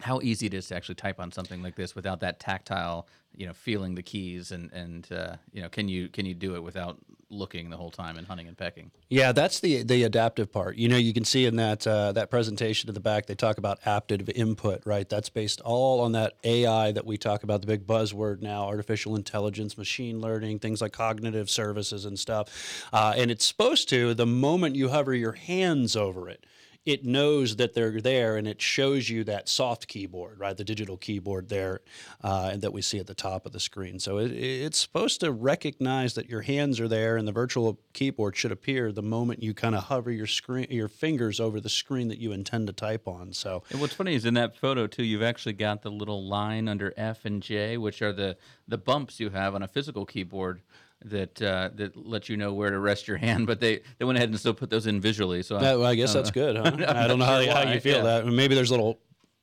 how 0.00 0.20
easy 0.22 0.46
it 0.46 0.54
is 0.54 0.68
to 0.68 0.76
actually 0.76 0.96
type 0.96 1.20
on 1.20 1.30
something 1.30 1.62
like 1.62 1.76
this 1.76 1.94
without 1.94 2.20
that 2.20 2.40
tactile, 2.40 3.06
you 3.36 3.46
know, 3.46 3.52
feeling 3.52 3.94
the 3.94 4.02
keys 4.02 4.52
and 4.52 4.72
and 4.72 5.10
uh, 5.12 5.36
you 5.52 5.62
know, 5.62 5.68
can 5.68 5.88
you 5.88 6.08
can 6.08 6.26
you 6.26 6.34
do 6.34 6.54
it 6.54 6.62
without 6.62 6.98
looking 7.32 7.70
the 7.70 7.76
whole 7.76 7.90
time 7.90 8.18
and 8.18 8.26
hunting 8.26 8.46
and 8.46 8.56
pecking? 8.56 8.90
Yeah, 9.08 9.32
that's 9.32 9.60
the 9.60 9.82
the 9.82 10.04
adaptive 10.04 10.52
part. 10.52 10.76
You 10.76 10.88
know, 10.88 10.96
you 10.96 11.12
can 11.12 11.24
see 11.24 11.46
in 11.46 11.56
that 11.56 11.86
uh, 11.86 12.12
that 12.12 12.30
presentation 12.30 12.88
at 12.88 12.94
the 12.94 13.00
back 13.00 13.26
they 13.26 13.34
talk 13.34 13.58
about 13.58 13.78
adaptive 13.82 14.28
input, 14.30 14.82
right? 14.84 15.08
That's 15.08 15.28
based 15.28 15.60
all 15.62 16.00
on 16.00 16.12
that 16.12 16.34
AI 16.44 16.92
that 16.92 17.06
we 17.06 17.16
talk 17.16 17.42
about, 17.42 17.60
the 17.62 17.66
big 17.66 17.86
buzzword 17.86 18.42
now, 18.42 18.64
artificial 18.66 19.16
intelligence, 19.16 19.76
machine 19.76 20.20
learning, 20.20 20.58
things 20.58 20.80
like 20.80 20.92
cognitive 20.92 21.48
services 21.50 22.04
and 22.04 22.18
stuff. 22.18 22.86
Uh, 22.92 23.14
and 23.16 23.30
it's 23.30 23.46
supposed 23.46 23.88
to 23.88 24.14
the 24.14 24.26
moment 24.26 24.76
you 24.76 24.90
hover 24.90 25.14
your 25.14 25.32
hands 25.32 25.96
over 25.96 26.28
it 26.28 26.44
it 26.84 27.04
knows 27.04 27.56
that 27.56 27.74
they're 27.74 28.00
there 28.00 28.36
and 28.36 28.48
it 28.48 28.60
shows 28.60 29.08
you 29.08 29.22
that 29.24 29.48
soft 29.48 29.86
keyboard, 29.86 30.40
right? 30.40 30.56
The 30.56 30.64
digital 30.64 30.96
keyboard 30.96 31.48
there 31.48 31.80
uh, 32.22 32.56
that 32.56 32.72
we 32.72 32.82
see 32.82 32.98
at 32.98 33.06
the 33.06 33.14
top 33.14 33.46
of 33.46 33.52
the 33.52 33.60
screen. 33.60 34.00
So 34.00 34.18
it, 34.18 34.32
it's 34.32 34.78
supposed 34.78 35.20
to 35.20 35.30
recognize 35.30 36.14
that 36.14 36.28
your 36.28 36.42
hands 36.42 36.80
are 36.80 36.88
there 36.88 37.16
and 37.16 37.28
the 37.28 37.32
virtual 37.32 37.78
keyboard 37.92 38.36
should 38.36 38.50
appear 38.50 38.90
the 38.90 39.02
moment 39.02 39.42
you 39.42 39.54
kind 39.54 39.76
of 39.76 39.84
hover 39.84 40.10
your 40.10 40.26
screen, 40.26 40.66
your 40.70 40.88
fingers 40.88 41.38
over 41.38 41.60
the 41.60 41.68
screen 41.68 42.08
that 42.08 42.18
you 42.18 42.32
intend 42.32 42.66
to 42.66 42.72
type 42.72 43.06
on. 43.06 43.32
So 43.32 43.62
and 43.70 43.80
what's 43.80 43.94
funny 43.94 44.14
is 44.14 44.24
in 44.24 44.34
that 44.34 44.56
photo 44.56 44.88
too, 44.88 45.04
you've 45.04 45.22
actually 45.22 45.54
got 45.54 45.82
the 45.82 45.90
little 45.90 46.26
line 46.26 46.68
under 46.68 46.92
F 46.96 47.24
and 47.24 47.42
J, 47.42 47.76
which 47.76 48.02
are 48.02 48.12
the 48.12 48.36
the 48.66 48.78
bumps 48.78 49.20
you 49.20 49.30
have 49.30 49.54
on 49.54 49.62
a 49.62 49.68
physical 49.68 50.04
keyboard 50.04 50.62
that 51.04 51.40
uh, 51.42 51.70
that 51.74 51.96
let 51.96 52.28
you 52.28 52.36
know 52.36 52.52
where 52.52 52.70
to 52.70 52.78
rest 52.78 53.08
your 53.08 53.16
hand, 53.18 53.46
but 53.46 53.60
they, 53.60 53.80
they 53.98 54.04
went 54.04 54.18
ahead 54.18 54.28
and 54.28 54.38
still 54.38 54.54
put 54.54 54.70
those 54.70 54.86
in 54.86 55.00
visually. 55.00 55.42
So 55.42 55.58
well, 55.58 55.84
I 55.84 55.94
guess 55.94 56.12
that's 56.12 56.30
good. 56.30 56.56
Huh? 56.56 56.64
I 56.88 57.06
don't 57.06 57.18
know 57.18 57.26
sure 57.26 57.52
how, 57.52 57.64
how, 57.64 57.72
you 57.72 57.80
feel 57.80 57.98
yeah. 57.98 58.20
that. 58.20 58.26
Maybe 58.26 58.54
there's 58.54 58.70
a 58.70 58.74
little 58.74 59.00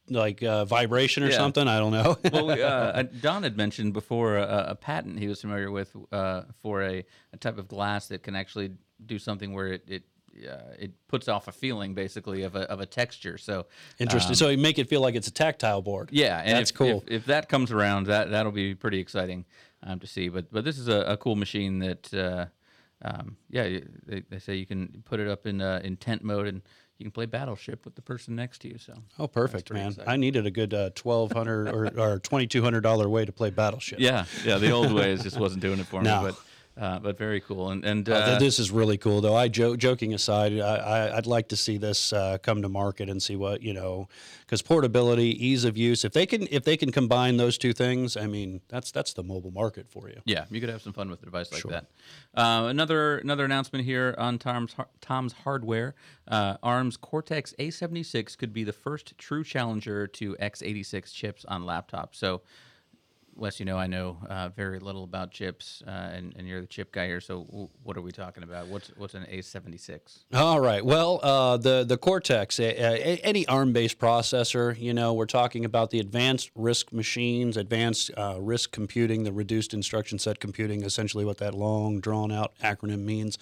like 0.09 0.43
uh, 0.43 0.65
vibration 0.65 1.23
or 1.23 1.29
yeah. 1.29 1.37
something. 1.37 1.67
I 1.67 1.79
don't 1.79 1.91
know. 1.91 2.17
well, 2.31 2.51
uh, 2.61 3.03
Don 3.21 3.43
had 3.43 3.57
mentioned 3.57 3.93
before 3.93 4.37
a, 4.37 4.67
a, 4.69 4.75
patent 4.75 5.19
he 5.19 5.27
was 5.27 5.41
familiar 5.41 5.71
with 5.71 5.95
uh, 6.11 6.43
for 6.61 6.81
a, 6.83 7.05
a, 7.33 7.37
type 7.37 7.57
of 7.57 7.67
glass 7.67 8.07
that 8.07 8.23
can 8.23 8.35
actually 8.35 8.71
do 9.05 9.19
something 9.19 9.53
where 9.53 9.67
it, 9.67 9.83
it 9.87 10.03
uh, 10.47 10.73
it 10.77 10.91
puts 11.07 11.27
off 11.27 11.47
a 11.47 11.51
feeling 11.51 11.93
basically 11.93 12.43
of 12.43 12.55
a, 12.55 12.61
of 12.71 12.79
a 12.79 12.85
texture. 12.85 13.37
So 13.37 13.65
interesting. 13.99 14.31
Um, 14.31 14.35
so 14.35 14.49
you 14.49 14.57
make 14.57 14.79
it 14.79 14.87
feel 14.87 15.01
like 15.01 15.15
it's 15.15 15.27
a 15.27 15.33
tactile 15.33 15.81
board. 15.81 16.09
Yeah, 16.11 16.41
and 16.43 16.57
that's 16.57 16.71
if, 16.71 16.77
cool. 16.77 17.03
If, 17.07 17.21
if, 17.21 17.25
that 17.25 17.49
comes 17.49 17.71
around, 17.71 18.07
that 18.07 18.31
that'll 18.31 18.51
be 18.51 18.75
pretty 18.75 18.99
exciting 18.99 19.45
um, 19.83 19.99
to 19.99 20.07
see. 20.07 20.29
But 20.29 20.51
but 20.51 20.63
this 20.63 20.77
is 20.77 20.87
a, 20.87 21.01
a 21.01 21.17
cool 21.17 21.35
machine 21.35 21.79
that 21.79 22.13
uh, 22.13 22.45
um, 23.03 23.37
yeah 23.49 23.79
they, 24.05 24.23
they 24.29 24.39
say 24.39 24.55
you 24.55 24.65
can 24.65 25.03
put 25.05 25.19
it 25.19 25.27
up 25.27 25.45
in 25.45 25.61
uh, 25.61 25.81
in 25.83 25.97
tent 25.97 26.23
mode 26.23 26.47
and 26.47 26.61
you 26.97 27.05
can 27.05 27.11
play 27.11 27.25
Battleship 27.25 27.85
with 27.85 27.95
the 27.95 28.01
person 28.01 28.35
next 28.35 28.59
to 28.59 28.67
you. 28.67 28.77
So 28.77 28.93
oh, 29.17 29.27
perfect, 29.27 29.71
man! 29.71 29.87
Exciting. 29.87 30.11
I 30.11 30.17
needed 30.17 30.45
a 30.45 30.51
good 30.51 30.73
uh, 30.73 30.89
twelve 30.95 31.31
hundred 31.31 31.69
or, 31.69 31.87
or 31.97 32.19
twenty 32.19 32.45
two 32.45 32.61
hundred 32.61 32.81
dollar 32.81 33.07
way 33.07 33.23
to 33.25 33.31
play 33.31 33.49
Battleship. 33.49 33.99
Yeah, 33.99 34.25
yeah. 34.43 34.57
The 34.57 34.71
old 34.71 34.91
ways 34.91 35.23
just 35.23 35.39
wasn't 35.39 35.61
doing 35.61 35.79
it 35.79 35.85
for 35.85 36.01
no. 36.01 36.21
me, 36.21 36.27
but 36.29 36.39
uh, 36.79 36.97
but 36.97 37.17
very 37.17 37.41
cool. 37.41 37.71
And 37.71 37.83
and 37.83 38.07
uh, 38.07 38.13
uh, 38.13 38.39
this 38.39 38.57
is 38.57 38.71
really 38.71 38.97
cool, 38.97 39.19
though. 39.19 39.35
I 39.35 39.49
joke, 39.49 39.77
joking 39.77 40.13
aside, 40.13 40.57
I, 40.57 41.13
would 41.13 41.27
like 41.27 41.49
to 41.49 41.57
see 41.57 41.77
this 41.77 42.13
uh, 42.13 42.37
come 42.41 42.61
to 42.61 42.69
market 42.69 43.09
and 43.09 43.21
see 43.21 43.35
what 43.35 43.61
you 43.61 43.73
know, 43.73 44.07
because 44.41 44.61
portability, 44.61 45.45
ease 45.45 45.65
of 45.65 45.77
use. 45.77 46.05
If 46.05 46.13
they 46.13 46.25
can, 46.25 46.47
if 46.49 46.63
they 46.63 46.77
can 46.77 46.91
combine 46.91 47.35
those 47.35 47.57
two 47.57 47.73
things, 47.73 48.15
I 48.15 48.27
mean, 48.27 48.61
that's 48.69 48.91
that's 48.91 49.13
the 49.13 49.23
mobile 49.23 49.51
market 49.51 49.89
for 49.89 50.07
you. 50.07 50.21
Yeah, 50.25 50.45
you 50.49 50.61
could 50.61 50.69
have 50.69 50.81
some 50.81 50.93
fun 50.93 51.09
with 51.09 51.21
a 51.21 51.25
device 51.25 51.51
like 51.51 51.61
sure. 51.61 51.71
that. 51.71 51.87
Uh, 52.33 52.67
another 52.69 53.17
another 53.17 53.43
announcement 53.43 53.83
here 53.83 54.15
on 54.17 54.39
Tom's 54.39 54.73
Tom's 55.01 55.33
hardware. 55.33 55.95
Uh, 56.29 56.55
ARM's 56.63 56.95
Cortex 56.95 57.53
A76 57.59 58.37
could 58.37 58.53
be 58.53 58.63
the 58.63 58.73
first 58.73 59.17
true 59.17 59.43
challenger 59.43 60.07
to 60.07 60.35
x86 60.35 61.13
chips 61.13 61.43
on 61.45 61.63
laptops. 61.63 62.15
So 62.15 62.41
Wes, 63.39 63.59
you 63.59 63.65
know 63.65 63.77
I 63.77 63.87
know 63.87 64.17
uh, 64.29 64.49
very 64.49 64.79
little 64.79 65.03
about 65.03 65.31
chips, 65.31 65.81
uh, 65.87 65.89
and, 65.89 66.33
and, 66.37 66.47
you're 66.47 66.61
the 66.61 66.67
chip 66.67 66.91
guy 66.91 67.07
here. 67.07 67.21
So 67.21 67.45
w- 67.45 67.69
what 67.83 67.95
are 67.95 68.01
we 68.01 68.11
talking 68.11 68.43
about? 68.43 68.67
What's 68.67 68.91
what's 68.97 69.13
an 69.13 69.25
A76? 69.31 70.25
All 70.33 70.59
right. 70.59 70.83
Well, 70.83 71.19
uh, 71.23 71.57
the 71.57 71.83
the 71.87 71.97
Cortex, 71.97 72.59
a, 72.59 72.63
a, 72.63 73.17
any 73.23 73.47
ARM-based 73.47 73.97
processor. 73.97 74.77
You 74.77 74.93
know, 74.93 75.13
we're 75.13 75.25
talking 75.25 75.63
about 75.63 75.89
the 75.91 75.99
advanced 75.99 76.53
RISC 76.55 76.91
machines, 76.91 77.55
advanced 77.55 78.11
uh, 78.17 78.35
RISC 78.35 78.71
computing, 78.71 79.23
the 79.23 79.31
reduced 79.31 79.73
instruction 79.73 80.19
set 80.19 80.39
computing. 80.39 80.83
Essentially, 80.83 81.23
what 81.23 81.37
that 81.37 81.53
long, 81.53 81.99
drawn-out 81.99 82.53
acronym 82.63 83.03
means. 83.03 83.37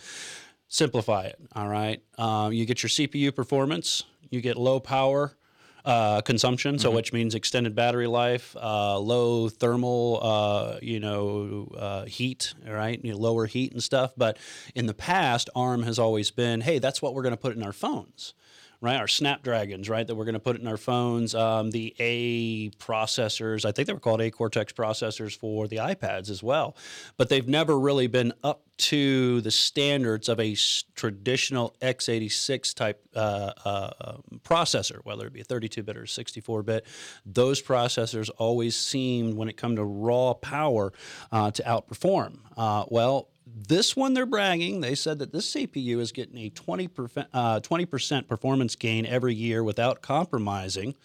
Simplify 0.68 1.24
it. 1.24 1.40
All 1.56 1.70
right. 1.70 2.02
Uh, 2.18 2.50
you 2.52 2.66
get 2.66 2.84
your 2.84 2.90
CPU 2.90 3.34
performance. 3.34 4.04
You 4.30 4.42
get 4.42 4.58
low 4.58 4.80
power 4.80 5.38
uh, 5.88 6.19
consumption, 6.21 6.76
mm-hmm. 6.76 6.82
so 6.82 6.91
which 6.91 7.13
means 7.13 7.34
extended 7.34 7.73
battery 7.73 8.08
life, 8.08 8.56
uh, 8.62 9.00
low 9.00 9.47
thermal, 9.47 10.19
uh, 10.21 10.80
you 10.82 11.00
know, 11.00 11.73
uh, 11.78 12.04
heat, 12.06 12.54
right? 12.67 13.00
You 13.04 13.13
know, 13.13 13.17
lower 13.17 13.45
heat 13.45 13.71
and 13.71 13.82
stuff. 13.82 14.12
But 14.17 14.38
in 14.76 14.86
the 14.86 14.93
past, 14.93 15.50
ARM 15.56 15.84
has 15.84 15.97
always 15.97 16.30
been, 16.30 16.60
hey, 16.60 16.80
that's 16.80 17.02
what 17.02 17.13
we're 17.13 17.23
going 17.23 17.34
to 17.34 17.41
put 17.41 17.56
in 17.56 17.63
our 17.63 17.71
phones 17.71 18.34
right? 18.82 18.98
Our 18.98 19.08
Snapdragons, 19.08 19.90
right? 19.90 20.06
That 20.06 20.16
we're 20.16 20.26
going 20.26 20.34
to 20.34 20.40
put 20.40 20.60
in 20.60 20.68
our 20.68 20.78
phones. 20.78 21.34
Um, 21.34 21.72
the 21.72 21.96
A 22.00 22.70
processors, 22.72 23.66
I 23.66 23.72
think 23.72 23.88
they 23.88 23.94
were 23.94 24.00
called 24.00 24.22
A 24.22 24.32
Cortex 24.32 24.72
processors 24.74 25.36
for 25.36 25.68
the 25.68 25.78
iPads 25.78 26.30
as 26.30 26.44
well, 26.44 26.76
but 27.18 27.30
they've 27.30 27.48
never 27.48 27.80
really 27.80 28.08
been 28.08 28.34
up 28.44 28.63
to 28.78 29.42
the 29.42 29.50
standards 29.50 30.30
of 30.30 30.40
a 30.40 30.56
traditional 30.96 31.76
x86 31.82 32.76
type 32.76 33.02
uh, 33.16 33.52
uh, 33.66 33.92
um, 34.02 34.40
processor, 34.44 35.00
whether 35.04 35.26
it 35.26 35.34
be 35.34 35.42
a 35.42 35.44
32 35.44 35.82
bit 35.82 35.98
or 35.98 36.06
64 36.06 36.63
bit. 36.63 36.86
Those 37.26 37.62
processors 37.62 38.30
always 38.38 38.76
seemed, 38.76 39.34
when 39.34 39.50
it 39.50 39.58
come 39.58 39.76
to 39.78 39.84
raw 39.84 40.34
power, 40.34 40.94
uh, 41.32 41.50
to 41.52 41.63
outperform. 41.63 42.40
Uh, 42.56 42.86
well, 42.90 43.30
this 43.56 43.96
one 43.96 44.14
they're 44.14 44.26
bragging. 44.26 44.82
They 44.82 44.96
said 44.96 45.20
that 45.20 45.32
this 45.32 45.54
CPU 45.54 46.00
is 46.00 46.12
getting 46.12 46.38
a 46.38 46.50
20%, 46.50 47.28
uh, 47.34 47.60
20% 47.60 48.28
performance 48.28 48.76
gain 48.76 49.06
every 49.06 49.34
year 49.34 49.64
without 49.64 50.02
compromising 50.02 50.96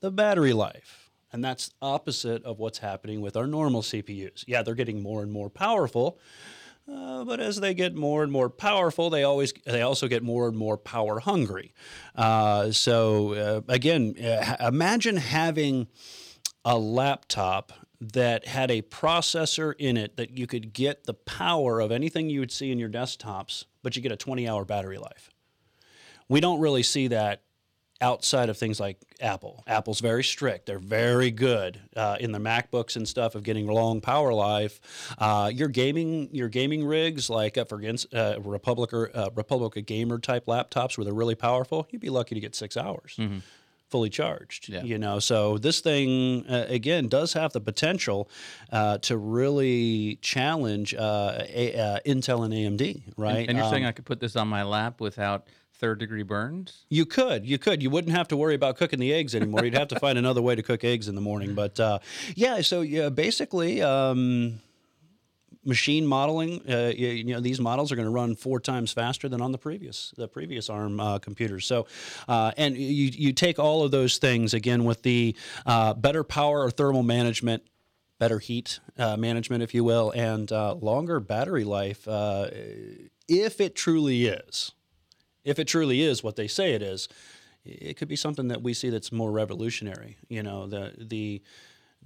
the 0.00 0.10
battery 0.10 0.52
life. 0.52 1.10
And 1.32 1.44
that's 1.44 1.70
opposite 1.82 2.42
of 2.44 2.58
what's 2.58 2.78
happening 2.78 3.20
with 3.20 3.36
our 3.36 3.46
normal 3.46 3.82
CPUs. 3.82 4.44
Yeah, 4.46 4.62
they're 4.62 4.74
getting 4.74 5.02
more 5.02 5.22
and 5.22 5.30
more 5.30 5.50
powerful, 5.50 6.18
uh, 6.90 7.24
but 7.24 7.38
as 7.38 7.60
they 7.60 7.74
get 7.74 7.94
more 7.94 8.22
and 8.22 8.32
more 8.32 8.48
powerful, 8.48 9.10
they 9.10 9.24
always 9.24 9.52
they 9.66 9.82
also 9.82 10.08
get 10.08 10.22
more 10.22 10.48
and 10.48 10.56
more 10.56 10.78
power 10.78 11.20
hungry. 11.20 11.74
Uh, 12.14 12.70
so 12.70 13.34
uh, 13.34 13.60
again, 13.68 14.14
uh, 14.18 14.56
imagine 14.60 15.16
having 15.18 15.88
a 16.64 16.78
laptop 16.78 17.72
that 18.00 18.46
had 18.46 18.70
a 18.70 18.82
processor 18.82 19.74
in 19.78 19.96
it 19.96 20.16
that 20.16 20.30
you 20.30 20.46
could 20.46 20.72
get 20.72 21.04
the 21.04 21.14
power 21.14 21.80
of 21.80 21.90
anything 21.90 22.30
you 22.30 22.40
would 22.40 22.52
see 22.52 22.70
in 22.70 22.78
your 22.78 22.88
desktops, 22.88 23.64
but 23.82 23.96
you 23.96 24.02
get 24.02 24.12
a 24.12 24.16
20 24.16 24.48
hour 24.48 24.64
battery 24.64 24.98
life. 24.98 25.30
We 26.28 26.40
don't 26.40 26.60
really 26.60 26.82
see 26.82 27.08
that 27.08 27.42
outside 28.00 28.48
of 28.48 28.56
things 28.56 28.78
like 28.78 28.98
Apple. 29.20 29.64
Apple's 29.66 30.00
very 30.00 30.22
strict. 30.22 30.66
They're 30.66 30.78
very 30.78 31.30
good 31.30 31.80
uh, 31.96 32.16
in 32.20 32.32
the 32.32 32.38
MacBooks 32.38 32.96
and 32.96 33.08
stuff 33.08 33.34
of 33.34 33.42
getting 33.42 33.66
long 33.66 34.00
power 34.00 34.32
life. 34.32 34.80
Uh, 35.18 35.50
your 35.52 35.68
gaming 35.68 36.28
your 36.32 36.48
gaming 36.48 36.84
rigs 36.84 37.28
like 37.28 37.58
uh, 37.58 37.64
for 37.64 37.82
uh, 38.12 38.38
Republic 38.38 38.92
or 38.92 39.10
uh, 39.14 39.30
Republica 39.34 39.80
gamer 39.80 40.18
type 40.18 40.46
laptops 40.46 40.96
where 40.96 41.04
they're 41.04 41.14
really 41.14 41.34
powerful, 41.34 41.88
you'd 41.90 42.00
be 42.00 42.10
lucky 42.10 42.34
to 42.34 42.40
get 42.40 42.54
six 42.54 42.76
hours. 42.76 43.16
Mm-hmm. 43.18 43.38
Fully 43.88 44.10
charged. 44.10 44.68
Yeah. 44.68 44.82
You 44.82 44.98
know, 44.98 45.18
so 45.18 45.58
this 45.58 45.80
thing 45.80 46.46
uh, 46.46 46.66
again 46.68 47.08
does 47.08 47.32
have 47.32 47.52
the 47.52 47.60
potential 47.60 48.28
uh, 48.70 48.98
to 48.98 49.16
really 49.16 50.18
challenge 50.22 50.94
uh, 50.94 51.42
a, 51.48 51.74
uh, 51.74 51.98
Intel 52.06 52.44
and 52.44 52.52
AMD, 52.52 53.02
right? 53.16 53.48
And 53.48 53.56
you're 53.56 53.70
saying 53.70 53.84
Um, 53.84 53.88
I 53.88 53.92
could 53.92 54.04
put 54.04 54.20
this 54.20 54.36
on 54.36 54.48
my 54.48 54.62
lap 54.62 55.00
without 55.00 55.46
third 55.74 55.98
degree 56.00 56.24
burns? 56.24 56.84
you 56.88 57.06
could, 57.06 57.46
you 57.46 57.56
could, 57.56 57.82
you 57.82 57.88
wouldn't 57.88 58.14
have 58.14 58.26
to 58.28 58.36
worry 58.36 58.56
about 58.56 58.76
cooking 58.76 58.98
the 58.98 59.12
eggs 59.12 59.34
anymore. 59.34 59.64
You'd 59.64 59.74
have 59.74 59.88
to 59.88 60.00
find 60.00 60.18
another 60.18 60.42
way 60.42 60.56
to 60.56 60.62
cook 60.62 60.82
eggs 60.82 61.06
in 61.06 61.14
the 61.14 61.20
morning. 61.20 61.54
But 61.54 61.78
uh, 61.78 62.00
yeah, 62.34 62.60
so 62.62 62.80
yeah, 62.80 63.10
basically. 63.10 63.80
Um, 63.80 64.60
machine 65.68 66.06
modeling 66.06 66.62
uh, 66.68 66.92
you, 66.96 67.08
you 67.08 67.34
know 67.34 67.40
these 67.40 67.60
models 67.60 67.92
are 67.92 67.96
going 67.96 68.06
to 68.06 68.10
run 68.10 68.34
four 68.34 68.58
times 68.58 68.92
faster 68.92 69.28
than 69.28 69.40
on 69.40 69.52
the 69.52 69.58
previous 69.58 70.12
the 70.16 70.26
previous 70.26 70.68
arm 70.70 70.98
uh, 70.98 71.18
computers. 71.18 71.66
So 71.66 71.86
uh, 72.26 72.52
and 72.56 72.76
you 72.76 73.10
you 73.14 73.32
take 73.32 73.58
all 73.58 73.84
of 73.84 73.90
those 73.90 74.18
things 74.18 74.54
again 74.54 74.84
with 74.84 75.02
the 75.02 75.36
uh, 75.66 75.94
better 75.94 76.24
power 76.24 76.62
or 76.64 76.70
thermal 76.70 77.02
management 77.02 77.62
better 78.18 78.38
heat 78.38 78.80
uh, 78.98 79.16
management 79.16 79.62
if 79.62 79.74
you 79.74 79.84
will 79.84 80.10
and 80.10 80.50
uh, 80.50 80.74
longer 80.74 81.20
battery 81.20 81.64
life 81.64 82.08
uh, 82.08 82.48
if 83.28 83.60
it 83.60 83.76
truly 83.76 84.26
is 84.26 84.72
if 85.44 85.58
it 85.58 85.66
truly 85.66 86.02
is 86.02 86.22
what 86.22 86.34
they 86.36 86.48
say 86.48 86.72
it 86.72 86.82
is 86.82 87.08
it 87.64 87.96
could 87.96 88.08
be 88.08 88.16
something 88.16 88.48
that 88.48 88.62
we 88.62 88.74
see 88.74 88.90
that's 88.90 89.12
more 89.12 89.30
revolutionary 89.30 90.16
you 90.28 90.42
know 90.42 90.66
the 90.66 90.94
the 90.98 91.42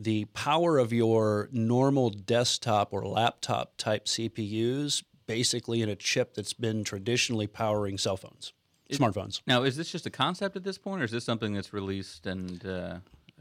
the 0.03 0.25
power 0.27 0.79
of 0.79 0.93
your 0.93 1.49
normal 1.53 2.11
desktop 2.11 2.93
or 2.93 3.07
laptop 3.07 3.77
type 3.77 4.07
CPUs 4.07 5.03
basically 5.27 5.83
in 5.83 5.89
a 5.89 5.97
chip 5.97 6.35
that's 6.35 6.53
been 6.53 6.85
traditionally 6.85 7.47
powering 7.47 7.97
cell 7.99 8.17
phones, 8.17 8.53
smartphones. 8.91 9.41
Now, 9.47 9.63
is 9.63 9.77
this 9.77 9.91
just 9.91 10.07
a 10.07 10.11
concept 10.11 10.57
at 10.57 10.65
this 10.65 10.79
point, 10.79 11.01
or 11.03 11.05
is 11.05 11.11
this 11.11 11.25
something 11.25 11.53
that's 11.55 11.73
released 11.73 12.27
and? 12.27 12.65
Uh, 12.67 12.97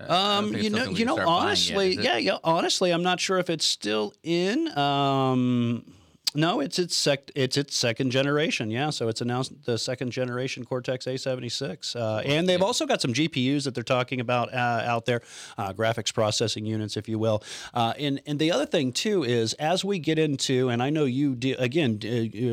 Um, 0.07 0.55
you 0.55 0.69
know, 0.71 0.85
you 0.85 1.05
know, 1.05 1.19
honestly, 1.19 1.95
yeah, 1.95 2.17
yeah. 2.17 2.37
Honestly, 2.43 2.91
I'm 2.91 3.03
not 3.03 3.19
sure 3.19 3.37
if 3.37 3.49
it's 3.51 3.65
still 3.65 4.13
in. 4.23 4.75
Um, 4.77 5.93
no, 6.33 6.59
it's 6.59 6.79
its 6.79 6.95
sec- 6.95 7.31
it's 7.35 7.57
its 7.57 7.75
second 7.75 8.11
generation. 8.11 8.71
Yeah, 8.71 8.89
so 8.89 9.07
it's 9.07 9.21
announced 9.21 9.65
the 9.65 9.77
second 9.77 10.11
generation 10.11 10.63
Cortex 10.65 11.05
A76, 11.05 11.95
uh, 11.95 12.21
and 12.25 12.47
they've 12.47 12.61
also 12.61 12.85
got 12.85 13.01
some 13.01 13.13
GPUs 13.13 13.65
that 13.65 13.75
they're 13.75 13.83
talking 13.83 14.19
about 14.19 14.53
uh, 14.53 14.83
out 14.85 15.05
there, 15.05 15.21
uh, 15.57 15.73
graphics 15.73 16.13
processing 16.13 16.65
units, 16.65 16.95
if 16.97 17.09
you 17.09 17.19
will. 17.19 17.43
Uh, 17.73 17.93
and 17.99 18.21
and 18.25 18.39
the 18.39 18.51
other 18.51 18.65
thing 18.65 18.91
too 18.91 19.23
is 19.23 19.53
as 19.55 19.83
we 19.83 19.99
get 19.99 20.17
into, 20.17 20.69
and 20.69 20.81
I 20.81 20.89
know 20.89 21.05
you 21.05 21.35
de- 21.35 21.53
again. 21.53 21.99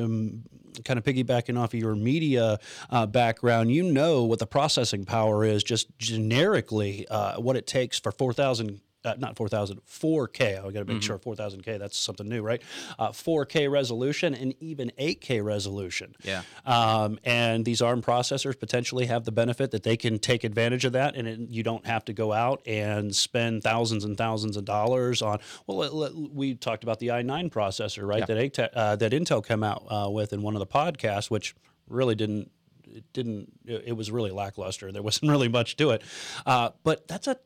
um, 0.02 0.44
kind 0.84 0.96
of 0.96 1.04
piggybacking 1.04 1.58
off 1.58 1.74
of 1.74 1.80
your 1.80 1.96
media 1.96 2.56
uh, 2.90 3.04
background, 3.04 3.72
you 3.72 3.82
know 3.82 4.22
what 4.22 4.38
the 4.38 4.46
processing 4.46 5.04
power 5.04 5.44
is 5.44 5.64
just 5.64 5.88
generically, 5.98 7.04
uh, 7.08 7.40
what 7.40 7.56
it 7.56 7.66
takes 7.66 7.98
for 7.98 8.12
4,000. 8.12 8.80
Uh, 9.04 9.14
not 9.16 9.36
4,000, 9.36 9.80
4K. 9.86 10.58
I 10.58 10.70
got 10.72 10.84
to 10.84 10.92
make 10.92 11.02
sure 11.04 11.16
4,000K, 11.18 11.78
that's 11.78 11.96
something 11.96 12.28
new, 12.28 12.42
right? 12.42 12.60
Uh, 12.98 13.10
4K 13.10 13.70
resolution 13.70 14.34
and 14.34 14.54
even 14.60 14.90
8K 14.98 15.42
resolution. 15.44 16.16
Yeah. 16.24 16.42
Um, 16.66 17.20
and 17.22 17.64
these 17.64 17.80
ARM 17.80 18.02
processors 18.02 18.58
potentially 18.58 19.06
have 19.06 19.24
the 19.24 19.30
benefit 19.30 19.70
that 19.70 19.84
they 19.84 19.96
can 19.96 20.18
take 20.18 20.42
advantage 20.42 20.84
of 20.84 20.92
that, 20.94 21.14
and 21.14 21.28
it, 21.28 21.38
you 21.48 21.62
don't 21.62 21.86
have 21.86 22.04
to 22.06 22.12
go 22.12 22.32
out 22.32 22.60
and 22.66 23.14
spend 23.14 23.62
thousands 23.62 24.04
and 24.04 24.18
thousands 24.18 24.56
of 24.56 24.64
dollars 24.64 25.22
on. 25.22 25.38
Well, 25.68 25.76
let- 25.78 25.94
let- 25.94 26.14
we 26.16 26.56
talked 26.56 26.82
about 26.82 26.98
the 26.98 27.08
i9 27.08 27.50
processor, 27.52 28.04
right? 28.04 28.26
That 28.26 28.70
uh, 28.74 28.96
that 28.96 29.12
Intel 29.12 29.46
came 29.46 29.62
out 29.62 29.84
uh, 29.88 30.10
with 30.10 30.32
in 30.32 30.42
one 30.42 30.56
of 30.56 30.60
the 30.60 30.66
podcasts, 30.66 31.30
which 31.30 31.54
really 31.88 32.16
didn't. 32.16 32.50
It 32.90 33.04
didn't. 33.12 33.52
It 33.64 33.96
was 33.96 34.10
really 34.10 34.32
lackluster. 34.32 34.90
There 34.90 35.02
wasn't 35.02 35.30
really 35.34 35.48
much 35.48 35.76
to 35.76 35.90
it, 35.90 36.02
uh, 36.46 36.70
but 36.82 37.06
that's 37.06 37.28
a 37.28 37.36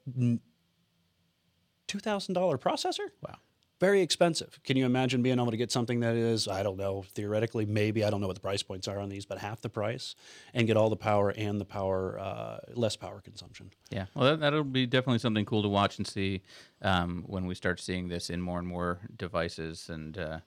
two 1.93 2.01
thousand 2.01 2.35
dollar 2.35 2.59
processor. 2.59 3.09
Wow. 3.21 3.37
Very 3.81 4.01
expensive. 4.01 4.61
Can 4.63 4.77
you 4.77 4.87
imagine 4.87 5.23
being 5.23 5.41
able 5.41 5.51
to 5.51 5.57
get 5.57 5.73
something 5.73 6.01
that 6.01 6.15
is, 6.15 6.47
I 6.47 6.63
don't 6.63 6.77
know, 6.77 7.03
theoretically, 7.17 7.67
maybe, 7.67 8.05
I 8.05 8.11
don't 8.11 8.21
know 8.21 8.29
what 8.29 8.37
the 8.37 8.49
price 8.51 8.63
points 8.63 8.87
are 8.87 9.01
on 9.01 9.09
these, 9.09 9.27
but 9.27 9.39
half 9.39 9.61
the 9.61 9.69
price 9.69 10.15
and 10.55 10.69
get 10.69 10.77
all 10.77 10.89
the 10.89 11.03
power 11.11 11.35
and 11.37 11.61
the 11.61 11.65
power, 11.65 12.17
uh, 12.29 12.59
less 12.75 12.97
power 12.97 13.21
consumption? 13.21 13.73
Yeah, 13.91 14.07
well, 14.15 14.25
that, 14.31 14.41
that'll 14.41 14.63
be 14.63 14.87
definitely 14.87 15.19
something 15.19 15.45
cool 15.45 15.63
to 15.63 15.69
watch 15.69 15.99
and 15.99 16.07
see 16.07 16.43
um, 16.81 17.25
when 17.27 17.45
we 17.47 17.57
start 17.57 17.81
seeing 17.81 18.07
this 18.09 18.31
in 18.31 18.41
more 18.41 18.61
and 18.61 18.69
more 18.69 19.01
devices, 19.17 19.89
and 19.89 20.17
uh, 20.17 20.39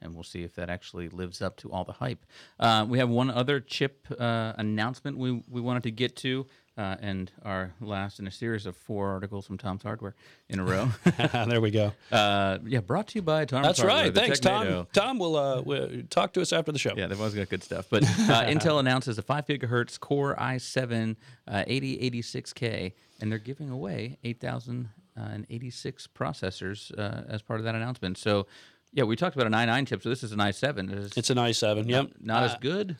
and 0.00 0.14
we'll 0.14 0.22
see 0.22 0.42
if 0.44 0.54
that 0.54 0.68
actually 0.68 1.08
lives 1.08 1.40
up 1.40 1.56
to 1.56 1.72
all 1.72 1.84
the 1.84 1.92
hype. 2.04 2.26
Uh, 2.60 2.84
we 2.88 2.98
have 2.98 3.08
one 3.08 3.30
other 3.30 3.58
chip 3.58 4.06
uh, 4.20 4.52
announcement 4.56 5.16
we 5.16 5.42
we 5.48 5.60
wanted 5.60 5.82
to 5.82 5.90
get 5.90 6.14
to, 6.16 6.46
uh, 6.76 6.96
and 7.00 7.30
our 7.44 7.72
last 7.80 8.18
in 8.18 8.26
a 8.26 8.30
series 8.30 8.66
of 8.66 8.76
four 8.76 9.08
articles 9.10 9.46
from 9.46 9.56
Tom's 9.58 9.82
Hardware 9.82 10.14
in 10.48 10.58
a 10.58 10.64
row. 10.64 10.88
there 11.46 11.60
we 11.60 11.70
go. 11.70 11.92
uh, 12.10 12.58
yeah, 12.66 12.80
brought 12.80 13.08
to 13.08 13.14
you 13.16 13.22
by 13.22 13.44
Tom's 13.44 13.66
That's 13.66 13.78
Hardware, 13.80 14.04
right. 14.04 14.14
Thanks, 14.14 14.40
Tom. 14.40 14.66
Technado. 14.66 14.92
Tom 14.92 15.18
will, 15.18 15.36
uh, 15.36 15.60
will 15.62 15.88
talk 16.10 16.32
to 16.34 16.40
us 16.40 16.52
after 16.52 16.72
the 16.72 16.78
show. 16.78 16.92
Yeah, 16.96 17.06
they've 17.06 17.18
always 17.18 17.34
got 17.34 17.48
good 17.48 17.62
stuff. 17.62 17.86
But 17.88 18.02
uh, 18.04 18.06
Intel 18.46 18.80
announces 18.80 19.18
a 19.18 19.22
5 19.22 19.46
gigahertz 19.46 19.98
Core 20.00 20.34
i7 20.36 21.16
uh, 21.46 21.64
8086K, 21.68 22.92
and 23.20 23.30
they're 23.30 23.38
giving 23.38 23.70
away 23.70 24.18
8,086 24.24 26.08
processors 26.08 26.96
uh, 26.98 27.22
as 27.28 27.42
part 27.42 27.60
of 27.60 27.64
that 27.64 27.74
announcement. 27.74 28.18
So, 28.18 28.46
yeah, 28.92 29.04
we 29.04 29.16
talked 29.16 29.36
about 29.36 29.46
an 29.46 29.52
i9 29.52 29.86
chip, 29.86 30.02
so 30.02 30.08
this 30.08 30.22
is 30.22 30.32
an 30.32 30.38
i7. 30.38 30.92
It's 31.04 31.16
It's 31.16 31.30
an 31.30 31.36
i7. 31.38 31.88
Yep. 31.88 32.10
not 32.20 32.42
Uh, 32.42 32.46
as 32.46 32.56
good. 32.60 32.96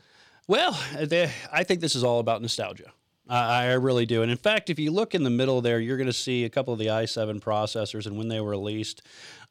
Well, 0.46 0.78
they, 1.00 1.30
I 1.52 1.64
think 1.64 1.80
this 1.80 1.96
is 1.96 2.04
all 2.04 2.20
about 2.20 2.42
nostalgia. 2.42 2.92
I 3.28 3.66
I 3.66 3.72
really 3.74 4.06
do. 4.06 4.22
And 4.22 4.30
in 4.30 4.36
fact, 4.36 4.70
if 4.70 4.78
you 4.78 4.90
look 4.90 5.14
in 5.14 5.22
the 5.22 5.30
middle 5.30 5.60
there, 5.60 5.80
you're 5.80 5.96
going 5.96 6.06
to 6.06 6.12
see 6.12 6.44
a 6.44 6.50
couple 6.50 6.72
of 6.72 6.78
the 6.78 6.86
i7 6.86 7.40
processors 7.40 8.06
and 8.06 8.16
when 8.16 8.28
they 8.28 8.40
were 8.40 8.50
released. 8.50 9.02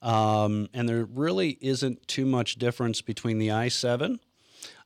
Um, 0.02 0.70
and 0.74 0.88
there 0.88 1.06
really 1.06 1.58
isn't 1.62 2.08
too 2.08 2.26
much 2.26 2.56
difference 2.56 3.02
between 3.02 3.40
the 3.40 3.50
i7 3.50 4.20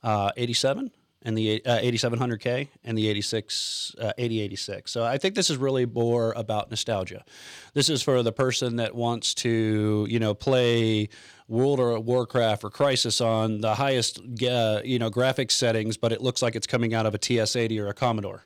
uh, 0.04 0.32
87 0.38 0.92
and 1.24 1.38
the 1.38 1.62
uh, 1.66 1.80
8700K 1.80 2.68
and 2.84 2.98
the 2.98 3.10
86 3.10 3.96
uh, 4.00 4.14
8086. 4.18 4.92
So 4.92 5.04
I 5.04 5.18
think 5.18 5.36
this 5.36 5.50
is 5.50 5.58
really 5.58 5.86
more 5.86 6.34
about 6.38 6.70
nostalgia. 6.70 7.26
This 7.74 7.90
is 7.90 8.02
for 8.02 8.22
the 8.24 8.32
person 8.32 8.78
that 8.78 8.96
wants 8.96 9.34
to, 9.36 10.08
you 10.10 10.20
know, 10.20 10.34
play 10.34 11.10
World 11.48 11.80
or 11.80 11.98
Warcraft 12.00 12.64
or 12.64 12.70
Crysis 12.70 13.26
on 13.26 13.62
the 13.62 13.76
highest, 13.76 14.20
uh, 14.44 14.82
you 14.84 15.00
know, 15.00 15.10
graphics 15.10 15.52
settings, 15.52 15.96
but 15.98 16.12
it 16.12 16.22
looks 16.22 16.42
like 16.42 16.56
it's 16.56 16.68
coming 16.68 16.94
out 16.94 17.06
of 17.06 17.16
a 17.16 17.18
TRS-80 17.18 17.80
or 17.82 17.88
a 17.88 17.94
Commodore. 17.94 18.46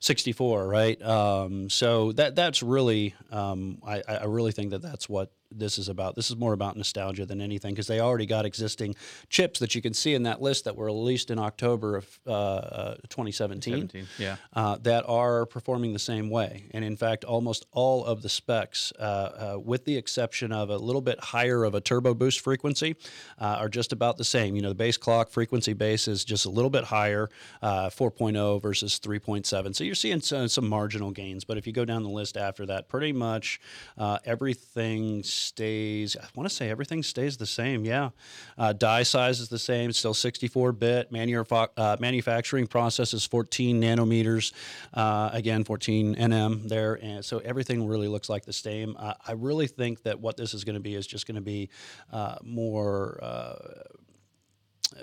64, 0.00 0.66
right? 0.66 1.00
Um, 1.02 1.68
so 1.68 2.12
that 2.12 2.34
that's 2.34 2.62
really, 2.62 3.14
um, 3.30 3.78
I, 3.86 4.02
I 4.08 4.24
really 4.24 4.50
think 4.50 4.70
that 4.70 4.80
that's 4.80 5.10
what 5.10 5.30
this 5.50 5.78
is 5.78 5.88
about. 5.88 6.16
This 6.16 6.30
is 6.30 6.36
more 6.36 6.52
about 6.52 6.76
nostalgia 6.76 7.26
than 7.26 7.40
anything 7.40 7.72
because 7.72 7.86
they 7.86 8.00
already 8.00 8.26
got 8.26 8.44
existing 8.44 8.94
chips 9.28 9.58
that 9.60 9.74
you 9.74 9.82
can 9.82 9.94
see 9.94 10.14
in 10.14 10.24
that 10.24 10.40
list 10.40 10.64
that 10.64 10.76
were 10.76 10.86
released 10.86 11.30
in 11.30 11.38
October 11.38 11.96
of 11.96 12.18
uh, 12.26 12.30
uh, 12.30 12.94
2017 13.08 13.72
17, 13.72 14.06
yeah. 14.18 14.36
uh, 14.54 14.76
that 14.82 15.04
are 15.08 15.46
performing 15.46 15.92
the 15.92 15.98
same 15.98 16.30
way. 16.30 16.64
And 16.72 16.84
in 16.84 16.96
fact, 16.96 17.24
almost 17.24 17.66
all 17.72 18.04
of 18.04 18.22
the 18.22 18.28
specs, 18.28 18.92
uh, 18.98 19.02
uh, 19.02 19.58
with 19.58 19.84
the 19.84 19.96
exception 19.96 20.52
of 20.52 20.70
a 20.70 20.76
little 20.76 21.00
bit 21.00 21.20
higher 21.20 21.64
of 21.64 21.74
a 21.74 21.80
turbo 21.80 22.14
boost 22.14 22.40
frequency, 22.40 22.96
uh, 23.38 23.56
are 23.58 23.68
just 23.68 23.92
about 23.92 24.16
the 24.18 24.24
same. 24.24 24.54
You 24.56 24.62
know, 24.62 24.68
the 24.70 24.74
base 24.74 24.96
clock 24.96 25.30
frequency 25.30 25.72
base 25.72 26.08
is 26.08 26.24
just 26.24 26.46
a 26.46 26.50
little 26.50 26.70
bit 26.70 26.84
higher, 26.84 27.28
uh, 27.62 27.90
4.0 27.90 28.62
versus 28.62 29.00
3.7. 29.00 29.74
So 29.74 29.84
you're 29.84 29.94
seeing 29.94 30.20
some, 30.20 30.48
some 30.48 30.68
marginal 30.68 31.10
gains. 31.10 31.44
But 31.44 31.58
if 31.58 31.66
you 31.66 31.72
go 31.72 31.84
down 31.84 32.02
the 32.02 32.08
list 32.08 32.36
after 32.36 32.66
that, 32.66 32.88
pretty 32.88 33.12
much 33.12 33.60
uh, 33.98 34.18
everything 34.24 35.22
stays, 35.40 36.16
I 36.16 36.24
want 36.34 36.48
to 36.48 36.54
say 36.54 36.70
everything 36.70 37.02
stays 37.02 37.36
the 37.36 37.46
same. 37.46 37.84
Yeah. 37.84 38.10
Uh, 38.56 38.72
die 38.72 39.02
size 39.02 39.40
is 39.40 39.48
the 39.48 39.58
same, 39.58 39.92
still 39.92 40.14
64 40.14 40.72
bit. 40.72 41.12
Manuf- 41.12 41.68
uh, 41.76 41.96
manufacturing 41.98 42.66
process 42.66 43.14
is 43.14 43.26
14 43.26 43.80
nanometers. 43.80 44.52
Uh, 44.94 45.30
again, 45.32 45.64
14 45.64 46.16
nm 46.16 46.68
there. 46.68 46.94
And 47.02 47.24
so 47.24 47.38
everything 47.38 47.86
really 47.86 48.08
looks 48.08 48.28
like 48.28 48.44
the 48.44 48.52
same. 48.52 48.96
Uh, 48.98 49.14
I 49.26 49.32
really 49.32 49.66
think 49.66 50.02
that 50.02 50.20
what 50.20 50.36
this 50.36 50.54
is 50.54 50.64
going 50.64 50.74
to 50.74 50.80
be 50.80 50.94
is 50.94 51.06
just 51.06 51.26
going 51.26 51.36
to 51.36 51.40
be 51.40 51.70
uh, 52.12 52.36
more. 52.42 53.18
Uh, 53.22 53.56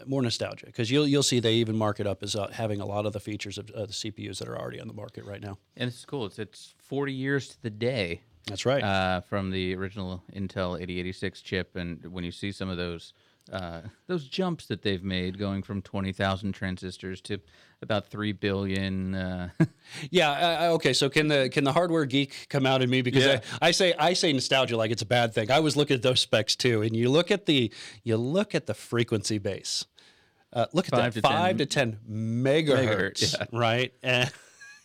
more 0.05 0.21
nostalgia 0.21 0.65
because 0.65 0.91
you'll 0.91 1.07
you'll 1.07 1.23
see 1.23 1.39
they 1.39 1.53
even 1.53 1.75
mark 1.75 1.99
it 1.99 2.05
up 2.05 2.21
as 2.21 2.35
uh, 2.35 2.47
having 2.51 2.81
a 2.81 2.85
lot 2.85 3.05
of 3.05 3.13
the 3.13 3.19
features 3.19 3.57
of 3.57 3.69
uh, 3.71 3.85
the 3.85 3.93
CPUs 3.93 4.37
that 4.39 4.47
are 4.47 4.57
already 4.57 4.81
on 4.81 4.87
the 4.87 4.93
market 4.93 5.23
right 5.25 5.41
now. 5.41 5.57
And 5.77 5.87
it's 5.87 6.03
cool. 6.05 6.25
It's, 6.25 6.37
it's 6.39 6.75
40 6.79 7.13
years 7.13 7.47
to 7.49 7.61
the 7.61 7.69
day 7.69 8.21
That's 8.47 8.65
right. 8.65 8.83
uh, 8.83 9.21
from 9.21 9.51
the 9.51 9.75
original 9.75 10.23
Intel 10.33 10.75
8086 10.81 11.41
chip, 11.41 11.75
and 11.75 12.05
when 12.07 12.23
you 12.23 12.31
see 12.31 12.51
some 12.51 12.69
of 12.69 12.77
those 12.77 13.13
uh, 13.51 13.79
those 14.07 14.25
jumps 14.27 14.65
that 14.65 14.81
they've 14.81 15.03
made, 15.05 15.39
going 15.39 15.63
from 15.63 15.81
20,000 15.81 16.51
transistors 16.51 17.21
to 17.21 17.39
about 17.81 18.07
three 18.07 18.33
billion. 18.33 19.15
Uh, 19.15 19.49
Yeah. 20.11 20.31
I, 20.31 20.65
I- 20.65 20.67
okay. 20.71 20.91
So 20.91 21.07
can 21.09 21.29
the 21.29 21.47
can 21.49 21.63
the 21.63 21.71
hardware 21.71 22.03
geek 22.05 22.47
come 22.49 22.65
out 22.65 22.81
in 22.81 22.89
me 22.89 23.01
because 23.01 23.23
Yeah. 23.23 23.39
I, 23.61 23.67
I 23.67 23.71
say 23.71 23.93
I 23.97 24.11
say 24.13 24.33
nostalgia 24.33 24.75
like 24.75 24.91
it's 24.91 25.01
a 25.01 25.05
bad 25.05 25.33
thing. 25.33 25.49
I 25.49 25.61
was 25.61 25.77
looking 25.77 25.95
at 25.95 26.01
those 26.01 26.19
specs 26.19 26.57
too, 26.57 26.81
and 26.81 26.93
you 26.93 27.09
look 27.09 27.31
at 27.31 27.45
the 27.45 27.71
you 28.03 28.17
look 28.17 28.53
at 28.53 28.65
the 28.65 28.73
frequency 28.73 29.37
base. 29.37 29.85
Uh, 30.51 30.65
look 30.73 30.85
at 30.87 30.91
Five 30.91 31.13
that 31.13 31.21
to 31.21 31.21
10 31.21 31.31
five 31.31 31.57
to 31.57 31.65
ten 31.65 31.99
megahertz, 32.09 32.87
Megahertz, 32.87 33.35
yeah. 33.39 33.45
right? 33.57 33.93
And 34.03 34.29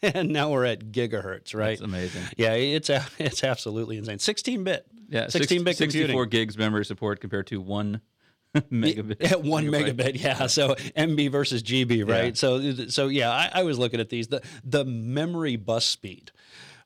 and 0.14 0.30
now 0.30 0.50
we're 0.50 0.64
at 0.64 0.90
gigahertz, 0.92 1.54
right? 1.54 1.78
That's 1.78 1.80
amazing. 1.80 2.22
Yeah, 2.36 2.54
it's 2.54 2.90
a, 2.90 3.04
it's 3.18 3.44
absolutely 3.44 3.98
insane. 3.98 4.18
16 4.18 4.64
bit. 4.64 4.86
Yeah, 5.08 5.28
16 5.28 5.64
bit 5.64 5.76
64 5.76 6.26
gigs 6.26 6.56
memory 6.58 6.84
support 6.84 7.20
compared 7.20 7.46
to 7.48 7.60
one 7.60 8.00
megabit. 8.54 9.30
At 9.30 9.42
one 9.42 9.66
megabit, 9.66 10.22
yeah. 10.22 10.46
So 10.46 10.74
MB 10.74 11.30
versus 11.30 11.62
GB, 11.62 12.08
right? 12.08 12.26
Yeah. 12.26 12.32
So, 12.34 12.86
so 12.88 13.08
yeah, 13.08 13.30
I, 13.30 13.50
I 13.54 13.62
was 13.62 13.78
looking 13.78 14.00
at 14.00 14.08
these. 14.08 14.28
The 14.28 14.42
the 14.64 14.84
memory 14.84 15.56
bus 15.56 15.84
speed, 15.84 16.32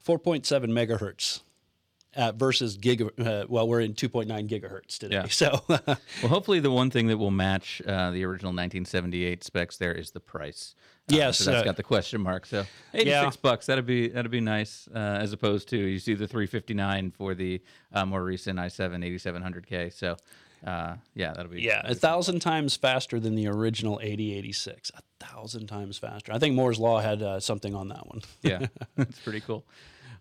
4.7 0.06 0.44
megahertz. 0.70 1.42
Uh, 2.16 2.32
versus 2.32 2.78
giga, 2.78 3.10
uh, 3.24 3.44
well, 3.48 3.68
we're 3.68 3.80
in 3.80 3.92
2.9 3.92 4.26
gigahertz 4.48 4.96
today. 4.98 5.16
Yeah. 5.16 5.26
So, 5.26 5.62
Well, 5.68 5.98
hopefully 6.28 6.60
the 6.60 6.70
one 6.70 6.90
thing 6.90 7.08
that 7.08 7.18
will 7.18 7.30
match 7.30 7.82
uh, 7.86 8.10
the 8.10 8.24
original 8.24 8.50
1978 8.50 9.44
specs 9.44 9.76
there 9.76 9.92
is 9.92 10.12
the 10.12 10.20
price. 10.20 10.74
Uh, 10.78 11.14
Yes, 11.14 11.38
so 11.38 11.50
that's 11.50 11.60
uh, 11.62 11.64
got 11.64 11.76
the 11.76 11.82
question 11.82 12.20
mark. 12.22 12.46
So 12.46 12.64
86 12.94 13.06
Yeah. 13.06 13.30
bucks. 13.42 13.66
That'd 13.66 13.84
be 13.86 14.08
that'd 14.08 14.30
be 14.30 14.40
nice. 14.40 14.88
Uh, 14.92 14.98
as 14.98 15.32
opposed 15.32 15.68
to 15.68 15.76
you 15.76 15.98
see 15.98 16.14
the 16.14 16.26
359 16.26 17.10
for 17.12 17.34
the 17.34 17.60
uh, 17.92 18.04
more 18.06 18.24
recent 18.24 18.58
i7 18.58 19.04
8700K. 19.20 19.92
So 19.92 20.16
uh, 20.66 20.94
yeah, 21.14 21.32
that'll 21.34 21.52
be 21.52 21.60
yeah, 21.62 21.82
a 21.84 21.94
thousand 21.94 22.40
times 22.40 22.76
faster 22.76 23.20
than 23.20 23.34
the 23.36 23.46
original 23.46 24.00
8086. 24.02 24.90
A 24.96 25.02
thousand 25.24 25.66
times 25.68 25.98
faster. 25.98 26.32
I 26.32 26.38
think 26.38 26.54
Moore's 26.56 26.78
Law 26.78 26.98
had 27.00 27.22
uh, 27.22 27.38
something 27.40 27.74
on 27.74 27.88
that 27.88 28.06
one. 28.08 28.22
yeah, 28.42 28.66
that's 28.96 29.18
pretty 29.20 29.40
cool. 29.40 29.64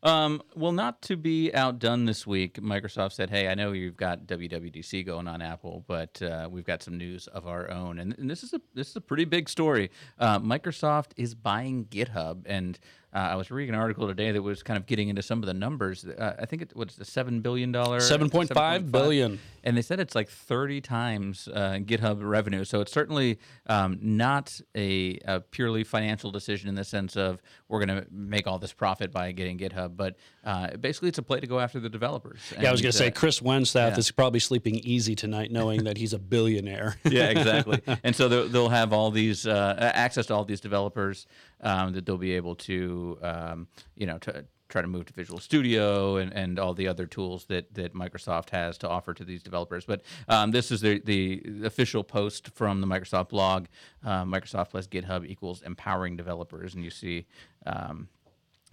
Um, 0.06 0.43
well, 0.56 0.72
not 0.72 1.01
to 1.03 1.18
be 1.18 1.51
outdone 1.56 2.06
this 2.06 2.28
week, 2.28 2.62
Microsoft 2.62 3.14
said, 3.14 3.32
"Hey, 3.32 3.47
I 3.47 3.56
know 3.56 3.72
you've 3.72 3.97
got 3.97 4.28
WWDC 4.28 5.03
going 5.03 5.28
on 5.28 5.41
Apple, 5.41 5.84
but 5.88 6.22
uh, 6.22 6.47
we've 6.49 6.64
got 6.64 6.84
some 6.84 6.95
news 6.95 7.26
of 7.26 7.47
our 7.47 7.72
own, 7.72 7.97
and, 7.97 8.16
and 8.20 8.30
this 8.30 8.43
is 8.43 8.53
a 8.53 8.62
this 8.76 8.88
is 8.91 8.95
a 8.95 9.01
pretty 9.01 9.26
big 9.26 9.49
story. 9.49 9.89
Uh, 10.20 10.38
Microsoft 10.38 11.14
is 11.18 11.34
buying 11.34 11.86
GitHub, 11.86 12.43
and 12.45 12.78
uh, 13.16 13.30
I 13.32 13.36
was 13.36 13.49
reading 13.49 13.74
an 13.74 13.80
article 13.80 14.07
today 14.07 14.34
that 14.34 14.41
was 14.41 14.61
kind 14.61 14.76
of 14.76 14.86
getting 14.86 15.07
into 15.07 15.22
some 15.22 15.39
of 15.39 15.45
the 15.45 15.53
numbers. 15.53 16.03
Uh, 16.03 16.36
I 16.38 16.45
think 16.45 16.61
it 16.61 16.76
was 16.76 16.97
the 16.97 17.05
seven 17.05 17.39
billion 17.39 17.72
dollar, 17.72 17.99
7.5 17.99 18.91
billion. 18.91 19.39
and 19.63 19.78
they 19.78 19.82
said 19.82 20.01
it's 20.01 20.16
like 20.16 20.28
30 20.28 20.82
times 20.82 21.47
uh, 21.47 21.80
GitHub 21.80 22.18
revenue. 22.22 22.66
So 22.66 22.82
it's 22.82 22.91
certainly 22.91 23.39
um, 23.68 23.97
not 24.01 24.59
a, 24.76 25.18
a 25.24 25.39
purely 25.39 25.86
financial 25.86 26.30
decision 26.30 26.68
in 26.68 26.76
the 26.76 26.84
sense 26.84 27.16
of 27.16 27.41
we're 27.70 27.86
going 27.86 28.01
to 28.01 28.05
make 28.11 28.47
all 28.47 28.59
this 28.59 28.74
profit 28.74 29.13
by 29.13 29.32
getting 29.32 29.57
GitHub, 29.57 29.95
but 29.95 30.18
uh, 30.43 30.76
basically 30.76 31.07
it's 31.07 31.18
a 31.18 31.24
play 31.24 31.39
to 31.39 31.47
go 31.47 31.61
after 31.61 31.80
the 31.80 31.89
developers. 31.89 32.41
Yeah, 32.59 32.68
I 32.68 32.72
was 32.74 32.82
going 32.82 32.91
to 32.91 32.97
say 32.97 33.07
uh, 33.07 33.11
Chris 33.11 33.39
Wanstrath 33.39 33.91
yeah. 33.91 33.97
is 33.97 34.11
probably 34.11 34.41
sleeping 34.41 34.76
easy 34.76 35.16
tonight, 35.16 35.53
knowing 35.53 35.86
that 35.86 35.95
he's 35.95 36.11
a 36.11 36.20
billionaire. 36.20 36.97
yeah, 37.05 37.30
exactly. 37.30 37.82
and 38.03 38.13
so 38.13 38.28
they'll, 38.28 38.49
they'll 38.49 38.70
have 38.70 38.91
all 38.91 39.09
these 39.09 39.47
uh, 39.47 39.76
access 39.80 40.26
to 40.26 40.36
all 40.36 40.43
these 40.43 40.59
developers 40.59 41.28
um, 41.66 41.91
that 41.93 42.05
they'll 42.05 42.18
be 42.18 42.34
able 42.34 42.55
to, 42.55 43.18
um, 43.22 43.68
you 43.95 44.05
know, 44.05 44.18
to 44.20 44.45
try 44.70 44.82
to 44.82 44.88
move 44.88 45.05
to 45.05 45.13
Visual 45.13 45.39
Studio 45.39 46.18
and, 46.18 46.34
and 46.34 46.59
all 46.59 46.74
the 46.74 46.88
other 46.88 47.05
tools 47.05 47.45
that, 47.45 47.74
that 47.74 47.93
Microsoft 47.93 48.49
has 48.51 48.78
to 48.80 48.89
offer 48.89 49.13
to 49.13 49.24
these 49.24 49.43
developers. 49.43 49.86
But 49.86 50.01
um, 50.28 50.51
this 50.51 50.72
is 50.72 50.82
the, 50.82 50.99
the 50.99 51.43
official 51.63 52.03
post 52.03 52.49
from 52.49 52.82
the 52.82 52.88
Microsoft 52.88 53.30
blog. 53.30 53.66
Uh, 54.03 54.24
Microsoft 54.24 54.70
plus 54.72 54.88
GitHub 54.88 55.28
equals 55.28 55.61
empowering 55.63 56.16
developers, 56.16 56.76
and 56.76 56.84
you 56.84 56.91
see. 56.91 57.26
Um, 57.66 58.07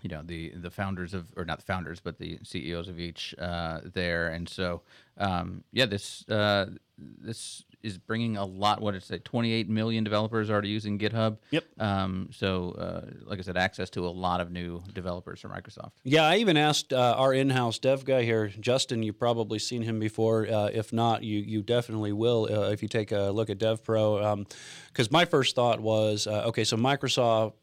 you 0.03 0.09
know 0.09 0.21
the 0.25 0.51
the 0.57 0.71
founders 0.71 1.15
of 1.15 1.33
or 1.37 1.45
not 1.45 1.59
the 1.59 1.65
founders 1.65 2.01
but 2.01 2.19
the 2.19 2.37
CEOs 2.43 2.89
of 2.89 2.99
each 2.99 3.37
uh, 3.39 3.79
there 3.85 4.31
and 4.31 4.49
so 4.49 4.83
um, 5.19 5.63
yeah 5.71 5.87
this 5.87 6.29
uh, 6.29 6.67
this 6.99 7.65
is 7.83 7.99
bringing 7.99 8.37
a 8.37 8.45
lot 8.45 8.81
what 8.81 8.95
it's 8.95 9.11
like 9.11 9.25
28 9.25 9.69
million 9.69 10.05
developers 10.05 10.51
already 10.51 10.69
using 10.69 10.99
GitHub 10.99 11.39
Yep. 11.51 11.65
um, 11.79 12.29
so 12.33 12.71
uh, 12.73 13.11
like 13.25 13.39
I 13.39 13.43
said 13.43 13.57
access 13.57 13.91
to 13.91 14.07
a 14.07 14.11
lot 14.11 14.41
of 14.41 14.51
new 14.51 14.83
developers 14.93 15.41
from 15.41 15.51
Microsoft 15.53 15.93
Yeah, 16.05 16.25
I 16.25 16.37
even 16.37 16.57
asked 16.57 16.93
uh, 16.93 17.15
our 17.17 17.33
in-house 17.35 17.79
dev 17.79 18.05
guy 18.05 18.23
here, 18.23 18.49
Justin. 18.61 19.03
You've 19.03 19.19
probably 19.19 19.59
seen 19.59 19.83
him 19.83 19.99
before. 19.99 20.47
Uh, 20.47 20.67
if 20.73 20.93
not, 20.93 21.23
you 21.23 21.39
you 21.41 21.63
definitely 21.63 22.13
will 22.13 22.49
uh, 22.51 22.71
if 22.71 22.83
you 22.83 22.89
take 22.89 23.13
a 23.13 23.31
look 23.31 23.51
at 23.51 23.59
DevPro. 23.59 24.47
Because 24.89 25.11
my 25.11 25.25
first 25.25 25.55
thought 25.57 25.81
was, 25.81 26.27
uh, 26.27 26.45
okay, 26.49 26.65
so 26.65 26.77
Microsoft 26.77 27.55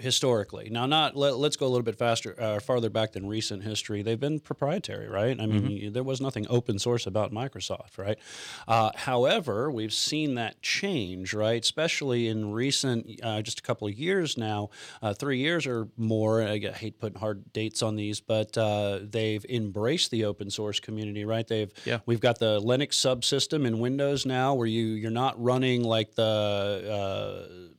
historically. 0.00 0.68
Now 0.70 0.86
not 0.86 1.16
let, 1.16 1.34
us 1.34 1.56
go 1.56 1.66
a 1.66 1.68
little 1.68 1.82
bit 1.84 1.96
faster 1.96 2.34
uh, 2.40 2.60
farther 2.60 2.90
back 2.90 3.12
than 3.12 3.26
recent 3.26 3.62
history. 3.62 4.02
They've 4.02 4.18
been 4.18 4.40
proprietary 4.40 5.08
right? 5.08 5.38
I 5.40 5.46
mean 5.46 5.70
you- 5.70 5.90
there 5.90 6.02
was 6.02 6.20
nothing 6.20 6.46
open 6.48 6.78
source 6.78 7.06
about 7.06 7.32
microsoft 7.32 7.98
right? 7.98 8.18
Uh, 8.66 8.90
however 8.94 9.70
we've 9.70 9.92
seen 9.92 10.34
that 10.36 10.60
change 10.62 11.34
right? 11.34 11.62
Especially 11.62 12.28
in 12.28 12.52
recent 12.52 13.20
uh, 13.22 13.42
just 13.42 13.58
a 13.60 13.62
couple 13.62 13.86
of 13.88 13.94
years 13.94 14.36
now 14.38 14.70
uh, 15.02 15.12
three 15.14 15.38
years 15.38 15.66
or 15.66 15.88
more 15.96 16.42
I 16.42 16.58
hate 16.58 16.98
putting 16.98 17.18
hard 17.18 17.52
dates 17.52 17.82
on 17.82 17.96
these 17.96 18.20
but 18.20 18.56
uh, 18.56 19.00
they've 19.02 19.44
embraced 19.48 20.10
the 20.10 20.24
open 20.24 20.50
source 20.50 20.80
community 20.80 21.24
right? 21.24 21.46
They've 21.46 21.72
Yeah. 21.84 21.98
we've 22.06 22.20
got 22.20 22.38
the 22.38 22.60
linux 22.60 22.94
subsystem 22.94 23.66
in 23.66 23.78
windows 23.78 24.24
now 24.26 24.54
where 24.54 24.66
you 24.66 24.86
you're 24.86 25.10
not 25.10 25.40
running 25.42 25.82
like 25.84 26.14
the 26.14 27.70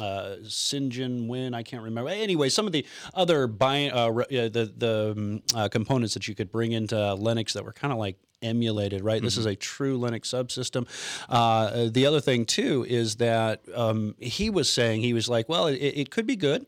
uh, 0.00 0.36
Cygwin. 0.42 1.54
I 1.54 1.62
can't 1.62 1.82
remember. 1.82 2.10
Anyway, 2.10 2.48
some 2.48 2.66
of 2.66 2.72
the 2.72 2.84
other 3.14 3.46
bi- 3.46 3.90
uh, 3.90 4.08
uh, 4.10 4.24
the 4.28 4.72
the 4.76 5.14
um, 5.16 5.42
uh, 5.54 5.68
components 5.68 6.14
that 6.14 6.28
you 6.28 6.34
could 6.34 6.50
bring 6.50 6.72
into 6.72 6.94
Linux 6.94 7.52
that 7.52 7.64
were 7.64 7.72
kind 7.72 7.92
of 7.92 7.98
like 7.98 8.16
emulated, 8.42 9.02
right? 9.02 9.22
This 9.22 9.36
is 9.38 9.46
a 9.46 9.56
true 9.56 9.98
Linux 9.98 10.26
subsystem. 10.26 10.86
Uh, 11.28 11.88
the 11.90 12.06
other 12.06 12.20
thing 12.20 12.44
too 12.44 12.84
is 12.88 13.16
that 13.16 13.62
um, 13.74 14.14
he 14.18 14.50
was 14.50 14.70
saying 14.70 15.00
he 15.00 15.14
was 15.14 15.28
like, 15.28 15.48
well, 15.48 15.66
it, 15.66 15.76
it 15.76 16.10
could 16.10 16.26
be 16.26 16.36
good. 16.36 16.66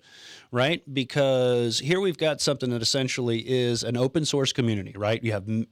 Right, 0.53 0.83
because 0.95 1.81
here 1.81 2.01
we've 2.01 2.17
got 2.17 2.41
something 2.41 2.71
that 2.71 2.81
essentially 2.81 3.41
is 3.41 3.83
an 3.83 3.97
open 3.97 4.25
source 4.25 4.53
community. 4.53 4.93
Right, 4.97 5.23
you 5.23 5.33
have 5.33 5.47
m- 5.49 5.67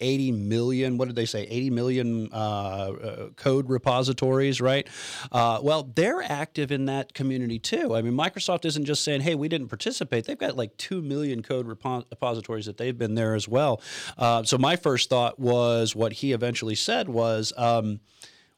80 0.00 0.32
million, 0.32 0.98
what 0.98 1.08
did 1.08 1.16
they 1.16 1.26
say? 1.26 1.42
80 1.42 1.70
million 1.70 2.28
uh, 2.32 2.36
uh, 2.36 3.28
code 3.36 3.68
repositories, 3.68 4.60
right? 4.60 4.86
Uh, 5.32 5.60
well, 5.62 5.90
they're 5.94 6.22
active 6.22 6.70
in 6.70 6.86
that 6.86 7.14
community 7.14 7.58
too. 7.58 7.94
I 7.94 8.02
mean, 8.02 8.14
Microsoft 8.14 8.64
isn't 8.64 8.84
just 8.84 9.02
saying, 9.04 9.22
hey, 9.22 9.34
we 9.34 9.48
didn't 9.48 9.68
participate. 9.68 10.24
They've 10.24 10.38
got 10.38 10.56
like 10.56 10.76
2 10.76 11.02
million 11.02 11.42
code 11.42 11.66
repo- 11.66 12.04
repositories 12.10 12.66
that 12.66 12.76
they've 12.76 12.96
been 12.96 13.14
there 13.14 13.34
as 13.34 13.48
well. 13.48 13.80
Uh, 14.16 14.42
so 14.42 14.58
my 14.58 14.76
first 14.76 15.10
thought 15.10 15.38
was 15.38 15.96
what 15.96 16.14
he 16.14 16.32
eventually 16.32 16.74
said 16.74 17.08
was, 17.08 17.52
um, 17.56 18.00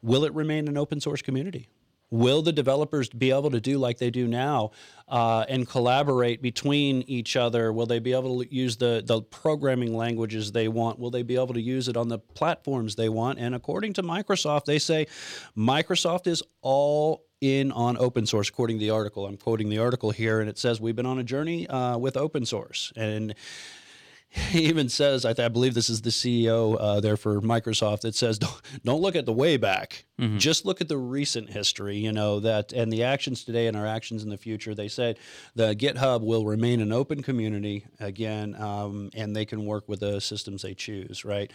will 0.03 0.25
it 0.25 0.35
remain 0.35 0.69
an 0.69 0.77
open 0.77 1.01
source 1.01 1.23
community? 1.23 1.69
Will 2.11 2.43
the 2.43 2.53
developers 2.53 3.09
be 3.09 3.31
able 3.31 3.51
to 3.51 3.61
do 3.61 3.79
like 3.79 3.99
they 3.99 4.11
do 4.11 4.27
now 4.27 4.73
uh, 5.09 5.45
and 5.49 5.69
collaborate 5.69 6.43
between 6.43 7.03
each 7.03 7.37
other? 7.37 7.73
Will 7.73 7.87
they 7.87 8.01
be 8.01 8.13
able 8.13 8.43
to 8.43 8.55
use 8.55 8.77
the, 8.77 9.03
the 9.05 9.23
programming 9.23 9.97
languages 9.97 10.53
they 10.53 10.69
want? 10.69 10.99
Will 10.99 11.11
they 11.11 11.23
be 11.23 11.37
able 11.37 11.55
to 11.55 11.61
use 11.61 11.89
it 11.89 11.97
on 11.97 12.09
the 12.09 12.19
platforms 12.19 12.97
they 12.97 13.09
want? 13.09 13.39
And 13.39 13.55
according 13.55 13.93
to 13.95 14.03
Microsoft, 14.03 14.65
they 14.65 14.79
say 14.79 15.07
Microsoft 15.57 16.27
is 16.27 16.43
all 16.63 17.27
in 17.41 17.73
on 17.73 17.97
open 17.97 18.27
source, 18.27 18.49
according 18.49 18.79
to 18.79 18.81
the 18.81 18.91
article. 18.91 19.27
I'm 19.27 19.37
quoting 19.37 19.71
the 19.71 19.79
article 19.79 20.11
here, 20.11 20.41
and 20.41 20.49
it 20.51 20.59
says, 20.59 20.81
We've 20.81 20.97
been 20.97 21.07
on 21.07 21.19
a 21.19 21.25
journey 21.25 21.67
uh, 21.69 21.97
with 21.97 22.17
open 22.17 22.45
source. 22.45 22.93
And 22.97 23.35
he 24.51 24.67
even 24.67 24.89
says, 24.89 25.25
I, 25.25 25.33
th- 25.33 25.45
I 25.45 25.49
believe 25.49 25.75
this 25.75 25.91
is 25.91 26.03
the 26.03 26.11
CEO 26.11 26.77
uh, 26.79 27.01
there 27.01 27.17
for 27.17 27.41
Microsoft 27.41 28.03
that 28.03 28.15
says, 28.15 28.39
don't, 28.39 28.61
don't 28.85 29.01
look 29.03 29.17
at 29.17 29.27
the 29.27 29.33
way 29.33 29.57
back, 29.57 30.05
just 30.37 30.67
look 30.67 30.83
at 30.83 30.89
the 30.89 30.99
recent 30.99 31.49
history, 31.49 31.97
you 31.97 32.13
know, 32.13 32.41
that 32.41 32.73
and 32.75 32.93
the 32.93 33.03
actions 33.05 33.43
today 33.43 33.69
and 33.69 33.77
our 33.77 33.87
actions 33.87 34.23
in 34.23 34.29
the 34.29 34.37
future. 34.37 34.75
They 34.75 34.87
said 34.89 35.19
the 35.55 35.75
GitHub 35.75 36.21
will 36.21 36.45
remain 36.45 36.83
an 36.83 36.93
open 36.93 37.23
community 37.23 37.87
again, 37.99 38.55
um, 38.61 39.09
and 39.15 39.35
they 39.35 39.47
can 39.47 39.65
work 39.65 39.89
with 39.89 40.01
the 40.01 40.21
systems 40.21 40.61
they 40.61 40.75
choose, 40.75 41.25
right? 41.25 41.51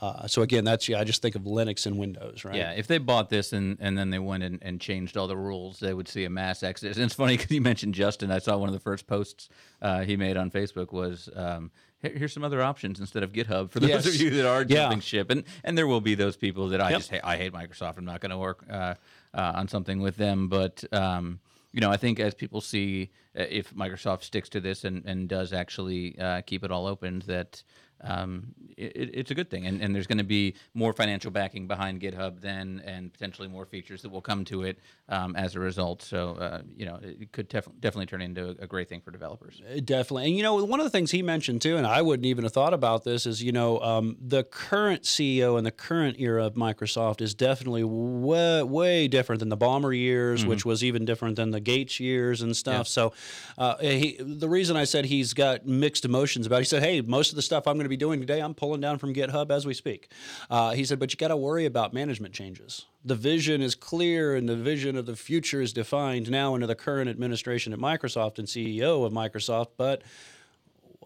Uh, 0.00 0.26
so 0.26 0.42
again, 0.42 0.64
that's, 0.64 0.88
yeah, 0.88 0.98
I 0.98 1.04
just 1.04 1.22
think 1.22 1.36
of 1.36 1.42
Linux 1.42 1.86
and 1.86 1.96
Windows, 1.96 2.44
right? 2.44 2.56
Yeah, 2.56 2.72
if 2.72 2.88
they 2.88 2.98
bought 2.98 3.30
this 3.30 3.52
and, 3.52 3.78
and 3.80 3.96
then 3.96 4.10
they 4.10 4.18
went 4.18 4.42
and, 4.42 4.58
and 4.62 4.80
changed 4.80 5.16
all 5.16 5.28
the 5.28 5.36
rules, 5.36 5.78
they 5.78 5.94
would 5.94 6.08
see 6.08 6.24
a 6.24 6.30
mass 6.30 6.62
exodus. 6.64 6.96
And 6.96 7.04
it's 7.06 7.14
funny 7.14 7.36
because 7.36 7.52
you 7.52 7.60
mentioned 7.60 7.94
Justin. 7.94 8.32
I 8.32 8.40
saw 8.40 8.56
one 8.56 8.68
of 8.68 8.72
the 8.74 8.80
first 8.80 9.06
posts 9.06 9.48
uh, 9.80 10.00
he 10.00 10.16
made 10.16 10.36
on 10.36 10.50
Facebook 10.50 10.92
was 10.92 11.28
um, 11.36 11.70
"Here- 11.70 11.70
here's 12.02 12.32
some 12.32 12.44
other 12.44 12.62
options 12.62 13.00
instead 13.00 13.22
of 13.22 13.32
GitHub 13.32 13.70
for 13.70 13.80
those 13.80 13.90
Yes. 13.90 14.06
of 14.06 14.14
you 14.16 14.30
that 14.30 14.46
are 14.46 14.62
Yeah. 14.68 14.98
ship. 15.00 15.30
And 15.30 15.44
and 15.64 15.76
there 15.76 15.86
will 15.86 16.00
be 16.00 16.14
those 16.14 16.36
people 16.36 16.68
that 16.68 16.80
I 16.80 16.90
Yep. 16.90 16.98
just 16.98 17.10
hate, 17.10 17.20
I 17.24 17.36
hate 17.36 17.52
Microsoft. 17.52 17.98
I'm 17.98 18.04
not 18.04 18.20
going 18.20 18.30
to 18.30 18.38
work 18.38 18.64
uh, 18.70 18.94
uh, 19.34 19.52
on 19.56 19.68
something 19.68 20.00
with 20.00 20.16
them. 20.16 20.48
But 20.48 20.84
um, 20.92 21.40
you 21.72 21.80
know, 21.80 21.90
I 21.90 21.96
think 21.96 22.18
as 22.20 22.34
people 22.34 22.60
see 22.60 23.10
uh, 23.38 23.44
if 23.48 23.74
Microsoft 23.74 24.22
sticks 24.22 24.48
to 24.50 24.60
this 24.60 24.84
and, 24.84 25.04
and 25.04 25.28
does 25.28 25.52
actually 25.52 26.18
uh, 26.18 26.40
keep 26.42 26.64
it 26.64 26.70
all 26.70 26.86
open, 26.86 27.22
that 27.26 27.62
um, 28.00 28.54
it, 28.76 29.10
it's 29.14 29.30
a 29.30 29.34
good 29.34 29.50
thing. 29.50 29.66
And, 29.66 29.82
and 29.82 29.94
there's 29.94 30.06
going 30.06 30.18
to 30.18 30.24
be 30.24 30.54
more 30.74 30.92
financial 30.92 31.30
backing 31.30 31.66
behind 31.66 32.00
GitHub 32.00 32.40
then, 32.40 32.82
and 32.84 33.12
potentially 33.12 33.48
more 33.48 33.66
features 33.66 34.02
that 34.02 34.10
will 34.10 34.20
come 34.20 34.44
to 34.46 34.62
it 34.62 34.78
um, 35.08 35.34
as 35.36 35.56
a 35.56 35.60
result. 35.60 36.02
So, 36.02 36.34
uh, 36.34 36.62
you 36.76 36.86
know, 36.86 36.98
it 37.02 37.32
could 37.32 37.48
def- 37.48 37.68
definitely 37.80 38.06
turn 38.06 38.22
into 38.22 38.56
a, 38.60 38.68
great 38.68 38.88
thing 38.88 39.00
for 39.00 39.10
developers. 39.10 39.62
Uh, 39.62 39.80
definitely. 39.82 40.26
And, 40.26 40.36
you 40.36 40.42
know, 40.42 40.62
one 40.62 40.78
of 40.78 40.84
the 40.84 40.90
things 40.90 41.10
he 41.10 41.22
mentioned 41.22 41.62
too, 41.62 41.78
and 41.78 41.86
I 41.86 42.02
wouldn't 42.02 42.26
even 42.26 42.44
have 42.44 42.52
thought 42.52 42.74
about 42.74 43.02
this, 43.04 43.24
is, 43.24 43.42
you 43.42 43.50
know, 43.50 43.80
um, 43.80 44.16
the 44.20 44.44
current 44.44 45.02
CEO 45.04 45.56
and 45.56 45.66
the 45.66 45.70
current 45.70 46.20
era 46.20 46.44
of 46.44 46.54
Microsoft 46.54 47.22
is 47.22 47.34
definitely 47.34 47.82
way, 47.82 48.62
way 48.62 49.08
different 49.08 49.40
than 49.40 49.48
the 49.48 49.56
Ballmer 49.56 49.96
years, 49.96 50.40
mm-hmm. 50.40 50.50
which 50.50 50.66
was 50.66 50.84
even 50.84 51.06
different 51.06 51.36
than 51.36 51.50
the 51.50 51.60
Gates 51.60 51.98
years 51.98 52.42
and 52.42 52.54
stuff. 52.54 52.80
Yeah. 52.80 52.82
So, 52.82 53.12
uh, 53.56 53.76
he, 53.78 54.18
the 54.20 54.48
reason 54.48 54.76
I 54.76 54.84
said 54.84 55.06
he's 55.06 55.32
got 55.32 55.66
mixed 55.66 56.04
emotions 56.04 56.46
about 56.46 56.56
it, 56.56 56.60
he 56.60 56.64
said, 56.66 56.82
hey, 56.82 57.00
most 57.00 57.30
of 57.30 57.36
the 57.36 57.42
stuff 57.42 57.66
I'm 57.66 57.76
going 57.76 57.84
to 57.84 57.87
be 57.88 57.96
doing 57.96 58.20
today, 58.20 58.40
I'm 58.40 58.54
pulling 58.54 58.80
down 58.80 58.98
from 58.98 59.14
GitHub 59.14 59.50
as 59.50 59.66
we 59.66 59.74
speak. 59.74 60.10
Uh, 60.50 60.72
he 60.72 60.84
said, 60.84 60.98
but 60.98 61.12
you 61.12 61.16
got 61.16 61.28
to 61.28 61.36
worry 61.36 61.66
about 61.66 61.92
management 61.92 62.34
changes. 62.34 62.86
The 63.04 63.14
vision 63.14 63.62
is 63.62 63.74
clear 63.74 64.34
and 64.34 64.48
the 64.48 64.56
vision 64.56 64.96
of 64.96 65.06
the 65.06 65.16
future 65.16 65.60
is 65.60 65.72
defined 65.72 66.30
now 66.30 66.54
under 66.54 66.66
the 66.66 66.74
current 66.74 67.08
administration 67.08 67.72
at 67.72 67.78
Microsoft 67.78 68.38
and 68.38 68.48
CEO 68.48 69.04
of 69.04 69.12
Microsoft, 69.12 69.68
but 69.76 70.02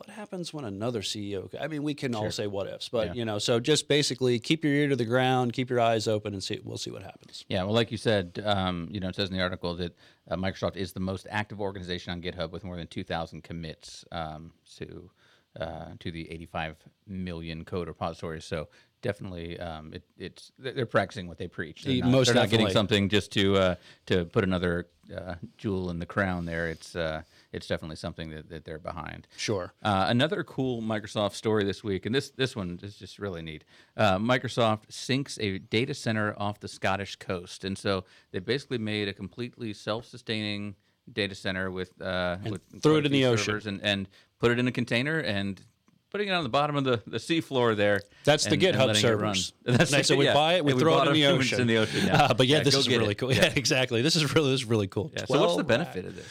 what 0.07 0.17
happens 0.17 0.53
when 0.53 0.65
another 0.65 1.01
CEO? 1.01 1.49
I 1.61 1.69
mean, 1.69 1.85
we 1.85 1.95
can 1.95 2.13
sure. 2.13 2.25
all 2.25 2.31
say 2.31 2.47
what 2.49 2.67
ifs, 2.67 2.89
but 2.89 3.09
yeah. 3.09 3.13
you 3.15 3.25
know, 3.25 3.39
so 3.39 3.61
just 3.61 3.87
basically 3.87 4.39
keep 4.41 4.65
your 4.65 4.73
ear 4.73 4.89
to 4.89 4.97
the 4.97 5.05
ground, 5.05 5.53
keep 5.53 5.71
your 5.71 5.81
eyes 5.81 6.09
open, 6.09 6.33
and 6.33 6.43
see. 6.43 6.61
We'll 6.65 6.79
see 6.79 6.91
what 6.91 7.03
happens. 7.03 7.45
Yeah, 7.49 7.63
well, 7.63 7.75
like 7.75 7.93
you 7.93 7.99
said, 7.99 8.43
um, 8.45 8.89
you 8.91 8.99
know, 8.99 9.09
it 9.09 9.15
says 9.15 9.29
in 9.29 9.37
the 9.37 9.43
article 9.43 9.77
that 9.77 9.97
uh, 10.29 10.37
Microsoft 10.37 10.77
is 10.77 10.93
the 10.93 11.01
most 11.01 11.27
active 11.31 11.61
organization 11.61 12.13
on 12.13 12.21
GitHub 12.21 12.51
with 12.51 12.65
more 12.65 12.77
than 12.77 12.89
2,000 12.89 13.45
commits 13.45 14.05
um, 14.11 14.53
to 14.77 15.11
uh, 15.59 15.87
to 16.01 16.11
the 16.11 16.31
85 16.31 16.77
million 17.07 17.65
code 17.65 17.89
repositories. 17.89 18.45
So 18.45 18.69
definitely, 19.03 19.59
um, 19.59 19.93
it, 19.93 20.05
it's 20.17 20.53
they're 20.59 20.87
practicing 20.87 21.29
what 21.29 21.39
they 21.39 21.49
preach. 21.49 21.85
They're 21.85 21.97
not, 21.97 22.11
Most 22.11 22.27
they're 22.29 22.37
not 22.37 22.49
getting 22.49 22.71
something 22.71 23.09
just 23.09 23.33
to 23.33 23.57
uh, 23.57 23.75
to 24.07 24.25
put 24.25 24.45
another 24.45 24.89
uh, 25.15 25.35
jewel 25.59 25.91
in 25.91 25.99
the 25.99 26.07
crown. 26.07 26.47
There, 26.47 26.69
it's 26.69 26.97
uh, 26.97 27.23
it's 27.53 27.67
definitely 27.67 27.97
something 27.97 28.31
that, 28.31 28.49
that 28.49 28.65
they're 28.65 28.79
behind. 28.79 29.27
Sure. 29.37 29.75
Uh, 29.83 30.07
another 30.09 30.43
cool 30.43 30.81
Microsoft 30.81 31.35
story 31.35 31.65
this 31.65 31.85
week, 31.85 32.07
and 32.07 32.15
this 32.15 32.31
this 32.31 32.57
one 32.57 32.81
is 32.83 32.97
just 32.97 33.19
really 33.19 33.43
neat. 33.43 33.65
Uh, 33.97 34.19
Microsoft 34.19 34.91
sinks 34.91 35.39
a 35.41 35.59
data 35.59 35.93
center 35.93 36.35
off 36.39 36.61
the 36.61 36.69
Scottish 36.69 37.17
coast, 37.17 37.65
and 37.65 37.77
so 37.77 38.05
they 38.31 38.39
basically 38.39 38.79
made 38.79 39.09
a 39.09 39.13
completely 39.13 39.75
self-sustaining 39.75 40.77
data 41.11 41.35
center 41.35 41.71
with 41.71 42.01
uh, 42.01 42.39
with 42.45 42.61
threw 42.83 42.97
it 42.97 43.07
in 43.07 43.13
the 43.13 43.27
ocean 43.27 43.61
and, 43.67 43.81
and 43.83 44.09
put 44.39 44.51
it 44.51 44.59
in 44.59 44.69
a 44.69 44.73
container 44.73 45.19
and 45.19 45.61
putting 46.13 46.29
it 46.29 46.33
on 46.33 46.43
the 46.43 46.49
bottom 46.49 46.77
of 46.77 46.85
the, 46.85 47.03
the 47.07 47.19
sea 47.19 47.41
floor 47.41 47.75
there. 47.75 48.03
That's 48.25 48.45
and, 48.47 48.53
the 48.53 48.67
GitHub 48.67 48.95
servers. 48.97 49.55
That's 49.65 49.91
nice. 49.91 50.07
so 50.07 50.17
we 50.17 50.27
yeah. 50.27 50.35
buy 50.35 50.55
it, 50.55 50.65
we, 50.65 50.73
throw 50.79 51.03
it 51.03 51.09
in 51.09 51.15
the 51.15 51.27
ocean. 51.27 51.63
In 51.63 51.67
the 51.67 51.79
ocean 51.79 52.07
yeah. 52.07 52.23
uh, 52.25 52.35
but 52.35 52.47
yeah, 52.47 52.59
yeah 52.59 52.65
this 52.65 52.75
is 52.75 52.87
really 52.87 53.13
it. 53.13 53.19
cool. 53.19 53.33
Yeah. 53.33 53.53
exactly. 53.57 54.03
This 54.03 54.15
is 54.15 54.35
really 54.35 54.51
this 54.51 54.61
is 54.61 54.67
really 54.67 54.89
cool. 54.89 55.11
so 55.27 55.41
what's 55.41 55.57
the 55.57 55.65
benefit 55.65 56.05
of 56.05 56.15
this? 56.15 56.27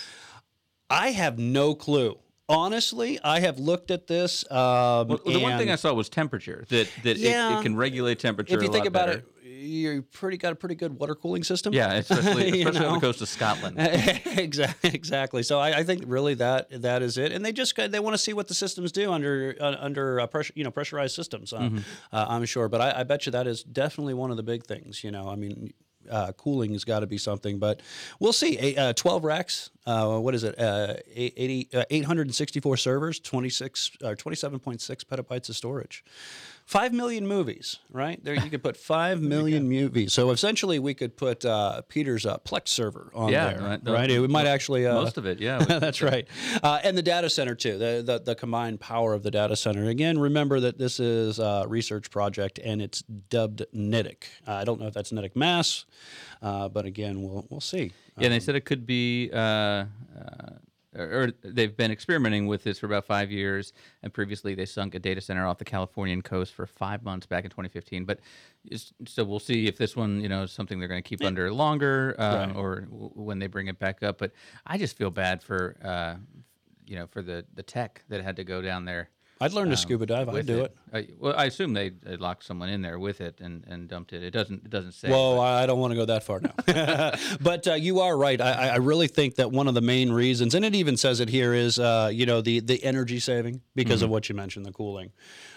I 0.89 1.11
have 1.11 1.39
no 1.39 1.73
clue. 1.73 2.17
Honestly, 2.49 3.17
I 3.23 3.39
have 3.39 3.59
looked 3.59 3.91
at 3.91 4.07
this. 4.07 4.43
Um, 4.51 5.07
well, 5.07 5.19
the 5.25 5.39
one 5.39 5.57
thing 5.57 5.71
I 5.71 5.75
saw 5.75 5.93
was 5.93 6.09
temperature. 6.09 6.65
That 6.67 6.89
that 7.03 7.17
it, 7.17 7.23
it, 7.23 7.63
can 7.63 7.77
regulate 7.77 8.19
temperature. 8.19 8.57
If 8.57 8.63
you 8.63 8.69
think 8.69 8.85
about 8.85 9.07
better. 9.07 9.19
it, 9.19 9.25
you 9.61 10.01
pretty 10.01 10.37
got 10.37 10.53
a 10.53 10.55
pretty 10.55 10.75
good 10.75 10.97
water 10.97 11.15
cooling 11.15 11.43
system. 11.43 11.73
Yeah, 11.73 11.93
especially, 11.93 12.61
especially 12.63 12.85
on 12.85 12.93
the 12.95 12.99
coast 12.99 13.21
of 13.21 13.29
Scotland. 13.29 13.75
exactly, 13.79 14.91
exactly. 14.93 15.43
So 15.43 15.59
I, 15.59 15.79
I, 15.79 15.83
think 15.83 16.03
really 16.07 16.33
that 16.35 16.81
that 16.81 17.01
is 17.01 17.17
it, 17.17 17.31
and 17.31 17.45
they 17.45 17.51
just 17.51 17.75
they 17.75 17.99
want 17.99 18.13
to 18.13 18.17
see 18.17 18.33
what 18.33 18.47
the 18.47 18.53
systems 18.53 18.91
do 18.91 19.11
under 19.11 19.55
uh, 19.59 19.75
under 19.79 20.19
uh, 20.19 20.27
pressure, 20.27 20.53
you 20.55 20.63
know, 20.63 20.71
pressurized 20.71 21.15
systems. 21.15 21.53
Uh, 21.53 21.59
mm-hmm. 21.59 21.77
Uh, 22.11 22.25
I'm 22.29 22.45
sure, 22.45 22.67
but 22.67 22.81
I, 22.81 23.01
I, 23.01 23.03
bet 23.03 23.25
you 23.25 23.31
that 23.33 23.47
is 23.47 23.63
definitely 23.63 24.13
one 24.13 24.31
of 24.31 24.37
the 24.37 24.43
big 24.43 24.65
things. 24.65 25.03
You 25.03 25.11
know, 25.11 25.29
I 25.29 25.35
mean. 25.35 25.73
Uh, 26.09 26.31
cooling 26.31 26.73
has 26.73 26.83
got 26.83 27.01
to 27.01 27.07
be 27.07 27.19
something, 27.19 27.59
but 27.59 27.79
we'll 28.19 28.33
see. 28.33 28.75
Uh, 28.75 28.91
12 28.91 29.23
racks, 29.23 29.69
what 29.85 30.33
is 30.33 30.43
it? 30.43 30.55
80, 30.57 31.69
864 31.91 32.77
servers, 32.77 33.19
26 33.19 33.97
or 34.03 34.15
27.6 34.15 35.05
petabytes 35.05 35.49
of 35.49 35.55
storage 35.55 36.03
five 36.65 36.93
million 36.93 37.27
movies, 37.27 37.79
right? 37.89 38.23
There 38.23 38.33
you 38.33 38.49
could 38.49 38.63
put 38.63 38.77
five 38.95 39.21
million 39.21 39.67
movies. 39.69 40.13
So 40.13 40.31
essentially, 40.31 40.79
we 40.79 40.93
could 40.93 41.17
put 41.17 41.43
uh, 41.45 41.81
Peter's 41.87 42.25
uh, 42.25 42.37
Plex 42.39 42.69
server 42.69 43.11
on 43.13 43.31
yeah, 43.31 43.53
there, 43.53 43.61
right? 43.61 43.83
The, 43.83 43.91
right? 43.91 44.09
We 44.09 44.27
might 44.27 44.47
actually 44.47 44.85
uh, 44.85 44.93
most 44.93 45.17
of 45.17 45.25
it, 45.25 45.39
yeah. 45.39 45.59
that's 45.79 46.01
right. 46.01 46.27
Uh, 46.63 46.79
and 46.83 46.97
the 46.97 47.01
data 47.01 47.29
center 47.29 47.55
too, 47.55 47.77
the, 47.77 48.03
the, 48.05 48.19
the 48.19 48.35
combined 48.35 48.79
power 48.79 49.13
of 49.13 49.23
the 49.23 49.31
data 49.31 49.55
center. 49.55 49.85
Again, 49.85 50.17
remember 50.17 50.59
that 50.59 50.77
this 50.77 50.99
is 50.99 51.39
a 51.39 51.65
research 51.67 52.09
project 52.09 52.59
and 52.63 52.81
it's 52.81 53.01
dubbed 53.01 53.65
Natick. 53.73 54.27
I 54.47 54.63
don't 54.63 54.79
know 54.79 54.87
if 54.87 54.93
that's 54.93 55.11
Natick 55.11 55.35
Mass, 55.35 55.85
uh, 56.41 56.69
but 56.69 56.85
again, 56.85 57.21
we'll 57.21 57.45
we'll 57.49 57.61
see. 57.61 57.91
Yeah, 58.17 58.27
um, 58.27 58.33
they 58.33 58.39
said 58.39 58.55
it 58.55 58.65
could 58.65 58.85
be 58.85 59.29
uh, 59.31 59.85
or 60.95 61.31
they've 61.43 61.75
been 61.75 61.91
experimenting 61.91 62.47
with 62.47 62.63
this 62.63 62.79
for 62.79 62.85
about 62.85 63.05
five 63.05 63.31
years. 63.31 63.73
And 64.03 64.13
previously, 64.13 64.55
they 64.55 64.65
sunk 64.65 64.95
a 64.95 64.99
data 64.99 65.21
center 65.21 65.45
off 65.47 65.57
the 65.57 65.65
Californian 65.65 66.21
coast 66.21 66.53
for 66.53 66.65
five 66.65 67.03
months 67.03 67.25
back 67.25 67.43
in 67.43 67.49
2015. 67.49 68.05
But 68.05 68.19
so 69.05 69.23
we'll 69.23 69.39
see 69.39 69.67
if 69.67 69.77
this 69.77 69.95
one, 69.95 70.21
you 70.21 70.29
know, 70.29 70.43
is 70.43 70.51
something 70.51 70.79
they're 70.79 70.87
going 70.87 71.01
to 71.01 71.07
keep 71.07 71.23
under 71.23 71.51
longer, 71.53 72.15
uh, 72.17 72.45
right. 72.47 72.55
or 72.55 72.81
w- 72.81 73.11
when 73.13 73.39
they 73.39 73.47
bring 73.47 73.67
it 73.67 73.79
back 73.79 74.03
up. 74.03 74.17
But 74.17 74.31
I 74.65 74.77
just 74.77 74.97
feel 74.97 75.11
bad 75.11 75.41
for, 75.41 75.77
uh, 75.83 76.15
you 76.85 76.95
know, 76.95 77.07
for 77.07 77.21
the 77.21 77.45
the 77.53 77.63
tech 77.63 78.03
that 78.09 78.23
had 78.23 78.35
to 78.35 78.43
go 78.43 78.61
down 78.61 78.85
there 78.85 79.09
I'd 79.41 79.53
learn 79.53 79.67
to 79.67 79.71
um, 79.71 79.77
scuba 79.77 80.05
dive. 80.05 80.29
I'd 80.29 80.45
do 80.45 80.61
it. 80.61 80.75
it. 80.93 81.09
I, 81.09 81.13
well, 81.19 81.33
I 81.35 81.45
assume 81.45 81.73
they, 81.73 81.89
they, 81.89 82.15
locked 82.15 82.43
someone 82.43 82.69
in 82.69 82.81
there 82.81 82.99
with 82.99 83.21
it 83.21 83.41
and, 83.41 83.65
and 83.67 83.87
dumped 83.87 84.13
it. 84.13 84.23
It 84.23 84.31
doesn't 84.31 84.65
it 84.65 84.69
doesn't 84.69 84.93
say. 84.93 85.09
Well, 85.09 85.37
but. 85.37 85.41
I 85.41 85.65
don't 85.65 85.79
want 85.79 85.91
to 85.91 85.95
go 85.95 86.05
that 86.05 86.23
far 86.23 86.39
now. 86.41 87.13
but 87.41 87.67
uh, 87.67 87.73
you 87.73 88.01
are 88.01 88.15
right. 88.15 88.39
I, 88.39 88.69
I 88.69 88.75
really 88.77 89.07
think 89.07 89.35
that 89.35 89.51
one 89.51 89.67
of 89.67 89.73
the 89.73 89.81
main 89.81 90.11
reasons, 90.11 90.53
and 90.53 90.63
it 90.63 90.75
even 90.75 90.95
says 90.95 91.19
it 91.19 91.29
here, 91.29 91.53
is 91.53 91.79
uh, 91.79 92.11
you 92.13 92.25
know 92.25 92.41
the 92.41 92.59
the 92.59 92.83
energy 92.83 93.19
saving 93.19 93.61
because 93.75 93.97
mm-hmm. 93.97 94.05
of 94.05 94.11
what 94.11 94.29
you 94.29 94.35
mentioned, 94.35 94.65
the 94.65 94.71
cooling 94.71 95.11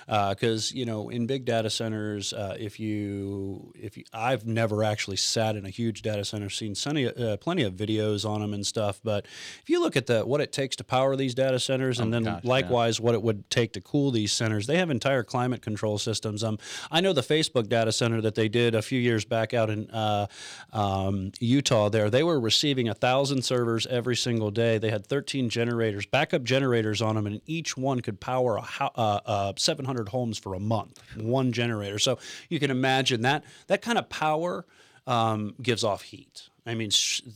because 0.06 0.72
uh, 0.72 0.76
you 0.76 0.84
know 0.84 1.08
in 1.08 1.26
big 1.26 1.44
data 1.44 1.70
centers, 1.70 2.32
uh, 2.32 2.56
if 2.58 2.78
you 2.80 3.72
if 3.74 3.96
you, 3.96 4.04
I've 4.12 4.46
never 4.46 4.82
actually 4.84 5.16
sat 5.16 5.56
in 5.56 5.64
a 5.64 5.70
huge 5.70 6.02
data 6.02 6.24
center, 6.24 6.50
seen 6.50 6.74
plenty, 6.74 7.06
uh, 7.06 7.36
plenty 7.38 7.62
of 7.62 7.74
videos 7.74 8.28
on 8.28 8.40
them 8.40 8.54
and 8.54 8.66
stuff. 8.66 9.00
But 9.02 9.26
if 9.62 9.68
you 9.68 9.80
look 9.80 9.96
at 9.96 10.06
the 10.06 10.22
what 10.24 10.40
it 10.40 10.52
takes 10.52 10.76
to 10.76 10.84
power 10.84 11.16
these 11.16 11.34
data 11.34 11.58
centers, 11.58 12.00
and 12.00 12.08
oh, 12.08 12.16
then 12.16 12.24
gosh, 12.24 12.44
likewise 12.44 12.98
yeah. 12.98 13.04
what 13.04 13.14
it 13.14 13.22
would 13.22 13.48
take 13.50 13.72
to 13.72 13.80
cool 13.80 14.10
these 14.10 14.32
centers, 14.32 14.66
they 14.66 14.78
have 14.78 14.90
entire 14.90 15.22
climate 15.22 15.62
control 15.62 15.98
systems. 15.98 16.44
Um, 16.44 16.58
I 16.90 17.00
know 17.00 17.12
the 17.12 17.22
Facebook 17.22 17.68
data 17.68 17.92
center 17.92 18.20
that 18.20 18.34
they 18.34 18.48
did 18.48 18.74
a 18.74 18.82
few 18.82 19.00
years 19.00 19.24
back 19.24 19.54
out 19.54 19.70
in 19.70 19.90
uh, 19.90 20.26
um, 20.72 21.32
Utah. 21.40 21.88
There, 21.88 22.10
they 22.10 22.22
were 22.22 22.40
receiving 22.40 22.88
a 22.88 22.94
thousand 22.94 23.42
servers 23.42 23.86
every 23.86 24.16
single 24.16 24.50
day. 24.50 24.78
They 24.78 24.90
had 24.90 25.06
13 25.06 25.48
generators, 25.48 26.06
backup 26.06 26.42
generators 26.44 27.02
on 27.02 27.14
them, 27.16 27.26
and 27.26 27.40
each 27.46 27.76
one 27.76 28.00
could 28.00 28.20
power 28.20 28.56
a, 28.56 28.90
uh, 28.96 29.20
uh, 29.24 29.52
700 29.56 29.93
500 29.94 30.08
homes 30.08 30.38
for 30.38 30.54
a 30.54 30.60
month, 30.60 31.00
one 31.16 31.52
generator. 31.52 31.98
So 31.98 32.18
you 32.48 32.58
can 32.58 32.70
imagine 32.70 33.22
that 33.22 33.44
that 33.68 33.80
kind 33.82 33.96
of 33.98 34.08
power 34.08 34.66
um, 35.06 35.54
gives 35.62 35.84
off 35.84 36.02
heat. 36.02 36.48
I 36.66 36.74
mean, 36.74 36.88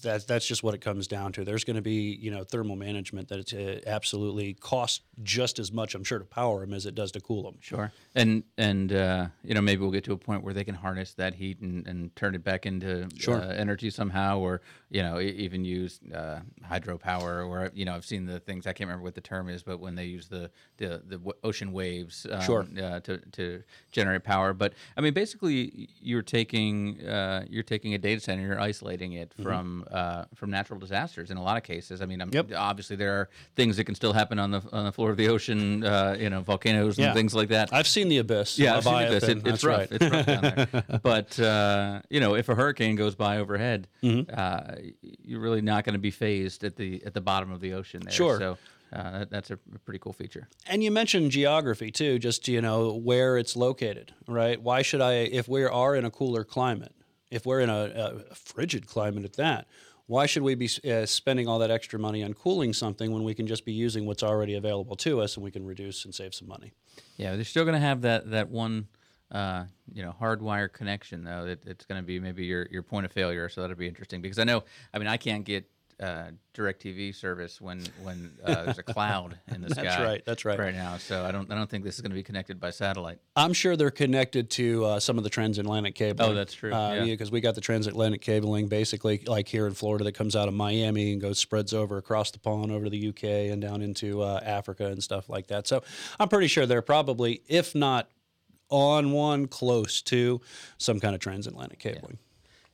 that, 0.02 0.24
that's 0.26 0.46
just 0.46 0.62
what 0.62 0.72
it 0.72 0.80
comes 0.80 1.06
down 1.06 1.32
to. 1.32 1.44
There's 1.44 1.62
going 1.62 1.76
to 1.76 1.82
be, 1.82 2.16
you 2.18 2.30
know, 2.30 2.44
thermal 2.44 2.76
management 2.76 3.28
that 3.28 3.52
it 3.52 3.86
uh, 3.86 3.88
absolutely 3.88 4.54
costs 4.54 5.02
just 5.22 5.58
as 5.58 5.70
much, 5.70 5.94
I'm 5.94 6.02
sure, 6.02 6.18
to 6.18 6.24
power 6.24 6.60
them 6.60 6.72
as 6.72 6.86
it 6.86 6.94
does 6.94 7.12
to 7.12 7.20
cool 7.20 7.42
them. 7.42 7.56
Sure. 7.60 7.92
And, 8.14 8.42
and 8.56 8.90
uh, 8.90 9.26
you 9.44 9.52
know, 9.52 9.60
maybe 9.60 9.82
we'll 9.82 9.90
get 9.90 10.04
to 10.04 10.14
a 10.14 10.16
point 10.16 10.42
where 10.44 10.54
they 10.54 10.64
can 10.64 10.74
harness 10.74 11.12
that 11.14 11.34
heat 11.34 11.60
and, 11.60 11.86
and 11.86 12.16
turn 12.16 12.34
it 12.34 12.42
back 12.42 12.64
into 12.64 13.06
sure. 13.18 13.42
uh, 13.42 13.48
energy 13.48 13.90
somehow, 13.90 14.38
or, 14.38 14.62
you 14.88 15.02
know, 15.02 15.20
even 15.20 15.62
use 15.62 16.00
uh, 16.14 16.40
hydropower, 16.66 17.46
or, 17.46 17.70
you 17.74 17.84
know, 17.84 17.94
I've 17.94 18.06
seen 18.06 18.24
the 18.24 18.40
things, 18.40 18.66
I 18.66 18.72
can't 18.72 18.88
remember 18.88 19.04
what 19.04 19.14
the 19.14 19.20
term 19.20 19.50
is, 19.50 19.62
but 19.62 19.78
when 19.78 19.94
they 19.94 20.06
use 20.06 20.28
the, 20.28 20.50
the, 20.78 21.02
the 21.06 21.20
ocean 21.44 21.72
waves 21.72 22.26
um, 22.30 22.40
sure. 22.40 22.66
Uh, 22.82 23.00
to, 23.00 23.18
to 23.32 23.62
generate 23.92 24.24
power. 24.24 24.54
But, 24.54 24.72
I 24.96 25.02
mean, 25.02 25.12
basically, 25.12 25.90
you're 26.00 26.22
taking, 26.22 27.06
uh, 27.06 27.44
you're 27.50 27.62
taking 27.62 27.92
a 27.92 27.98
data 27.98 28.22
center, 28.22 28.42
you're 28.46 28.58
isolating 28.58 29.12
it 29.12 29.17
it 29.18 29.30
mm-hmm. 29.30 29.42
from 29.42 29.84
uh, 29.90 30.24
from 30.34 30.50
natural 30.50 30.78
disasters 30.78 31.30
in 31.30 31.36
a 31.36 31.42
lot 31.42 31.56
of 31.56 31.62
cases. 31.62 32.00
I 32.00 32.06
mean, 32.06 32.22
yep. 32.30 32.50
obviously 32.56 32.96
there 32.96 33.12
are 33.14 33.28
things 33.56 33.76
that 33.76 33.84
can 33.84 33.94
still 33.94 34.12
happen 34.12 34.38
on 34.38 34.50
the 34.50 34.62
on 34.72 34.84
the 34.84 34.92
floor 34.92 35.10
of 35.10 35.16
the 35.16 35.28
ocean, 35.28 35.84
uh, 35.84 36.16
you 36.18 36.30
know, 36.30 36.40
volcanoes 36.40 36.98
and 36.98 37.14
things 37.14 37.34
like 37.34 37.48
that. 37.48 37.72
I've 37.72 37.88
seen 37.88 38.08
the 38.08 38.18
abyss. 38.18 38.58
Yeah, 38.58 38.76
I've 38.76 38.84
seen 38.84 38.98
the 38.98 39.06
abyss. 39.08 39.28
It, 39.28 39.46
it's 39.46 39.64
rough. 39.64 39.78
Right. 39.78 39.88
It's 39.92 40.10
rough 40.10 40.26
down 40.26 40.42
there. 40.42 41.00
but 41.02 41.38
uh, 41.38 42.00
you 42.08 42.20
know, 42.20 42.34
if 42.34 42.48
a 42.48 42.54
hurricane 42.54 42.96
goes 42.96 43.14
by 43.14 43.38
overhead, 43.38 43.88
mm-hmm. 44.02 44.18
Uh, 44.38 44.74
you're 45.00 45.40
really 45.40 45.62
not 45.62 45.84
going 45.84 45.94
to 45.94 45.98
be 45.98 46.10
fazed 46.10 46.64
at 46.64 46.76
the 46.76 47.02
at 47.04 47.14
the 47.14 47.20
bottom 47.20 47.50
of 47.50 47.60
the 47.60 47.74
ocean 47.74 48.00
there. 48.04 48.12
Sure. 48.12 48.38
So. 48.38 48.58
Uh, 48.90 49.26
that's 49.28 49.50
a 49.50 49.58
pretty 49.84 49.98
cool 49.98 50.14
feature. 50.14 50.48
And 50.66 50.82
you 50.82 50.90
mentioned 50.90 51.30
geography 51.30 51.90
too, 51.90 52.18
just 52.18 52.48
you 52.48 52.62
know 52.62 52.94
where 52.94 53.36
it's 53.36 53.54
located, 53.54 54.14
right? 54.26 54.60
Why 54.60 54.80
should 54.80 55.02
I, 55.02 55.12
if 55.12 55.46
we 55.46 55.62
are 55.64 55.94
in 55.94 56.06
a 56.06 56.10
cooler 56.10 56.42
climate, 56.42 56.94
if 57.30 57.46
we're 57.46 57.60
in 57.60 57.70
a, 57.70 58.20
a 58.30 58.34
frigid 58.34 58.86
climate 58.86 59.24
at 59.24 59.34
that, 59.34 59.66
why 60.06 60.24
should 60.24 60.42
we 60.42 60.54
be 60.54 60.70
uh, 60.90 61.04
spending 61.04 61.46
all 61.46 61.58
that 61.58 61.70
extra 61.70 61.98
money 61.98 62.24
on 62.24 62.32
cooling 62.32 62.72
something 62.72 63.12
when 63.12 63.24
we 63.24 63.34
can 63.34 63.46
just 63.46 63.66
be 63.66 63.72
using 63.72 64.06
what's 64.06 64.22
already 64.22 64.54
available 64.54 64.96
to 64.96 65.20
us 65.20 65.36
and 65.36 65.44
we 65.44 65.50
can 65.50 65.66
reduce 65.66 66.04
and 66.06 66.14
save 66.14 66.34
some 66.34 66.48
money? 66.48 66.72
Yeah, 67.18 67.36
they're 67.36 67.44
still 67.44 67.64
going 67.64 67.74
to 67.74 67.86
have 67.86 68.00
that 68.02 68.30
that 68.30 68.48
one, 68.48 68.88
uh, 69.30 69.64
you 69.92 70.02
know, 70.02 70.14
hardwire 70.18 70.72
connection 70.72 71.24
though. 71.24 71.44
It, 71.44 71.62
it's 71.66 71.84
going 71.84 72.00
to 72.00 72.06
be 72.06 72.18
maybe 72.18 72.46
your 72.46 72.66
your 72.70 72.82
point 72.82 73.04
of 73.04 73.12
failure. 73.12 73.50
So 73.50 73.60
that'll 73.60 73.76
be 73.76 73.86
interesting 73.86 74.22
because 74.22 74.38
I 74.38 74.44
know. 74.44 74.64
I 74.94 74.98
mean, 74.98 75.08
I 75.08 75.18
can't 75.18 75.44
get 75.44 75.70
uh, 76.00 76.30
Directv 76.54 77.14
service 77.14 77.60
when 77.60 77.84
when 78.02 78.32
uh, 78.44 78.64
there's 78.64 78.78
a 78.78 78.82
cloud 78.82 79.38
in 79.54 79.60
the 79.60 79.70
sky. 79.74 79.82
That's 79.82 80.00
right. 80.00 80.24
That's 80.24 80.44
right. 80.44 80.58
Right 80.58 80.74
now, 80.74 80.96
so 80.96 81.24
I 81.24 81.30
don't 81.30 81.50
I 81.50 81.54
don't 81.54 81.68
think 81.68 81.84
this 81.84 81.96
is 81.96 82.00
going 82.00 82.10
to 82.10 82.16
be 82.16 82.22
connected 82.22 82.60
by 82.60 82.70
satellite. 82.70 83.18
I'm 83.36 83.52
sure 83.52 83.76
they're 83.76 83.90
connected 83.90 84.50
to 84.50 84.84
uh, 84.84 85.00
some 85.00 85.18
of 85.18 85.24
the 85.24 85.30
transatlantic 85.30 85.94
cabling. 85.94 86.30
Oh, 86.30 86.34
that's 86.34 86.54
true. 86.54 86.72
Uh, 86.72 86.94
yeah, 86.94 87.04
because 87.04 87.30
we 87.30 87.40
got 87.40 87.54
the 87.54 87.60
transatlantic 87.60 88.20
cabling, 88.20 88.68
basically 88.68 89.22
like 89.26 89.48
here 89.48 89.66
in 89.66 89.74
Florida, 89.74 90.04
that 90.04 90.12
comes 90.12 90.34
out 90.36 90.48
of 90.48 90.54
Miami 90.54 91.12
and 91.12 91.20
goes 91.20 91.38
spreads 91.38 91.72
over 91.72 91.98
across 91.98 92.30
the 92.30 92.38
pond 92.38 92.72
over 92.72 92.84
to 92.84 92.90
the 92.90 93.08
UK 93.08 93.52
and 93.52 93.60
down 93.62 93.82
into 93.82 94.22
uh, 94.22 94.40
Africa 94.42 94.86
and 94.86 95.02
stuff 95.02 95.28
like 95.28 95.48
that. 95.48 95.66
So 95.66 95.82
I'm 96.18 96.28
pretty 96.28 96.48
sure 96.48 96.66
they're 96.66 96.82
probably, 96.82 97.42
if 97.48 97.74
not 97.74 98.08
on 98.70 99.12
one, 99.12 99.46
close 99.46 100.02
to 100.02 100.40
some 100.76 101.00
kind 101.00 101.14
of 101.14 101.20
transatlantic 101.20 101.78
cabling. 101.78 102.18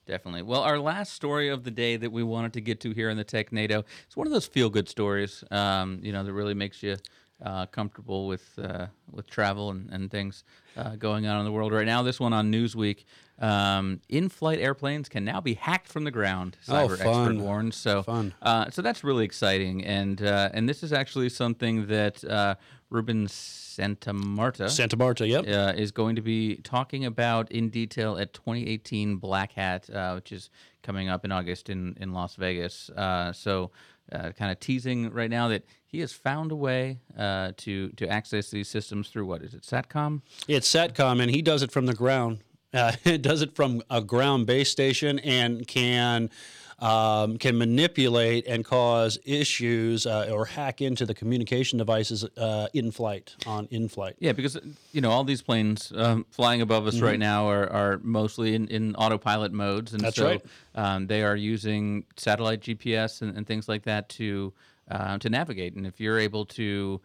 Definitely. 0.06 0.42
Well, 0.42 0.60
our 0.60 0.78
last 0.78 1.14
story 1.14 1.48
of 1.48 1.64
the 1.64 1.70
day 1.70 1.96
that 1.96 2.12
we 2.12 2.22
wanted 2.22 2.52
to 2.54 2.60
get 2.60 2.80
to 2.80 2.90
here 2.90 3.08
in 3.08 3.16
the 3.16 3.24
Technado 3.24 3.84
is 4.08 4.16
one 4.16 4.26
of 4.26 4.32
those 4.32 4.46
feel-good 4.46 4.88
stories. 4.88 5.42
Um, 5.50 6.00
you 6.02 6.12
know, 6.12 6.22
that 6.22 6.32
really 6.32 6.54
makes 6.54 6.82
you 6.82 6.96
uh, 7.42 7.66
comfortable 7.66 8.26
with 8.26 8.58
uh, 8.58 8.86
with 9.10 9.26
travel 9.28 9.70
and, 9.70 9.90
and 9.90 10.10
things 10.10 10.44
uh, 10.76 10.96
going 10.96 11.26
on 11.26 11.38
in 11.38 11.44
the 11.44 11.52
world 11.52 11.72
right 11.72 11.86
now. 11.86 12.02
This 12.02 12.20
one 12.20 12.32
on 12.32 12.52
Newsweek: 12.52 13.04
um, 13.38 14.00
in-flight 14.08 14.60
airplanes 14.60 15.08
can 15.08 15.24
now 15.24 15.40
be 15.40 15.54
hacked 15.54 15.88
from 15.88 16.04
the 16.04 16.10
ground. 16.10 16.56
Cyber 16.66 16.98
Oh, 17.04 17.10
expert 17.10 17.36
warns. 17.36 17.76
So, 17.76 18.02
Fun. 18.02 18.34
Uh, 18.40 18.70
so 18.70 18.82
that's 18.82 19.02
really 19.02 19.24
exciting, 19.24 19.84
and 19.84 20.22
uh, 20.22 20.50
and 20.52 20.68
this 20.68 20.82
is 20.82 20.92
actually 20.92 21.28
something 21.28 21.86
that 21.86 22.22
uh, 22.24 22.54
Ruben 22.94 23.26
Santamarta 23.26 24.70
Santa 24.70 24.96
Marta, 24.96 25.26
yep. 25.26 25.46
uh, 25.48 25.72
is 25.76 25.90
going 25.90 26.14
to 26.16 26.22
be 26.22 26.56
talking 26.56 27.04
about 27.04 27.50
in 27.50 27.68
detail 27.68 28.16
at 28.16 28.32
2018 28.32 29.16
Black 29.16 29.52
Hat, 29.52 29.90
uh, 29.90 30.12
which 30.12 30.30
is 30.30 30.48
coming 30.82 31.08
up 31.08 31.24
in 31.24 31.32
August 31.32 31.68
in, 31.68 31.96
in 32.00 32.12
Las 32.12 32.36
Vegas. 32.36 32.88
Uh, 32.90 33.32
so, 33.32 33.72
uh, 34.12 34.30
kind 34.32 34.52
of 34.52 34.60
teasing 34.60 35.10
right 35.10 35.30
now 35.30 35.48
that 35.48 35.64
he 35.86 36.00
has 36.00 36.12
found 36.12 36.52
a 36.52 36.56
way 36.56 37.00
uh, 37.18 37.52
to 37.56 37.88
to 37.90 38.06
access 38.06 38.50
these 38.50 38.68
systems 38.68 39.08
through 39.08 39.26
what 39.26 39.42
is 39.42 39.54
it, 39.54 39.62
Satcom? 39.62 40.22
It's 40.46 40.72
Satcom, 40.72 41.20
and 41.20 41.30
he 41.30 41.42
does 41.42 41.62
it 41.62 41.72
from 41.72 41.86
the 41.86 41.94
ground. 41.94 42.40
Uh, 42.72 42.92
it 43.04 43.22
does 43.22 43.42
it 43.42 43.56
from 43.56 43.82
a 43.90 44.02
ground 44.02 44.46
base 44.46 44.70
station 44.70 45.18
and 45.20 45.66
can 45.66 46.30
um, 46.78 47.38
can 47.38 47.56
manipulate 47.56 48.46
and 48.46 48.64
cause 48.64 49.18
issues 49.24 50.06
uh, 50.06 50.28
or 50.30 50.44
hack 50.44 50.80
into 50.80 51.06
the 51.06 51.14
communication 51.14 51.78
devices 51.78 52.24
uh, 52.36 52.68
in 52.74 52.90
flight 52.90 53.34
on 53.46 53.66
in 53.70 53.88
flight. 53.88 54.16
Yeah, 54.18 54.32
because 54.32 54.58
you 54.92 55.00
know 55.00 55.10
all 55.10 55.24
these 55.24 55.42
planes 55.42 55.92
um, 55.94 56.26
flying 56.30 56.60
above 56.60 56.86
us 56.86 57.00
right 57.00 57.18
now 57.18 57.48
are, 57.48 57.70
are 57.70 58.00
mostly 58.02 58.54
in, 58.54 58.68
in 58.68 58.94
autopilot 58.96 59.52
modes, 59.52 59.92
and 59.92 60.02
That's 60.02 60.16
so 60.16 60.26
right. 60.26 60.44
um, 60.74 61.06
they 61.06 61.22
are 61.22 61.36
using 61.36 62.04
satellite 62.16 62.60
GPS 62.60 63.22
and, 63.22 63.36
and 63.36 63.46
things 63.46 63.68
like 63.68 63.84
that 63.84 64.08
to 64.10 64.52
uh, 64.90 65.18
to 65.18 65.28
navigate. 65.30 65.74
And 65.74 65.86
if 65.86 66.00
you're 66.00 66.18
able 66.18 66.44
to 66.46 67.00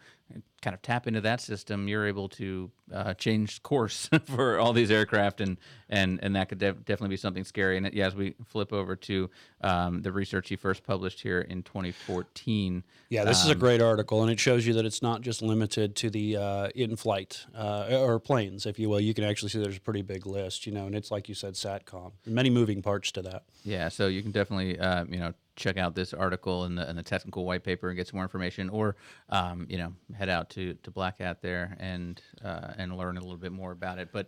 kind 0.61 0.73
of 0.73 0.81
tap 0.81 1.07
into 1.07 1.21
that 1.21 1.41
system, 1.41 1.87
you're 1.87 2.05
able 2.05 2.27
to 2.27 2.69
uh, 2.93 3.13
change 3.13 3.63
course 3.63 4.09
for 4.25 4.59
all 4.59 4.73
these 4.73 4.91
aircraft, 4.91 5.41
and 5.41 5.57
and 5.89 6.19
and 6.21 6.35
that 6.35 6.49
could 6.49 6.59
def- 6.59 6.77
definitely 6.85 7.09
be 7.09 7.17
something 7.17 7.43
scary. 7.43 7.77
And 7.77 7.91
yeah, 7.93 8.07
as 8.07 8.15
we 8.15 8.35
flip 8.45 8.73
over 8.73 8.95
to 8.95 9.29
um, 9.61 10.01
the 10.01 10.11
research 10.11 10.49
he 10.49 10.55
first 10.55 10.83
published 10.83 11.21
here 11.21 11.41
in 11.41 11.63
2014. 11.63 12.83
Yeah, 13.09 13.23
this 13.23 13.43
is 13.43 13.49
a 13.49 13.55
great 13.55 13.81
article, 13.81 14.21
and 14.21 14.31
it 14.31 14.39
shows 14.39 14.65
you 14.65 14.73
that 14.73 14.85
it's 14.85 15.01
not 15.01 15.21
just 15.21 15.41
limited 15.41 15.95
to 15.97 16.09
the 16.09 16.37
uh, 16.37 16.69
in-flight 16.75 17.45
uh, 17.55 17.87
or 17.99 18.19
planes, 18.19 18.65
if 18.65 18.79
you 18.79 18.89
will. 18.89 18.99
You 18.99 19.13
can 19.13 19.23
actually 19.23 19.49
see 19.49 19.61
there's 19.61 19.77
a 19.77 19.81
pretty 19.81 20.01
big 20.01 20.25
list, 20.25 20.65
you 20.65 20.73
know, 20.73 20.85
and 20.85 20.95
it's 20.95 21.11
like 21.11 21.29
you 21.29 21.35
said, 21.35 21.53
Satcom. 21.53 22.11
Many 22.25 22.49
moving 22.49 22.81
parts 22.81 23.11
to 23.13 23.21
that. 23.23 23.43
Yeah, 23.63 23.89
so 23.89 24.07
you 24.07 24.21
can 24.21 24.31
definitely 24.31 24.79
uh, 24.79 25.05
you 25.05 25.19
know 25.19 25.33
check 25.59 25.77
out 25.77 25.93
this 25.93 26.13
article 26.13 26.63
and 26.63 26.77
the, 26.77 26.87
and 26.87 26.97
the 26.97 27.03
technical 27.03 27.45
white 27.45 27.63
paper 27.63 27.89
and 27.89 27.97
get 27.97 28.07
some 28.07 28.17
more 28.17 28.23
information, 28.23 28.69
or 28.69 28.95
um, 29.29 29.67
you 29.69 29.77
know 29.77 29.93
head 30.19 30.29
out 30.29 30.49
to, 30.51 30.73
to 30.83 30.91
Black 30.91 31.19
Hat 31.19 31.41
there 31.41 31.75
and 31.79 32.21
uh, 32.43 32.73
and 32.77 32.95
learn 32.95 33.17
a 33.17 33.21
little 33.21 33.37
bit 33.37 33.51
more 33.53 33.71
about 33.71 33.97
it. 33.97 34.09
But 34.11 34.27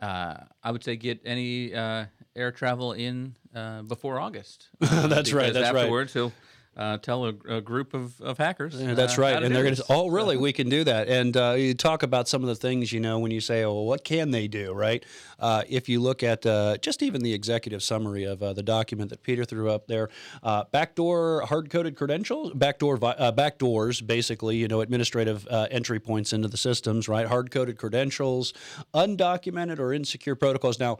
uh, 0.00 0.34
I 0.62 0.70
would 0.70 0.84
say 0.84 0.96
get 0.96 1.20
any 1.24 1.74
uh, 1.74 2.04
air 2.36 2.52
travel 2.52 2.92
in 2.92 3.34
uh, 3.54 3.82
before 3.82 4.20
August. 4.20 4.68
uh, 4.80 5.06
That's 5.06 5.32
right, 5.32 5.52
that's 5.52 5.72
right. 5.72 5.80
afterwards 5.82 6.12
he'll 6.12 6.32
uh, 6.80 6.96
tell 6.96 7.26
a, 7.26 7.34
a 7.46 7.60
group 7.60 7.92
of, 7.92 8.18
of 8.22 8.38
hackers. 8.38 8.80
Yeah, 8.80 8.94
that's 8.94 9.18
uh, 9.18 9.22
right, 9.22 9.42
and 9.42 9.54
they're 9.54 9.62
going 9.62 9.74
to. 9.74 9.82
this. 9.82 9.90
Oh, 9.90 10.08
really? 10.08 10.38
We 10.38 10.52
can 10.52 10.70
do 10.70 10.82
that. 10.84 11.08
And 11.08 11.36
uh, 11.36 11.54
you 11.58 11.74
talk 11.74 12.02
about 12.02 12.26
some 12.26 12.42
of 12.42 12.48
the 12.48 12.54
things, 12.54 12.90
you 12.90 13.00
know, 13.00 13.18
when 13.18 13.30
you 13.30 13.40
say, 13.42 13.62
"Oh, 13.64 13.74
well, 13.74 13.84
what 13.84 14.02
can 14.02 14.30
they 14.30 14.48
do?" 14.48 14.72
Right? 14.72 15.04
Uh, 15.38 15.62
if 15.68 15.90
you 15.90 16.00
look 16.00 16.22
at 16.22 16.46
uh, 16.46 16.78
just 16.78 17.02
even 17.02 17.22
the 17.22 17.34
executive 17.34 17.82
summary 17.82 18.24
of 18.24 18.42
uh, 18.42 18.54
the 18.54 18.62
document 18.62 19.10
that 19.10 19.22
Peter 19.22 19.44
threw 19.44 19.70
up 19.70 19.86
there, 19.88 20.08
uh, 20.42 20.64
backdoor 20.72 21.42
hard-coded 21.42 21.96
credentials, 21.96 22.52
backdoor 22.54 22.96
vi- 22.96 23.12
uh, 23.12 23.30
backdoors, 23.30 24.04
basically, 24.04 24.56
you 24.56 24.66
know, 24.66 24.80
administrative 24.80 25.46
uh, 25.48 25.66
entry 25.70 26.00
points 26.00 26.32
into 26.32 26.48
the 26.48 26.56
systems, 26.56 27.08
right? 27.08 27.26
Hard-coded 27.26 27.76
credentials, 27.76 28.54
undocumented 28.94 29.78
or 29.78 29.92
insecure 29.92 30.34
protocols. 30.34 30.78
Now. 30.78 30.98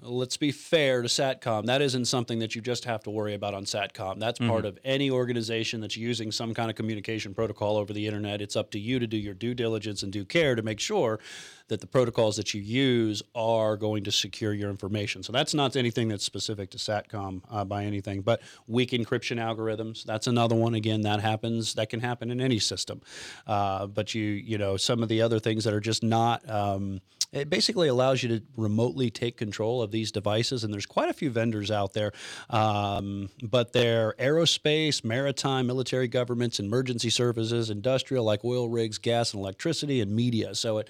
Let's 0.00 0.36
be 0.36 0.52
fair 0.52 1.02
to 1.02 1.08
SATCOM. 1.08 1.66
That 1.66 1.82
isn't 1.82 2.04
something 2.04 2.38
that 2.38 2.54
you 2.54 2.60
just 2.60 2.84
have 2.84 3.02
to 3.02 3.10
worry 3.10 3.34
about 3.34 3.52
on 3.52 3.64
SATCOM. 3.64 4.20
That's 4.20 4.38
part 4.38 4.64
of 4.64 4.78
any 4.84 5.10
organization 5.10 5.80
that's 5.80 5.96
using 5.96 6.30
some 6.30 6.54
kind 6.54 6.70
of 6.70 6.76
communication 6.76 7.34
protocol 7.34 7.76
over 7.76 7.92
the 7.92 8.06
internet. 8.06 8.40
It's 8.40 8.54
up 8.54 8.70
to 8.70 8.78
you 8.78 9.00
to 9.00 9.08
do 9.08 9.16
your 9.16 9.34
due 9.34 9.54
diligence 9.54 10.04
and 10.04 10.12
due 10.12 10.24
care 10.24 10.54
to 10.54 10.62
make 10.62 10.78
sure 10.78 11.18
that 11.66 11.80
the 11.80 11.86
protocols 11.88 12.36
that 12.36 12.54
you 12.54 12.60
use 12.62 13.24
are 13.34 13.76
going 13.76 14.04
to 14.04 14.12
secure 14.12 14.52
your 14.52 14.70
information. 14.70 15.24
So 15.24 15.32
that's 15.32 15.52
not 15.52 15.74
anything 15.74 16.06
that's 16.06 16.24
specific 16.24 16.70
to 16.70 16.78
SATCOM 16.78 17.42
uh, 17.50 17.64
by 17.64 17.84
anything. 17.84 18.20
But 18.20 18.40
weak 18.68 18.92
encryption 18.92 19.38
algorithms, 19.38 20.04
that's 20.04 20.28
another 20.28 20.54
one. 20.54 20.74
Again, 20.74 21.00
that 21.00 21.18
happens. 21.18 21.74
That 21.74 21.90
can 21.90 21.98
happen 21.98 22.30
in 22.30 22.40
any 22.40 22.60
system. 22.60 23.02
Uh, 23.48 23.88
but 23.88 24.14
you, 24.14 24.22
you 24.22 24.58
know, 24.58 24.76
some 24.76 25.02
of 25.02 25.08
the 25.08 25.22
other 25.22 25.40
things 25.40 25.64
that 25.64 25.74
are 25.74 25.80
just 25.80 26.04
not. 26.04 26.48
Um, 26.48 27.00
it 27.32 27.50
basically 27.50 27.88
allows 27.88 28.22
you 28.22 28.28
to 28.30 28.42
remotely 28.56 29.10
take 29.10 29.36
control 29.36 29.82
of 29.82 29.90
these 29.90 30.10
devices, 30.10 30.64
and 30.64 30.72
there's 30.72 30.86
quite 30.86 31.10
a 31.10 31.12
few 31.12 31.28
vendors 31.30 31.70
out 31.70 31.92
there. 31.92 32.12
Um, 32.48 33.28
but 33.42 33.72
they're 33.72 34.14
aerospace, 34.18 35.04
maritime, 35.04 35.66
military 35.66 36.08
governments, 36.08 36.58
emergency 36.58 37.10
services, 37.10 37.68
industrial 37.70 38.24
like 38.24 38.44
oil 38.44 38.68
rigs, 38.68 38.98
gas 38.98 39.34
and 39.34 39.40
electricity, 39.42 40.00
and 40.00 40.10
media. 40.14 40.54
So 40.54 40.78
it 40.78 40.88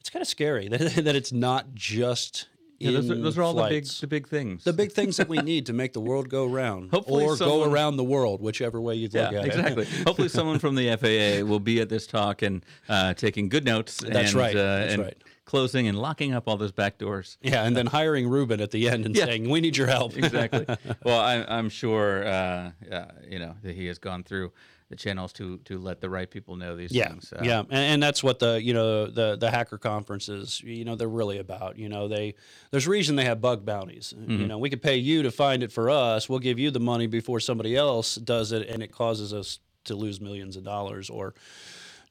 it's 0.00 0.10
kind 0.10 0.20
of 0.22 0.28
scary 0.28 0.68
that, 0.68 0.80
that 1.04 1.16
it's 1.16 1.32
not 1.32 1.74
just 1.74 2.46
Yeah, 2.78 2.90
those, 2.92 3.10
are, 3.10 3.14
those 3.14 3.38
are 3.38 3.42
all 3.42 3.54
the 3.54 3.68
big 3.68 3.86
the 3.86 4.06
big 4.06 4.28
things. 4.28 4.62
the 4.62 4.72
big 4.74 4.92
things 4.92 5.16
that 5.16 5.28
we 5.28 5.38
need 5.52 5.66
to 5.66 5.72
make 5.72 5.92
the 5.94 6.00
world 6.00 6.28
go 6.28 6.44
round, 6.46 6.90
Hopefully 6.90 7.24
or 7.24 7.36
someone- 7.36 7.60
go 7.68 7.72
around 7.72 7.96
the 7.96 8.04
world, 8.04 8.40
whichever 8.42 8.80
way 8.80 8.94
you 8.96 9.08
look 9.08 9.32
Yeah, 9.32 9.38
at 9.40 9.46
it. 9.46 9.46
exactly. 9.46 9.86
Hopefully, 10.06 10.28
someone 10.28 10.58
from 10.58 10.74
the 10.76 10.94
FAA 10.96 11.44
will 11.44 11.58
be 11.58 11.80
at 11.80 11.88
this 11.88 12.06
talk 12.06 12.42
and 12.42 12.64
uh, 12.88 13.14
taking 13.14 13.48
good 13.48 13.64
notes. 13.64 13.96
That's 13.96 14.30
and, 14.32 14.34
right, 14.34 14.54
Uh, 14.54 14.76
that's 14.78 14.92
and 14.94 15.02
right. 15.02 15.23
Closing 15.46 15.86
and 15.88 15.98
locking 15.98 16.32
up 16.32 16.48
all 16.48 16.56
those 16.56 16.72
back 16.72 16.96
doors. 16.98 17.36
Yeah, 17.42 17.64
and 17.64 17.76
then 17.76 17.86
hiring 17.86 18.28
Ruben 18.28 18.60
at 18.62 18.70
the 18.70 18.88
end 18.88 19.04
and 19.04 19.14
Yeah. 19.14 19.26
saying, 19.26 19.50
"We 19.50 19.60
need 19.60 19.76
your 19.76 19.86
help." 19.88 20.16
exactly. 20.16 20.64
Well, 21.04 21.20
I, 21.20 21.44
I'm 21.46 21.68
sure 21.68 22.26
uh, 22.26 22.70
uh, 22.90 23.04
you 23.28 23.38
know 23.38 23.54
that 23.62 23.74
he 23.76 23.86
has 23.86 23.98
gone 23.98 24.24
through 24.24 24.52
the 24.88 24.96
channels 24.96 25.32
to 25.34 25.58
to 25.64 25.78
let 25.78 26.00
the 26.00 26.08
right 26.08 26.30
people 26.30 26.56
know 26.56 26.76
these 26.76 26.92
Yeah, 26.92 27.08
things. 27.10 27.30
Uh, 27.30 27.42
yeah, 27.44 27.60
and, 27.60 27.72
and 27.72 28.02
that's 28.02 28.22
what 28.24 28.38
the 28.38 28.62
you 28.62 28.72
know 28.72 29.06
the 29.06 29.36
the 29.36 29.50
hacker 29.50 29.76
conferences 29.76 30.62
you 30.62 30.84
know 30.86 30.94
they're 30.96 31.08
really 31.08 31.38
about. 31.38 31.78
You 31.78 31.90
know 31.90 32.08
they 32.08 32.34
there's 32.70 32.86
a 32.86 32.90
reason 32.90 33.16
they 33.16 33.26
have 33.26 33.42
bug 33.42 33.66
bounties. 33.66 34.14
Mm-hmm. 34.16 34.40
You 34.40 34.46
know 34.46 34.56
we 34.58 34.70
could 34.70 34.80
pay 34.82 34.96
you 34.96 35.22
to 35.24 35.30
find 35.30 35.62
it 35.62 35.70
for 35.72 35.90
us. 35.90 36.26
We'll 36.26 36.38
give 36.38 36.58
you 36.58 36.70
the 36.70 36.80
money 36.80 37.06
before 37.06 37.38
somebody 37.40 37.76
else 37.76 38.14
does 38.14 38.50
it, 38.52 38.66
and 38.68 38.82
it 38.82 38.92
causes 38.92 39.34
us 39.34 39.58
to 39.84 39.94
lose 39.94 40.22
millions 40.22 40.56
of 40.56 40.64
dollars 40.64 41.10
or 41.10 41.34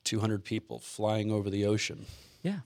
200 0.03 0.43
people 0.43 0.77
flying 0.77 1.31
over 1.31 1.49
the 1.49 1.65
ocean. 1.65 2.05
yeah. 2.43 2.59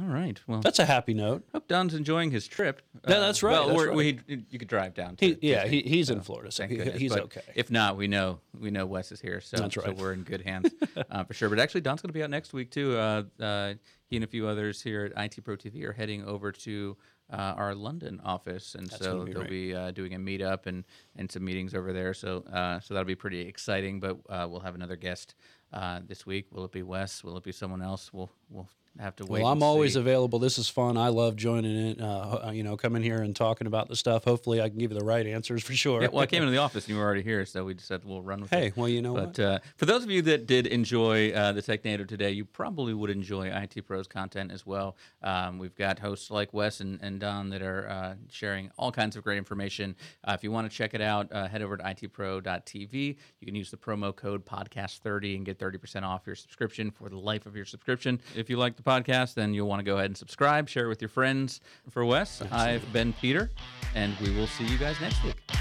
All 0.00 0.06
right. 0.08 0.40
Well, 0.46 0.60
That's 0.60 0.78
a 0.78 0.84
happy 0.84 1.14
note. 1.14 1.44
hope 1.52 1.68
Don's 1.68 1.94
enjoying 1.94 2.30
his 2.30 2.46
trip. 2.48 2.82
Yeah, 3.08 3.20
that's 3.20 3.42
right, 3.42 3.52
Well, 3.52 3.68
that's 3.68 3.86
right. 3.86 3.96
we 3.96 4.20
you 4.50 4.58
could 4.58 4.68
drive 4.68 4.94
down. 4.94 5.16
To, 5.16 5.26
He, 5.26 5.38
yeah, 5.40 5.66
he, 5.66 5.82
he's 5.82 6.10
in 6.10 6.20
Florida, 6.22 6.50
so 6.50 6.66
he, 6.66 6.78
he's 6.92 7.12
But 7.12 7.22
okay. 7.24 7.42
If 7.54 7.70
not, 7.70 7.96
we 7.96 8.08
know 8.08 8.40
we 8.58 8.70
know 8.70 8.84
Wes 8.84 9.12
is 9.12 9.20
here, 9.20 9.40
so, 9.40 9.56
That's 9.56 9.74
so 9.74 9.92
we're 9.96 10.12
in 10.12 10.22
good 10.22 10.42
hands 10.42 10.70
uh, 11.10 11.24
for 11.24 11.34
sure. 11.34 11.48
But 11.48 11.60
actually, 11.60 11.82
Don's 11.82 12.02
going 12.02 12.08
to 12.08 12.14
be 12.14 12.22
out 12.22 12.30
next 12.30 12.52
week 12.52 12.70
too. 12.70 12.96
Uh, 12.96 13.22
uh, 13.40 13.74
he 14.08 14.16
and 14.16 14.24
a 14.24 14.28
few 14.28 14.46
others 14.46 14.82
here 14.82 15.12
at 15.16 15.24
IT 15.24 15.44
Pro 15.44 15.56
TV 15.56 15.84
are 15.84 15.92
heading 15.92 16.24
over 16.24 16.52
to 16.52 16.96
uh, 17.32 17.54
our 17.56 17.74
London 17.74 18.20
office, 18.24 18.74
and 18.74 18.90
so 18.90 19.24
be 19.24 19.32
they'll 19.32 19.40
great. 19.42 19.50
be 19.50 19.74
uh, 19.74 19.90
doing 19.92 20.14
a 20.14 20.18
meetup 20.18 20.66
and 20.66 20.84
and 21.16 21.30
some 21.30 21.44
meetings 21.44 21.74
over 21.74 21.92
there. 21.92 22.14
So 22.14 22.44
uh, 22.52 22.80
so 22.80 22.94
that'll 22.94 23.06
be 23.06 23.14
pretty 23.14 23.40
exciting. 23.40 24.00
But 24.00 24.18
uh, 24.28 24.46
we'll 24.50 24.60
have 24.60 24.74
another 24.74 24.96
guest 24.96 25.34
uh, 25.72 26.00
this 26.06 26.26
week. 26.26 26.46
Will 26.52 26.64
it 26.64 26.72
be 26.72 26.82
Wes? 26.82 27.24
Will 27.24 27.36
it 27.36 27.44
be 27.44 27.52
someone 27.52 27.82
else? 27.82 28.12
We'll 28.12 28.30
we'll 28.48 28.68
have 29.00 29.16
to 29.16 29.24
wait. 29.26 29.42
Well, 29.42 29.50
I'm 29.50 29.58
and 29.58 29.62
always 29.64 29.94
see. 29.94 30.00
available. 30.00 30.38
This 30.38 30.58
is 30.58 30.68
fun. 30.68 30.96
I 30.96 31.08
love 31.08 31.36
joining 31.36 31.76
it. 31.76 32.00
Uh, 32.00 32.50
you 32.52 32.62
know, 32.62 32.76
coming 32.76 33.02
here 33.02 33.22
and 33.22 33.34
talking 33.34 33.66
about 33.66 33.88
the 33.88 33.96
stuff. 33.96 34.24
Hopefully, 34.24 34.60
I 34.60 34.68
can 34.68 34.78
give 34.78 34.92
you 34.92 34.98
the 34.98 35.04
right 35.04 35.26
answers 35.26 35.62
for 35.62 35.72
sure. 35.74 36.02
Yeah, 36.02 36.08
well, 36.12 36.22
I 36.22 36.26
came 36.26 36.42
into 36.42 36.52
the 36.52 36.58
office 36.58 36.84
and 36.84 36.94
you 36.94 36.96
were 36.98 37.04
already 37.04 37.22
here, 37.22 37.44
so 37.46 37.64
we 37.64 37.74
just 37.74 37.88
said 37.88 38.02
we'll 38.04 38.22
run 38.22 38.40
with 38.40 38.52
it. 38.52 38.56
hey, 38.56 38.72
well, 38.76 38.88
you 38.88 39.02
know 39.02 39.14
But 39.14 39.26
what? 39.26 39.38
uh, 39.40 39.58
for 39.76 39.86
those 39.86 40.04
of 40.04 40.10
you 40.10 40.22
that 40.22 40.46
did 40.46 40.66
enjoy 40.66 41.30
uh, 41.32 41.52
the 41.52 41.62
Technado 41.62 42.06
today, 42.06 42.30
you 42.30 42.44
probably 42.44 42.94
would 42.94 43.10
enjoy 43.10 43.48
IT 43.48 43.86
Pros 43.86 44.06
content 44.06 44.50
as 44.52 44.64
well. 44.66 44.96
Um, 45.22 45.58
we've 45.58 45.74
got 45.74 45.98
hosts 45.98 46.30
like 46.30 46.52
Wes 46.52 46.80
and, 46.80 46.98
and 47.02 47.20
Don 47.20 47.50
that 47.50 47.62
are 47.62 47.88
uh, 47.88 48.14
sharing 48.30 48.70
all 48.78 48.92
kinds 48.92 49.16
of 49.16 49.22
great 49.24 49.38
information. 49.38 49.96
Uh, 50.26 50.32
if 50.32 50.42
you 50.44 50.50
want 50.50 50.70
to 50.70 50.76
check 50.76 50.94
it 50.94 51.00
out, 51.00 51.30
uh, 51.32 51.48
head 51.48 51.62
over 51.62 51.76
to 51.76 51.84
itpro.tv. 51.84 53.16
You 53.40 53.46
can 53.46 53.54
use 53.54 53.70
the 53.70 53.76
promo 53.76 54.14
code 54.14 54.44
podcast30 54.44 55.36
and 55.36 55.46
get 55.46 55.58
30% 55.58 56.02
off 56.02 56.22
your 56.26 56.36
subscription 56.36 56.90
for 56.90 57.08
the 57.08 57.18
life 57.18 57.46
of 57.46 57.56
your 57.56 57.64
subscription. 57.64 58.20
If 58.34 58.50
you 58.50 58.56
like 58.56 58.76
the 58.76 58.82
podcast, 58.86 59.34
then 59.34 59.52
you'll 59.52 59.68
want 59.68 59.80
to 59.80 59.84
go 59.84 59.96
ahead 59.96 60.06
and 60.06 60.16
subscribe, 60.16 60.68
share 60.68 60.86
it 60.86 60.88
with 60.88 61.02
your 61.02 61.08
friends. 61.08 61.60
For 61.90 62.04
Wes, 62.04 62.42
I've 62.52 62.92
been 62.92 63.12
Peter, 63.14 63.50
and 63.94 64.16
we 64.18 64.34
will 64.34 64.46
see 64.46 64.64
you 64.64 64.78
guys 64.78 65.00
next 65.00 65.22
week. 65.24 65.55